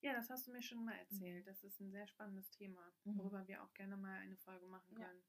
Ja, 0.01 0.13
das 0.13 0.29
hast 0.31 0.47
du 0.47 0.53
mir 0.53 0.63
schon 0.63 0.85
mal 0.85 0.95
erzählt. 0.97 1.47
Das 1.47 1.65
ist 1.65 1.81
ein 1.81 1.91
sehr 1.91 2.07
spannendes 2.07 2.51
Thema, 2.51 2.93
Mhm. 3.05 3.19
worüber 3.19 3.47
wir 3.49 3.63
auch 3.65 3.73
gerne 3.75 3.97
mal 3.97 4.19
eine 4.21 4.37
Folge 4.37 4.67
machen 4.67 4.97
Ja. 4.99 5.07
können. 5.07 5.25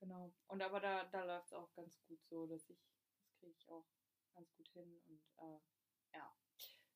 Genau. 0.00 0.32
Und 0.46 0.62
aber 0.62 0.78
da, 0.80 1.04
da 1.06 1.24
läuft 1.24 1.46
es 1.46 1.52
auch 1.54 1.72
ganz 1.74 1.98
gut 2.06 2.22
so, 2.26 2.46
dass 2.46 2.68
ich, 2.68 2.78
das 3.24 3.34
kriege 3.40 3.52
ich 3.56 3.68
auch 3.68 3.86
ganz 4.34 4.52
gut 4.54 4.68
hin. 4.68 5.00
Und 5.06 5.24
äh, 5.38 5.58
ja. 6.16 6.36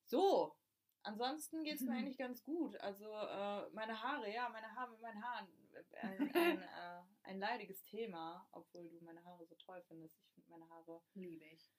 So, 0.05 0.55
ansonsten 1.01 1.63
geht 1.63 1.75
es 1.75 1.81
mir 1.81 1.91
eigentlich 1.97 2.17
ganz 2.17 2.43
gut. 2.43 2.77
Also 2.77 3.11
äh, 3.11 3.69
meine 3.71 4.01
Haare, 4.01 4.31
ja, 4.31 4.47
meine 4.49 4.73
Haare 4.73 4.91
mit 4.91 5.01
meinen 5.01 5.21
Haaren. 5.23 5.49
äh, 5.73 5.97
Ein, 5.99 6.31
ein, 6.35 6.61
äh, 6.61 7.03
ein 7.23 7.39
leidiges 7.39 7.83
Thema, 7.83 8.47
obwohl 8.51 8.89
du 8.89 8.99
meine 9.03 9.23
Haare 9.23 9.45
so 9.45 9.55
toll 9.55 9.81
findest. 9.87 10.19
Ich 10.21 10.33
finde 10.33 10.49
meine 10.49 10.69
Haare. 10.69 11.01
Liebe 11.13 11.45
ich. 11.45 11.71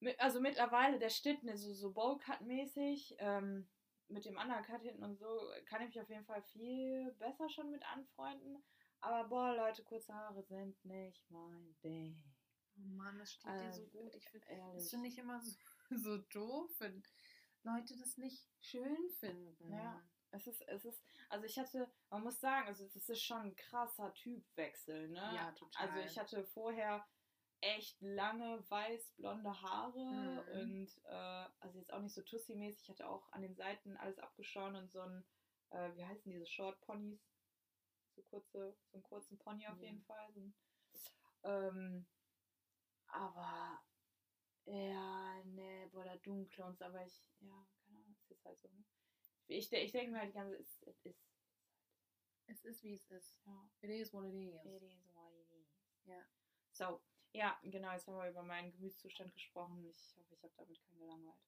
Mit, 0.00 0.18
also 0.18 0.40
mittlerweile 0.40 0.98
der 0.98 1.10
Schnitt, 1.10 1.42
ne, 1.42 1.56
so, 1.56 1.72
so 1.74 1.92
Bowcut-mäßig, 1.92 3.16
ähm, 3.18 3.68
mit 4.08 4.24
dem 4.24 4.36
Undercut 4.36 4.82
hinten 4.82 5.04
und 5.04 5.16
so, 5.18 5.52
kann 5.66 5.82
ich 5.82 5.88
mich 5.88 6.00
auf 6.00 6.08
jeden 6.08 6.24
Fall 6.24 6.42
viel 6.42 7.12
besser 7.18 7.48
schon 7.48 7.70
mit 7.70 7.84
anfreunden. 7.84 8.62
Aber 9.00 9.28
boah, 9.28 9.54
Leute, 9.54 9.82
kurze 9.84 10.12
Haare 10.12 10.42
sind 10.42 10.84
nicht 10.84 11.30
mein 11.30 11.76
Ding. 11.82 12.22
Oh 12.76 12.80
Mann, 12.96 13.18
das 13.18 13.32
steht 13.32 13.52
dir 13.52 13.72
so 13.72 13.82
Ähm, 13.82 13.90
gut. 13.90 14.14
Ich 14.14 14.28
find, 14.28 14.44
das 14.74 14.90
finde 14.90 15.08
ich 15.08 15.18
immer 15.18 15.40
so, 15.40 15.52
so 15.96 16.18
doof, 16.18 16.70
wenn 16.78 17.02
Leute 17.62 17.96
das 17.96 18.16
nicht 18.16 18.48
schön 18.60 19.10
finden. 19.18 19.72
Ja. 19.72 20.02
Es 20.32 20.46
ist, 20.46 20.62
es 20.68 20.84
ist, 20.84 21.02
also 21.28 21.44
ich 21.44 21.58
hatte, 21.58 21.90
man 22.10 22.22
muss 22.22 22.40
sagen, 22.40 22.68
also 22.68 22.86
das 22.86 23.08
ist 23.08 23.22
schon 23.22 23.38
ein 23.42 23.56
krasser 23.56 24.12
Typwechsel, 24.14 25.08
ne? 25.08 25.34
Ja, 25.34 25.52
total. 25.52 25.88
Also 25.88 25.98
ich 26.08 26.18
hatte 26.18 26.44
vorher 26.44 27.04
echt 27.60 28.00
lange 28.00 28.64
weiß-blonde 28.70 29.60
Haare 29.60 29.98
Mhm. 30.08 30.62
und 30.62 31.04
äh, 31.04 31.48
also 31.60 31.78
jetzt 31.78 31.92
auch 31.92 32.00
nicht 32.00 32.14
so 32.14 32.22
Tussi-mäßig, 32.22 32.82
ich 32.82 32.88
hatte 32.88 33.08
auch 33.08 33.30
an 33.32 33.42
den 33.42 33.54
Seiten 33.54 33.96
alles 33.96 34.18
abgeschoren 34.18 34.76
und 34.76 34.90
so 34.90 35.00
ein, 35.02 35.24
äh, 35.70 35.94
wie 35.96 36.04
heißen 36.04 36.30
diese 36.30 36.46
Short 36.46 36.80
Ponys? 36.80 37.20
So 38.16 38.22
kurze, 38.22 38.76
so 38.90 38.96
einen 38.96 39.02
kurzen 39.02 39.38
Pony 39.38 39.66
auf 39.66 39.78
Ja. 39.78 39.84
jeden 39.84 40.02
Fall. 40.04 40.32
So 40.32 40.40
ein, 40.40 40.54
ähm, 41.42 42.06
aber 43.08 43.80
ja, 44.66 45.44
ne, 45.44 45.88
boah, 45.92 46.04
der 46.04 46.18
dunkle 46.18 46.64
und 46.64 46.78
so, 46.78 46.84
aber 46.84 47.04
ich, 47.04 47.22
ja, 47.40 47.66
keine 47.84 47.98
Ahnung, 47.98 48.16
es 48.22 48.30
ist 48.30 48.44
halt 48.44 48.60
so, 48.60 48.68
ne? 48.68 48.84
Ich, 49.50 49.72
ich 49.72 49.92
denke 49.92 50.12
mir 50.12 50.20
halt 50.20 50.30
die 50.30 50.34
ganze 50.34 50.56
Zeit, 50.56 50.94
es 50.94 51.04
ist, 51.06 51.20
Es 52.46 52.64
ist, 52.64 52.82
wie 52.82 52.94
es 52.94 53.10
ist. 53.10 53.36
ja, 53.46 53.70
It 53.82 53.90
is 53.90 54.12
what 54.12 54.24
it 54.24 54.34
is. 54.34 54.64
it 54.64 54.82
is 54.82 55.14
what 55.14 55.32
it 55.32 55.50
is. 55.50 55.68
Ja. 56.04 56.24
So, 56.72 57.00
ja, 57.32 57.58
genau, 57.64 57.92
jetzt 57.92 58.06
haben 58.06 58.16
wir 58.16 58.28
über 58.30 58.42
meinen 58.42 58.72
Gemütszustand 58.72 59.32
gesprochen. 59.34 59.84
Ich 59.86 60.16
hoffe, 60.16 60.34
ich 60.34 60.42
habe 60.42 60.52
damit 60.56 60.80
keinen 60.82 60.98
gelangweilt. 60.98 61.38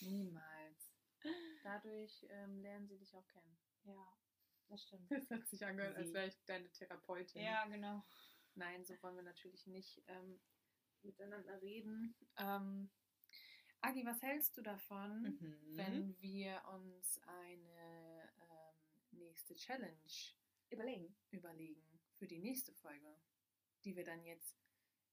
Niemals. 0.00 0.92
Dadurch 1.62 2.26
ähm, 2.30 2.60
lernen 2.60 2.86
sie 2.86 2.98
dich 2.98 3.14
auch 3.16 3.26
kennen. 3.28 3.56
Ja, 3.84 4.06
das 4.68 4.82
stimmt. 4.82 5.10
Das 5.10 5.30
hat 5.30 5.46
sich 5.48 5.64
angehört, 5.64 5.96
als 5.96 6.08
Sie. 6.08 6.14
wäre 6.14 6.28
ich 6.28 6.36
deine 6.44 6.70
Therapeutin. 6.72 7.42
Ja, 7.42 7.66
genau. 7.66 8.04
Nein, 8.54 8.84
so 8.84 8.94
wollen 9.02 9.16
wir 9.16 9.22
natürlich 9.22 9.66
nicht 9.66 10.02
ähm, 10.06 10.40
miteinander 11.02 11.60
reden. 11.62 12.14
Ähm, 12.38 12.90
Agi, 13.86 14.04
was 14.04 14.20
hältst 14.22 14.56
du 14.56 14.62
davon, 14.62 15.22
Mhm. 15.22 15.76
wenn 15.76 16.20
wir 16.20 16.60
uns 16.74 17.20
eine 17.26 18.28
ähm, 18.50 19.18
nächste 19.18 19.54
Challenge 19.54 19.96
Überlegen. 20.70 21.14
überlegen 21.30 21.86
für 22.18 22.26
die 22.26 22.38
nächste 22.40 22.72
Folge, 22.74 23.16
die 23.84 23.94
wir 23.94 24.04
dann 24.04 24.24
jetzt 24.24 24.56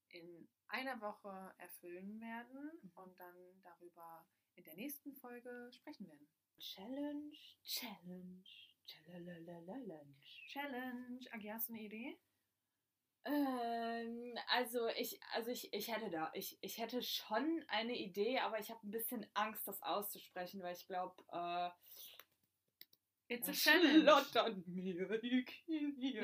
in 0.09 0.47
einer 0.69 0.99
Woche 1.01 1.53
erfüllen 1.59 2.19
werden 2.19 2.71
Mhm. 2.81 2.91
und 2.95 3.19
dann 3.19 3.61
darüber 3.61 4.25
in 4.55 4.63
der 4.63 4.75
nächsten 4.75 5.13
Folge 5.13 5.69
sprechen 5.71 6.07
werden. 6.07 6.27
Challenge, 6.57 7.35
Challenge, 7.63 8.43
Challenge. 8.87 10.15
Challenge. 10.47 11.19
Agi, 11.31 11.47
hast 11.49 11.69
du 11.69 11.73
eine 11.73 11.83
Idee? 11.83 12.17
Ähm, 13.25 14.37
also 14.47 14.87
ich, 14.97 15.19
also 15.33 15.49
ich, 15.51 15.71
ich 15.73 15.87
hätte 15.87 16.09
da, 16.09 16.29
ich, 16.33 16.57
ich 16.61 16.77
hätte 16.77 17.01
schon 17.01 17.63
eine 17.67 17.97
Idee, 17.97 18.39
aber 18.39 18.59
ich 18.59 18.69
habe 18.69 18.85
ein 18.85 18.91
bisschen 18.91 19.25
Angst, 19.33 19.65
das 19.67 19.81
auszusprechen, 19.81 20.61
weil 20.61 20.75
ich 20.75 20.85
glaube, 20.87 21.15
äh, 21.31 21.69
It's 23.33 23.47
a 23.47 23.51
es 23.51 23.57
challenge. 23.59 24.01
schlottern 24.01 24.63
mir 24.67 25.19
die 25.19 25.45
Knie. 25.45 26.19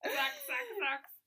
Sag, 0.00 0.32
sag, 0.46 0.66
sag's. 0.80 1.20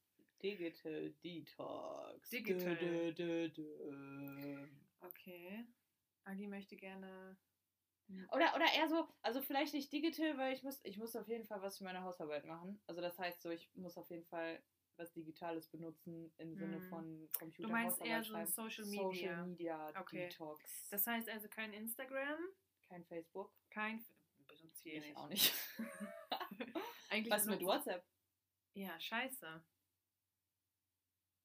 Digital 0.44 1.10
Detox. 1.24 2.30
Digital. 2.30 2.76
Dö, 2.76 3.14
dö, 3.14 3.50
dö, 3.50 3.50
dö. 3.50 4.68
Okay. 5.00 5.66
Agi 6.26 6.48
möchte 6.48 6.76
gerne. 6.76 7.38
Oder, 8.32 8.56
oder 8.56 8.66
eher 8.74 8.88
so, 8.88 9.08
also 9.22 9.42
vielleicht 9.42 9.74
nicht 9.74 9.92
digital, 9.92 10.38
weil 10.38 10.54
ich 10.54 10.64
muss, 10.64 10.80
ich 10.84 10.98
muss 10.98 11.16
auf 11.16 11.28
jeden 11.28 11.46
Fall 11.46 11.62
was 11.62 11.78
für 11.78 11.84
meine 11.84 12.04
Hausarbeit 12.04 12.46
machen. 12.46 12.82
Also 12.88 13.02
das 13.02 13.18
heißt 13.20 13.42
so, 13.42 13.50
ich 13.50 13.70
muss 13.76 13.98
auf 13.98 14.10
jeden 14.10 14.26
Fall 14.26 14.64
was 14.96 15.12
Digitales 15.14 15.68
benutzen 15.68 16.34
im 16.38 16.56
Sinne 16.56 16.80
Mhm. 16.80 16.90
von 16.90 17.30
Computer. 17.38 17.68
Du 17.68 17.72
meinst 17.74 18.00
Hausarbeit 18.00 18.10
eher 18.12 18.24
so 18.24 18.32
schreiben. 18.32 18.52
Social 18.52 18.86
Social 18.86 19.10
Media. 19.12 19.46
Media 19.46 20.02
Okay. 20.02 20.30
Detox. 20.30 20.88
Das 20.90 21.06
heißt 21.06 21.30
also 21.30 21.48
kein 21.50 21.74
Instagram, 21.74 22.40
Kein 22.88 23.04
Facebook. 23.06 23.54
kein. 23.70 24.04
Benutzt 24.48 24.82
hier 24.84 24.94
Ich 24.94 25.02
nicht. 25.08 25.18
auch 25.18 25.28
nicht. 25.28 25.54
Eigentlich 27.10 27.32
was 27.34 27.46
mit 27.46 27.62
WhatsApp? 27.64 28.06
Ja, 28.74 28.98
scheiße. 29.00 29.64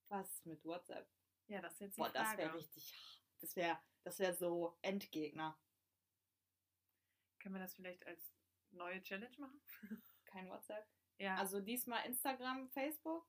Was 0.08 0.44
mit 0.44 0.64
WhatsApp? 0.64 1.08
Ja, 1.48 1.60
das 1.60 1.72
ist 1.74 1.80
jetzt 1.80 1.96
die 1.96 2.00
Boah, 2.00 2.10
das 2.10 2.28
Frage. 2.28 2.38
wäre 2.42 2.54
richtig. 2.54 3.20
Das 3.40 3.56
wäre 3.56 3.78
das 4.04 4.18
wär 4.18 4.34
so 4.34 4.78
Endgegner. 4.82 5.58
Können 7.42 7.56
wir 7.56 7.60
das 7.60 7.74
vielleicht 7.74 8.06
als 8.06 8.32
neue 8.70 9.02
Challenge 9.02 9.36
machen? 9.38 9.60
Kein 10.24 10.48
WhatsApp. 10.48 10.86
Ja, 11.18 11.36
Also 11.36 11.60
diesmal 11.60 12.06
Instagram, 12.06 12.68
Facebook 12.70 13.26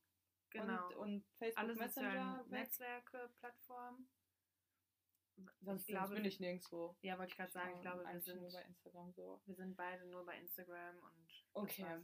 genau. 0.51 0.88
und, 0.89 0.95
und 0.95 1.26
Facebook 1.38 1.64
Alle 1.64 1.76
Messenger. 1.76 2.45
Netzwerke, 2.47 3.34
Plattformen. 3.39 4.07
Sonst, 5.61 5.89
ich 5.89 5.95
glaube, 5.95 6.14
bin 6.14 6.26
ich 6.26 6.39
nirgendwo. 6.39 6.95
Ja, 7.01 7.18
wollte 7.18 7.32
ich 7.32 7.38
gerade 7.38 7.51
sagen, 7.51 7.74
ich 7.76 7.82
glaube, 7.82 8.05
wir 8.05 8.22
sind, 8.22 8.51
bei 8.51 8.61
Instagram 8.61 9.11
so. 9.14 9.41
wir 9.45 9.55
sind 9.55 9.76
beide 9.76 10.05
nur 10.05 10.24
bei 10.26 10.38
Instagram 10.38 10.99
und. 10.99 11.45
Okay. 11.53 11.84
war's. 11.84 12.03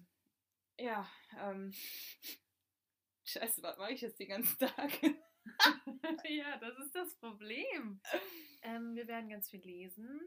Ja, 0.80 1.08
ähm. 1.38 1.72
Scheiße, 3.26 3.62
was 3.62 3.78
mache 3.78 3.94
ich 3.94 4.02
jetzt 4.02 4.20
den 4.20 4.30
ganzen 4.30 4.58
Tag? 4.58 4.92
ja, 6.24 6.58
das 6.58 6.80
ist 6.80 6.96
das 6.96 7.16
Problem. 7.18 8.02
ähm, 8.64 8.96
wir 8.96 9.08
werden 9.08 9.30
ganz 9.30 9.52
viel 9.52 9.62
lesen. 9.62 10.20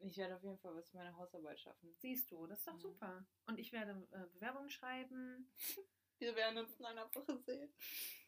Ich 0.00 0.16
werde 0.16 0.36
auf 0.36 0.42
jeden 0.44 0.58
Fall 0.58 0.74
was 0.74 0.88
für 0.90 0.96
meine 0.96 1.16
Hausarbeit 1.16 1.58
schaffen. 1.60 1.92
Siehst 1.98 2.30
du, 2.30 2.46
das 2.46 2.58
ist 2.60 2.68
doch 2.68 2.74
Mhm. 2.74 2.80
super. 2.80 3.26
Und 3.46 3.58
ich 3.58 3.72
werde 3.72 3.92
äh, 4.12 4.26
Bewerbungen 4.34 4.70
schreiben. 4.70 5.52
Wir 6.18 6.34
werden 6.34 6.58
uns 6.58 6.74
in 6.78 6.84
einer 6.86 7.12
Woche 7.14 7.38
sehen. 7.38 7.72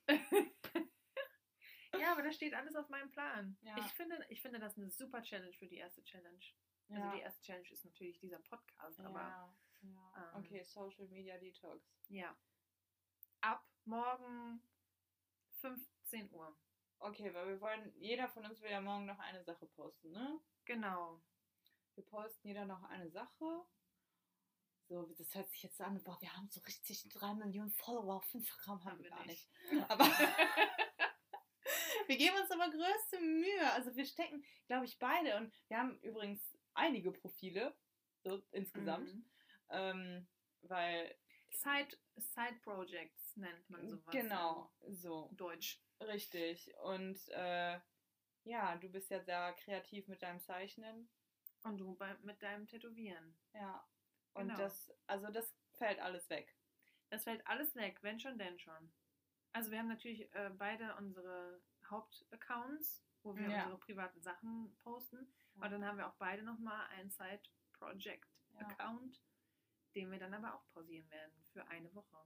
Ja, 1.98 2.12
aber 2.12 2.22
das 2.22 2.36
steht 2.36 2.54
alles 2.54 2.76
auf 2.76 2.88
meinem 2.88 3.10
Plan. 3.10 3.58
Ja. 3.62 3.76
Ich, 3.78 3.92
finde, 3.92 4.24
ich 4.28 4.40
finde 4.40 4.58
das 4.60 4.76
eine 4.78 4.88
super 4.88 5.22
Challenge 5.22 5.52
für 5.52 5.66
die 5.66 5.76
erste 5.76 6.02
Challenge. 6.04 6.40
Ja. 6.88 6.96
Also 6.96 7.16
die 7.16 7.22
erste 7.22 7.42
Challenge 7.44 7.68
ist 7.70 7.84
natürlich 7.84 8.18
dieser 8.20 8.38
Podcast, 8.38 9.00
aber 9.00 9.18
ja, 9.20 9.54
ja. 9.82 10.32
ähm, 10.34 10.36
okay, 10.44 10.62
Social 10.62 11.08
Media 11.08 11.36
Detox. 11.38 11.84
ja. 12.08 12.34
Ab 13.42 13.66
morgen 13.84 14.62
15 15.60 16.30
Uhr. 16.32 16.56
Okay, 17.00 17.34
weil 17.34 17.48
wir 17.48 17.60
wollen, 17.60 17.92
jeder 17.96 18.28
von 18.28 18.44
uns 18.44 18.60
will 18.60 18.70
ja 18.70 18.80
morgen 18.80 19.06
noch 19.06 19.18
eine 19.18 19.42
Sache 19.42 19.66
posten, 19.66 20.10
ne? 20.12 20.40
Genau. 20.66 21.20
Wir 21.94 22.04
posten 22.04 22.48
jeder 22.48 22.64
noch 22.64 22.82
eine 22.84 23.10
Sache. 23.10 23.64
So, 24.88 25.06
das 25.18 25.34
hört 25.34 25.48
sich 25.50 25.62
jetzt 25.62 25.80
an, 25.80 26.02
boah, 26.02 26.20
wir 26.20 26.34
haben 26.36 26.48
so 26.50 26.60
richtig 26.62 27.08
drei 27.10 27.32
Millionen 27.34 27.70
Follower 27.70 28.16
auf 28.16 28.34
Instagram, 28.34 28.84
haben, 28.84 29.02
wir 29.02 29.10
gar 29.10 29.24
nicht. 29.26 29.48
nicht. 29.70 29.90
Aber 29.90 30.04
wir 32.06 32.16
geben 32.16 32.36
uns 32.40 32.50
aber 32.50 32.70
größte 32.70 33.20
Mühe. 33.20 33.72
Also 33.72 33.94
wir 33.94 34.04
stecken, 34.04 34.44
glaube 34.66 34.86
ich, 34.86 34.98
beide 34.98 35.36
und 35.36 35.52
wir 35.68 35.78
haben 35.78 35.98
übrigens 36.00 36.40
einige 36.74 37.12
Profile, 37.12 37.76
so 38.24 38.42
insgesamt, 38.50 39.14
Mhm. 39.14 39.30
ähm, 39.70 40.28
weil 40.62 41.16
Side, 41.52 41.96
Side 42.16 42.58
Projects 42.62 43.36
nennt 43.36 43.68
man 43.70 43.88
sowas. 43.88 44.12
genau 44.12 44.72
so 44.88 45.30
Deutsch. 45.34 45.80
richtig 46.00 46.72
und 46.82 47.18
äh, 47.28 47.78
ja, 48.44 48.76
du 48.76 48.88
bist 48.88 49.10
ja 49.10 49.22
sehr 49.22 49.52
kreativ 49.54 50.08
mit 50.08 50.22
deinem 50.22 50.40
Zeichnen. 50.40 51.08
Und 51.62 51.78
du 51.78 51.94
bei, 51.94 52.14
mit 52.22 52.42
deinem 52.42 52.66
Tätowieren. 52.66 53.36
Ja. 53.52 53.86
Und 54.34 54.48
Genau. 54.48 54.58
das, 54.58 54.90
also 55.06 55.28
das 55.30 55.54
fällt 55.74 56.00
alles 56.00 56.28
weg. 56.30 56.56
Das 57.10 57.24
fällt 57.24 57.46
alles 57.46 57.74
weg, 57.74 57.98
wenn 58.02 58.18
schon, 58.20 58.38
denn 58.38 58.58
schon. 58.58 58.92
Also 59.52 59.70
wir 59.70 59.78
haben 59.78 59.88
natürlich 59.88 60.32
äh, 60.34 60.50
beide 60.56 60.94
unsere 60.96 61.60
Hauptaccounts, 61.88 63.02
wo 63.22 63.34
wir 63.36 63.48
Ja. 63.48 63.62
unsere 63.64 63.78
privaten 63.78 64.20
Sachen 64.22 64.74
posten. 64.78 65.30
Ja. 65.56 65.64
Und 65.64 65.70
dann 65.72 65.84
haben 65.84 65.98
wir 65.98 66.08
auch 66.08 66.14
beide 66.16 66.42
nochmal 66.42 66.86
einen 66.90 67.10
Side-Project-Account, 67.10 69.20
den 69.94 70.10
wir 70.10 70.18
dann 70.18 70.34
aber 70.34 70.54
auch 70.54 70.66
pausieren 70.72 71.10
werden 71.10 71.44
für 71.52 71.66
eine 71.68 71.92
Woche. 71.94 72.16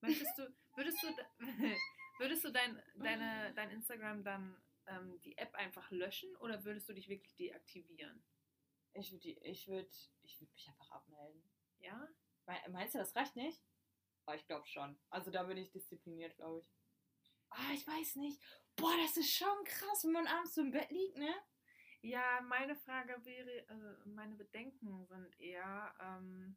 Möchtest 0.00 0.36
du, 0.38 0.52
würdest 0.74 1.00
du, 1.02 1.08
würdest 2.18 2.44
du 2.44 2.50
dein, 2.50 2.82
deine, 2.96 3.52
dein 3.54 3.70
Instagram 3.70 4.24
dann 4.24 4.56
ähm, 4.86 5.20
die 5.22 5.36
App 5.38 5.54
einfach 5.54 5.90
löschen 5.90 6.34
oder 6.36 6.64
würdest 6.64 6.88
du 6.88 6.92
dich 6.94 7.08
wirklich 7.08 7.34
deaktivieren? 7.36 8.22
Ich 8.94 9.12
würde 9.12 9.28
ich 9.30 9.68
würd, 9.68 9.94
ich 10.22 10.40
würd 10.40 10.52
mich 10.52 10.68
einfach 10.68 10.90
abmelden. 10.90 11.42
Ja? 11.80 12.08
Me- 12.46 12.70
Meinst 12.70 12.94
du, 12.94 12.98
das 12.98 13.14
reicht 13.16 13.36
nicht? 13.36 13.62
Oh, 14.26 14.32
ich 14.32 14.46
glaube 14.46 14.66
schon. 14.66 14.98
Also 15.10 15.30
da 15.30 15.42
bin 15.44 15.56
ich 15.56 15.70
diszipliniert, 15.70 16.36
glaube 16.36 16.60
ich. 16.60 16.66
Ah, 17.50 17.72
ich 17.74 17.86
weiß 17.86 18.16
nicht. 18.16 18.40
Boah, 18.76 18.94
das 19.02 19.16
ist 19.16 19.32
schon 19.34 19.64
krass, 19.64 20.04
wenn 20.04 20.12
man 20.12 20.26
abends 20.26 20.54
so 20.54 20.62
im 20.62 20.70
Bett 20.72 20.90
liegt, 20.90 21.16
ne? 21.16 21.34
Ja, 22.02 22.40
meine 22.42 22.74
Frage 22.76 23.16
wäre, 23.24 23.50
äh, 23.68 24.08
meine 24.08 24.34
Bedenken 24.34 25.06
sind 25.06 25.38
eher 25.40 25.94
ähm, 26.00 26.56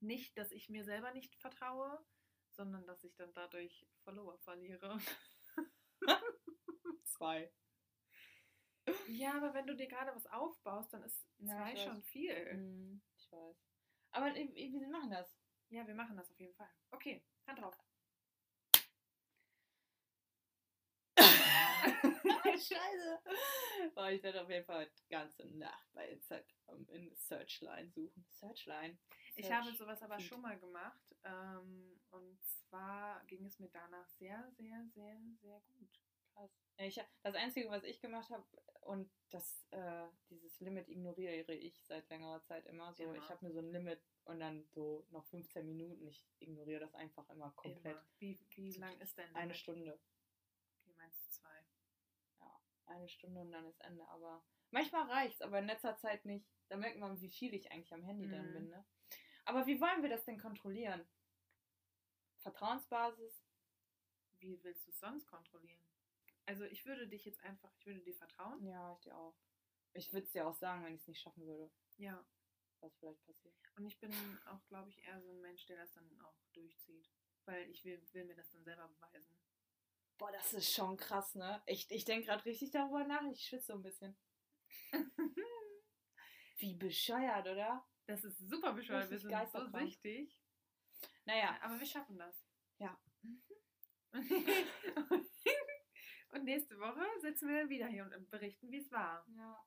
nicht, 0.00 0.36
dass 0.38 0.52
ich 0.52 0.68
mir 0.68 0.84
selber 0.84 1.12
nicht 1.12 1.34
vertraue, 1.36 1.98
sondern 2.50 2.86
dass 2.86 3.04
ich 3.04 3.14
dann 3.16 3.32
dadurch 3.34 3.86
Follower 4.04 4.38
verliere. 4.38 4.98
Zwei. 7.04 7.52
Ja, 9.06 9.36
aber 9.36 9.54
wenn 9.54 9.66
du 9.66 9.76
dir 9.76 9.86
gerade 9.86 10.14
was 10.14 10.26
aufbaust, 10.26 10.92
dann 10.92 11.02
ist 11.02 11.24
Ja, 11.38 11.56
zwei 11.56 11.72
ich 11.72 11.82
schon 11.82 12.02
viel. 12.02 12.54
Mhm, 12.54 13.02
ich 13.16 13.30
weiß. 13.30 13.56
Aber 14.10 14.36
äh, 14.36 14.48
wir 14.54 14.88
machen 14.88 15.10
das. 15.10 15.38
Ja, 15.68 15.86
wir 15.86 15.94
machen 15.94 16.16
das 16.16 16.30
auf 16.30 16.38
jeden 16.38 16.54
Fall. 16.54 16.68
Okay, 16.90 17.24
Hand 17.46 17.60
drauf. 17.60 17.78
Scheiße. 22.44 23.22
Boah, 23.94 24.10
ich 24.10 24.22
werde 24.22 24.42
auf 24.42 24.50
jeden 24.50 24.64
Fall 24.66 24.90
die 24.98 25.08
ganze 25.08 25.46
Nacht 25.46 25.92
bei 25.92 26.08
Instagram 26.08 26.86
in 26.88 27.14
Searchline 27.14 27.90
suchen. 27.90 28.26
Searchline. 28.28 28.98
Ich 29.34 29.46
Search 29.46 29.58
habe 29.58 29.74
sowas 29.74 30.02
aber 30.02 30.20
schon 30.20 30.40
mal 30.40 30.58
gemacht. 30.58 31.16
Ähm, 31.24 32.00
und 32.10 32.42
zwar 32.44 33.24
ging 33.26 33.44
es 33.46 33.58
mir 33.58 33.70
danach 33.70 34.08
sehr, 34.10 34.50
sehr, 34.52 34.84
sehr, 34.94 35.18
sehr 35.40 35.60
gut. 35.60 36.00
Krass. 36.34 36.50
Ja, 36.78 36.86
ich, 36.86 37.00
das 37.22 37.34
Einzige, 37.34 37.68
was 37.70 37.84
ich 37.84 38.00
gemacht 38.00 38.30
habe, 38.30 38.44
und 38.82 39.10
das, 39.30 39.64
äh, 39.70 40.08
dieses 40.28 40.58
Limit 40.60 40.88
ignoriere 40.88 41.54
ich 41.54 41.84
seit 41.84 42.08
längerer 42.10 42.42
Zeit 42.42 42.66
immer. 42.66 42.92
So, 42.94 43.04
Immer. 43.04 43.16
ich 43.16 43.28
habe 43.30 43.44
mir 43.46 43.52
so 43.52 43.60
ein 43.60 43.70
Limit 43.70 44.02
und 44.24 44.40
dann 44.40 44.64
so 44.70 45.06
noch 45.10 45.24
15 45.26 45.64
Minuten. 45.66 46.06
Ich 46.08 46.26
ignoriere 46.40 46.80
das 46.80 46.94
einfach 46.94 47.28
immer 47.30 47.50
komplett. 47.52 47.96
Immer. 47.96 48.06
Wie, 48.18 48.40
wie 48.56 48.72
lang 48.72 48.98
ist 49.00 49.16
denn 49.18 49.34
Eine? 49.36 49.54
Stunde. 49.54 50.00
Okay, 50.80 50.94
meinst 50.96 51.24
du 51.24 51.30
zwei? 51.30 51.66
Eine 52.86 53.08
Stunde 53.08 53.40
und 53.40 53.52
dann 53.52 53.66
ist 53.66 53.80
Ende. 53.82 54.06
Aber 54.08 54.44
manchmal 54.70 55.08
reicht's, 55.08 55.40
aber 55.42 55.60
in 55.60 55.66
letzter 55.66 55.96
Zeit 55.98 56.24
nicht. 56.24 56.46
Da 56.68 56.76
merkt 56.76 56.98
man, 56.98 57.20
wie 57.20 57.30
viel 57.30 57.54
ich 57.54 57.70
eigentlich 57.70 57.94
am 57.94 58.02
Handy 58.02 58.26
Mhm. 58.26 58.52
bin. 58.52 58.68
Ne? 58.68 58.84
Aber 59.44 59.66
wie 59.66 59.80
wollen 59.80 60.02
wir 60.02 60.10
das 60.10 60.24
denn 60.24 60.38
kontrollieren? 60.40 61.06
Vertrauensbasis? 62.40 63.44
Wie 64.40 64.62
willst 64.64 64.86
du 64.86 64.90
es 64.90 64.98
sonst 64.98 65.26
kontrollieren? 65.28 65.80
Also 66.46 66.64
ich 66.64 66.84
würde 66.86 67.06
dich 67.08 67.24
jetzt 67.24 67.42
einfach, 67.44 67.72
ich 67.78 67.86
würde 67.86 68.00
dir 68.00 68.14
vertrauen. 68.14 68.64
Ja, 68.64 68.92
ich 68.94 69.00
dir 69.00 69.16
auch. 69.16 69.36
Ich 69.94 70.12
würde 70.12 70.26
es 70.26 70.32
dir 70.32 70.46
auch 70.46 70.54
sagen, 70.54 70.84
wenn 70.84 70.94
ich 70.94 71.02
es 71.02 71.08
nicht 71.08 71.20
schaffen 71.20 71.46
würde, 71.46 71.70
Ja. 71.98 72.24
was 72.80 72.94
vielleicht 72.96 73.24
passiert. 73.24 73.54
Und 73.76 73.86
ich 73.86 73.98
bin 74.00 74.12
auch, 74.46 74.64
glaube 74.66 74.88
ich, 74.90 75.02
eher 75.04 75.20
so 75.20 75.30
ein 75.30 75.40
Mensch, 75.40 75.66
der 75.66 75.76
das 75.76 75.92
dann 75.92 76.20
auch 76.22 76.36
durchzieht. 76.52 77.10
Weil 77.44 77.68
ich 77.70 77.84
will, 77.84 78.00
will 78.12 78.24
mir 78.24 78.34
das 78.36 78.50
dann 78.50 78.64
selber 78.64 78.88
beweisen. 78.88 79.36
Boah, 80.18 80.30
das 80.32 80.52
ist 80.52 80.72
schon 80.72 80.96
krass, 80.96 81.34
ne? 81.34 81.62
Ich, 81.66 81.90
ich 81.90 82.04
denke 82.04 82.26
gerade 82.26 82.44
richtig 82.44 82.70
darüber 82.70 83.04
nach. 83.04 83.22
Ich 83.32 83.44
schwitze 83.44 83.66
so 83.66 83.72
ein 83.74 83.82
bisschen. 83.82 84.16
Wie 86.58 86.74
bescheuert, 86.74 87.46
oder? 87.48 87.84
Das 88.06 88.24
ist 88.24 88.38
super 88.38 88.72
bescheuert, 88.72 89.10
wir 89.10 89.18
sind 89.18 89.32
so 89.50 89.66
süchtig. 89.78 90.38
Naja, 91.24 91.58
Aber 91.62 91.78
wir 91.78 91.86
schaffen 91.86 92.18
das. 92.18 92.44
Ja. 92.78 93.00
und 96.32 96.44
nächste 96.44 96.78
Woche 96.78 97.04
sitzen 97.20 97.48
wir 97.48 97.60
dann 97.60 97.68
wieder 97.68 97.86
hier 97.88 98.04
und 98.04 98.30
berichten, 98.30 98.70
wie 98.70 98.78
es 98.78 98.90
war. 98.90 99.24
ja. 99.36 99.64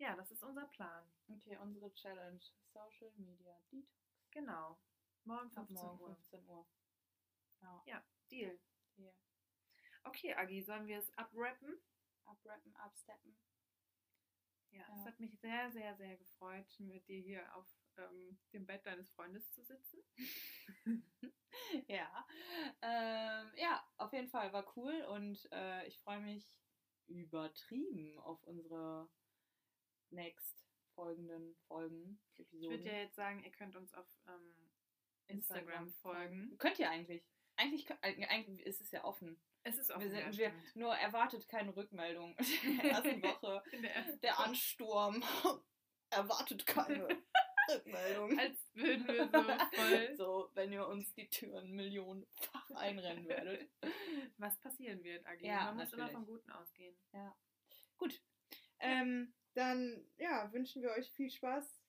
Ja, 0.00 0.14
das 0.14 0.30
ist 0.30 0.44
unser 0.44 0.64
Plan. 0.68 1.04
Okay, 1.28 1.56
unsere 1.60 1.92
Challenge. 1.94 2.38
Social 2.72 3.10
Media 3.16 3.58
Detox. 3.72 3.92
Genau. 4.30 4.78
Morgen 5.24 5.48
Ab 5.56 5.66
15 5.66 5.74
morgen 5.74 6.00
Uhr. 6.02 6.14
15 6.14 6.46
Uhr. 6.48 6.66
Ja. 7.60 7.82
Ja, 7.84 8.04
Deal. 8.30 8.60
Hier. 8.94 9.12
Okay, 10.04 10.34
Agi, 10.34 10.62
sollen 10.62 10.86
wir 10.86 10.98
es 10.98 11.10
abrappen? 11.18 11.80
Abrappen, 12.26 12.76
absteppen. 12.76 13.36
Ja, 14.70 14.82
Ja. 14.86 14.94
es 15.00 15.04
hat 15.06 15.18
mich 15.18 15.36
sehr, 15.40 15.72
sehr, 15.72 15.96
sehr 15.96 16.16
gefreut, 16.16 16.78
mit 16.78 17.08
dir 17.08 17.20
hier 17.20 17.56
auf 17.56 17.66
ähm, 17.98 18.38
dem 18.52 18.66
Bett 18.66 18.84
deines 18.86 19.10
Freundes 19.10 19.50
zu 19.52 19.62
sitzen. 19.62 20.02
ja. 21.88 22.26
Ähm, 22.82 23.52
ja, 23.56 23.86
auf 23.96 24.12
jeden 24.12 24.28
Fall 24.28 24.52
war 24.52 24.70
cool 24.76 25.02
und 25.10 25.48
äh, 25.52 25.86
ich 25.86 25.98
freue 26.00 26.20
mich 26.20 26.48
übertrieben 27.06 28.18
auf 28.20 28.42
unsere 28.44 29.08
next 30.10 30.64
folgenden 30.94 31.54
Folgen, 31.66 32.20
Ich 32.34 32.40
Episoden. 32.40 32.78
würde 32.78 32.90
ja 32.90 32.98
jetzt 33.02 33.16
sagen, 33.16 33.42
ihr 33.44 33.50
könnt 33.52 33.76
uns 33.76 33.94
auf 33.94 34.06
ähm, 34.26 34.70
Instagram 35.28 35.92
folgen. 35.94 36.56
Könnt 36.58 36.78
ihr 36.78 36.90
eigentlich? 36.90 37.24
Eigentlich, 37.56 37.88
äh, 38.02 38.26
eigentlich 38.26 38.64
ist 38.66 38.80
es 38.80 38.90
ja 38.90 39.04
offen. 39.04 39.40
Es 39.62 39.76
ist 39.76 39.88
Wir 39.88 39.96
offen, 39.96 40.10
sind, 40.10 40.34
ja, 40.34 40.38
wir, 40.38 40.52
nur 40.74 40.94
erwartet 40.94 41.48
keine 41.48 41.74
Rückmeldung 41.76 42.36
in 42.62 42.78
der 42.78 42.90
ersten 42.92 43.22
Woche. 43.22 43.62
Der 43.72 43.94
ersten 43.94 44.20
Der. 44.20 44.38
Ansturm 44.38 45.22
erwartet 46.10 46.66
keine 46.66 47.22
Rückmeldung. 47.68 48.38
Als 48.38 48.74
würden 48.74 49.06
wir 49.08 49.24
so 49.26 49.76
voll 49.76 50.16
So, 50.16 50.50
wenn 50.54 50.72
ihr 50.72 50.86
uns 50.86 51.12
die 51.14 51.28
Türen 51.28 51.72
millionenfach 51.72 52.70
einrennen 52.72 53.26
werdet. 53.28 53.68
was 54.36 54.58
passieren 54.60 55.02
wird, 55.02 55.26
Agi. 55.26 55.46
Ja, 55.46 55.66
Man 55.66 55.76
muss 55.78 55.92
immer 55.92 56.08
vom 56.10 56.26
Guten 56.26 56.50
ausgehen. 56.50 56.96
Gut. 57.96 58.20
Ähm, 58.80 59.34
dann 59.54 60.06
ja, 60.16 60.52
wünschen 60.52 60.82
wir 60.82 60.90
euch 60.92 61.10
viel 61.12 61.30
Spaß 61.30 61.82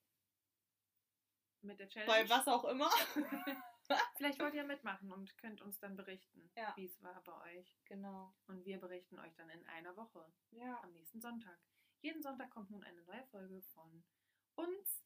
Mit 1.62 1.80
der 1.80 1.88
Challenge. 1.90 2.12
bei 2.12 2.30
was 2.30 2.48
auch 2.48 2.66
immer. 2.66 2.90
Vielleicht 4.18 4.40
wollt 4.40 4.54
ihr 4.54 4.64
mitmachen 4.64 5.12
und 5.12 5.36
könnt 5.38 5.62
uns 5.62 5.80
dann 5.80 5.96
berichten, 5.96 6.52
Ja. 6.56 6.74
wie 6.76 6.86
es 6.86 7.02
war 7.02 7.24
bei 7.24 7.58
euch. 7.58 7.80
Genau. 7.86 8.34
Und 8.48 8.64
wir 8.66 8.80
berichten 8.80 9.18
euch 9.20 9.34
dann 9.36 9.50
in 9.50 9.66
einer 9.68 9.96
Woche, 9.96 10.32
Ja. 10.52 10.80
am 10.84 10.92
nächsten 10.92 11.20
Sonntag. 11.22 11.58
Jeden 12.02 12.22
Sonntag 12.22 12.50
kommt 12.52 12.70
nun 12.72 12.84
eine 12.84 13.02
neue 13.04 13.24
Folge 13.26 13.62
von 13.74 14.04
uns. 14.56 15.04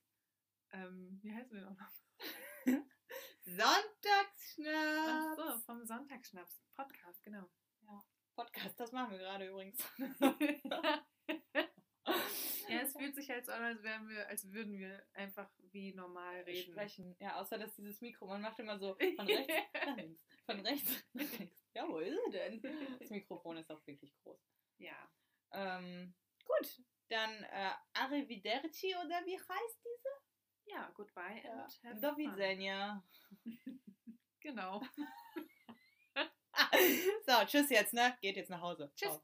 Ähm, 0.74 1.19
wie 1.21 1.34
heißen 1.34 1.53
wir 1.53 1.61
noch? 1.61 1.78
Ach 1.80 1.91
Sonntagsschnaps. 3.45 5.36
so, 5.36 5.59
vom 5.65 5.86
Sonntagsschnaps 5.86 6.63
Podcast, 6.74 7.24
genau. 7.24 7.49
Podcast, 8.36 8.80
das 8.80 8.91
machen 8.91 9.11
wir 9.11 9.19
gerade 9.19 9.47
übrigens. 9.47 9.78
ja, 12.67 12.82
es 12.82 12.93
fühlt 12.93 13.13
sich 13.15 13.30
halt 13.30 13.45
so 13.45 13.51
an, 13.51 13.61
als 13.61 13.84
wären 13.84 14.09
wir, 14.09 14.28
als 14.28 14.51
würden 14.51 14.80
wir 14.80 15.05
einfach 15.13 15.51
wie 15.71 15.93
normal 15.93 16.41
reden. 16.41 16.71
Sprechen. 16.71 17.15
Ja, 17.19 17.39
außer 17.39 17.59
dass 17.59 17.76
dieses 17.76 18.01
Mikro, 18.01 18.26
man 18.26 18.41
macht 18.41 18.57
immer 18.57 18.80
so 18.80 18.95
von 18.95 19.28
rechts 19.28 19.53
nach 19.74 19.95
links. 19.97 20.26
Von 20.45 20.59
rechts 20.61 21.03
nach 21.13 21.24
links. 21.38 21.55
Ja, 21.76 21.88
wo 21.88 21.99
ist 21.99 22.17
er 22.26 22.32
denn? 22.32 22.61
Das 22.99 23.09
Mikrofon 23.11 23.57
ist 23.57 23.69
auch 23.69 23.86
wirklich 23.86 24.15
groß. 24.24 24.39
Ja. 24.80 25.09
Ähm, 25.51 26.15
gut, 26.45 26.82
dann 27.09 27.43
äh, 27.43 27.71
Arrivederci 27.93 28.95
oder 28.95 29.24
wie 29.26 29.38
heißt 29.38 29.84
die? 29.84 30.33
Ja, 30.66 30.89
goodbye 30.95 31.41
Ja. 31.43 31.51
and 31.51 31.72
have 31.84 32.01
Do 32.01 32.18
widzenia. 32.18 33.03
Genau. 34.41 34.82
so, 37.26 37.45
tschüss 37.45 37.70
jetzt, 37.70 37.93
ne? 37.93 38.18
Geht 38.22 38.36
jetzt 38.36 38.49
nach 38.49 38.59
Hause. 38.59 38.91
Tschüss. 38.95 39.09
Ciao. 39.09 39.24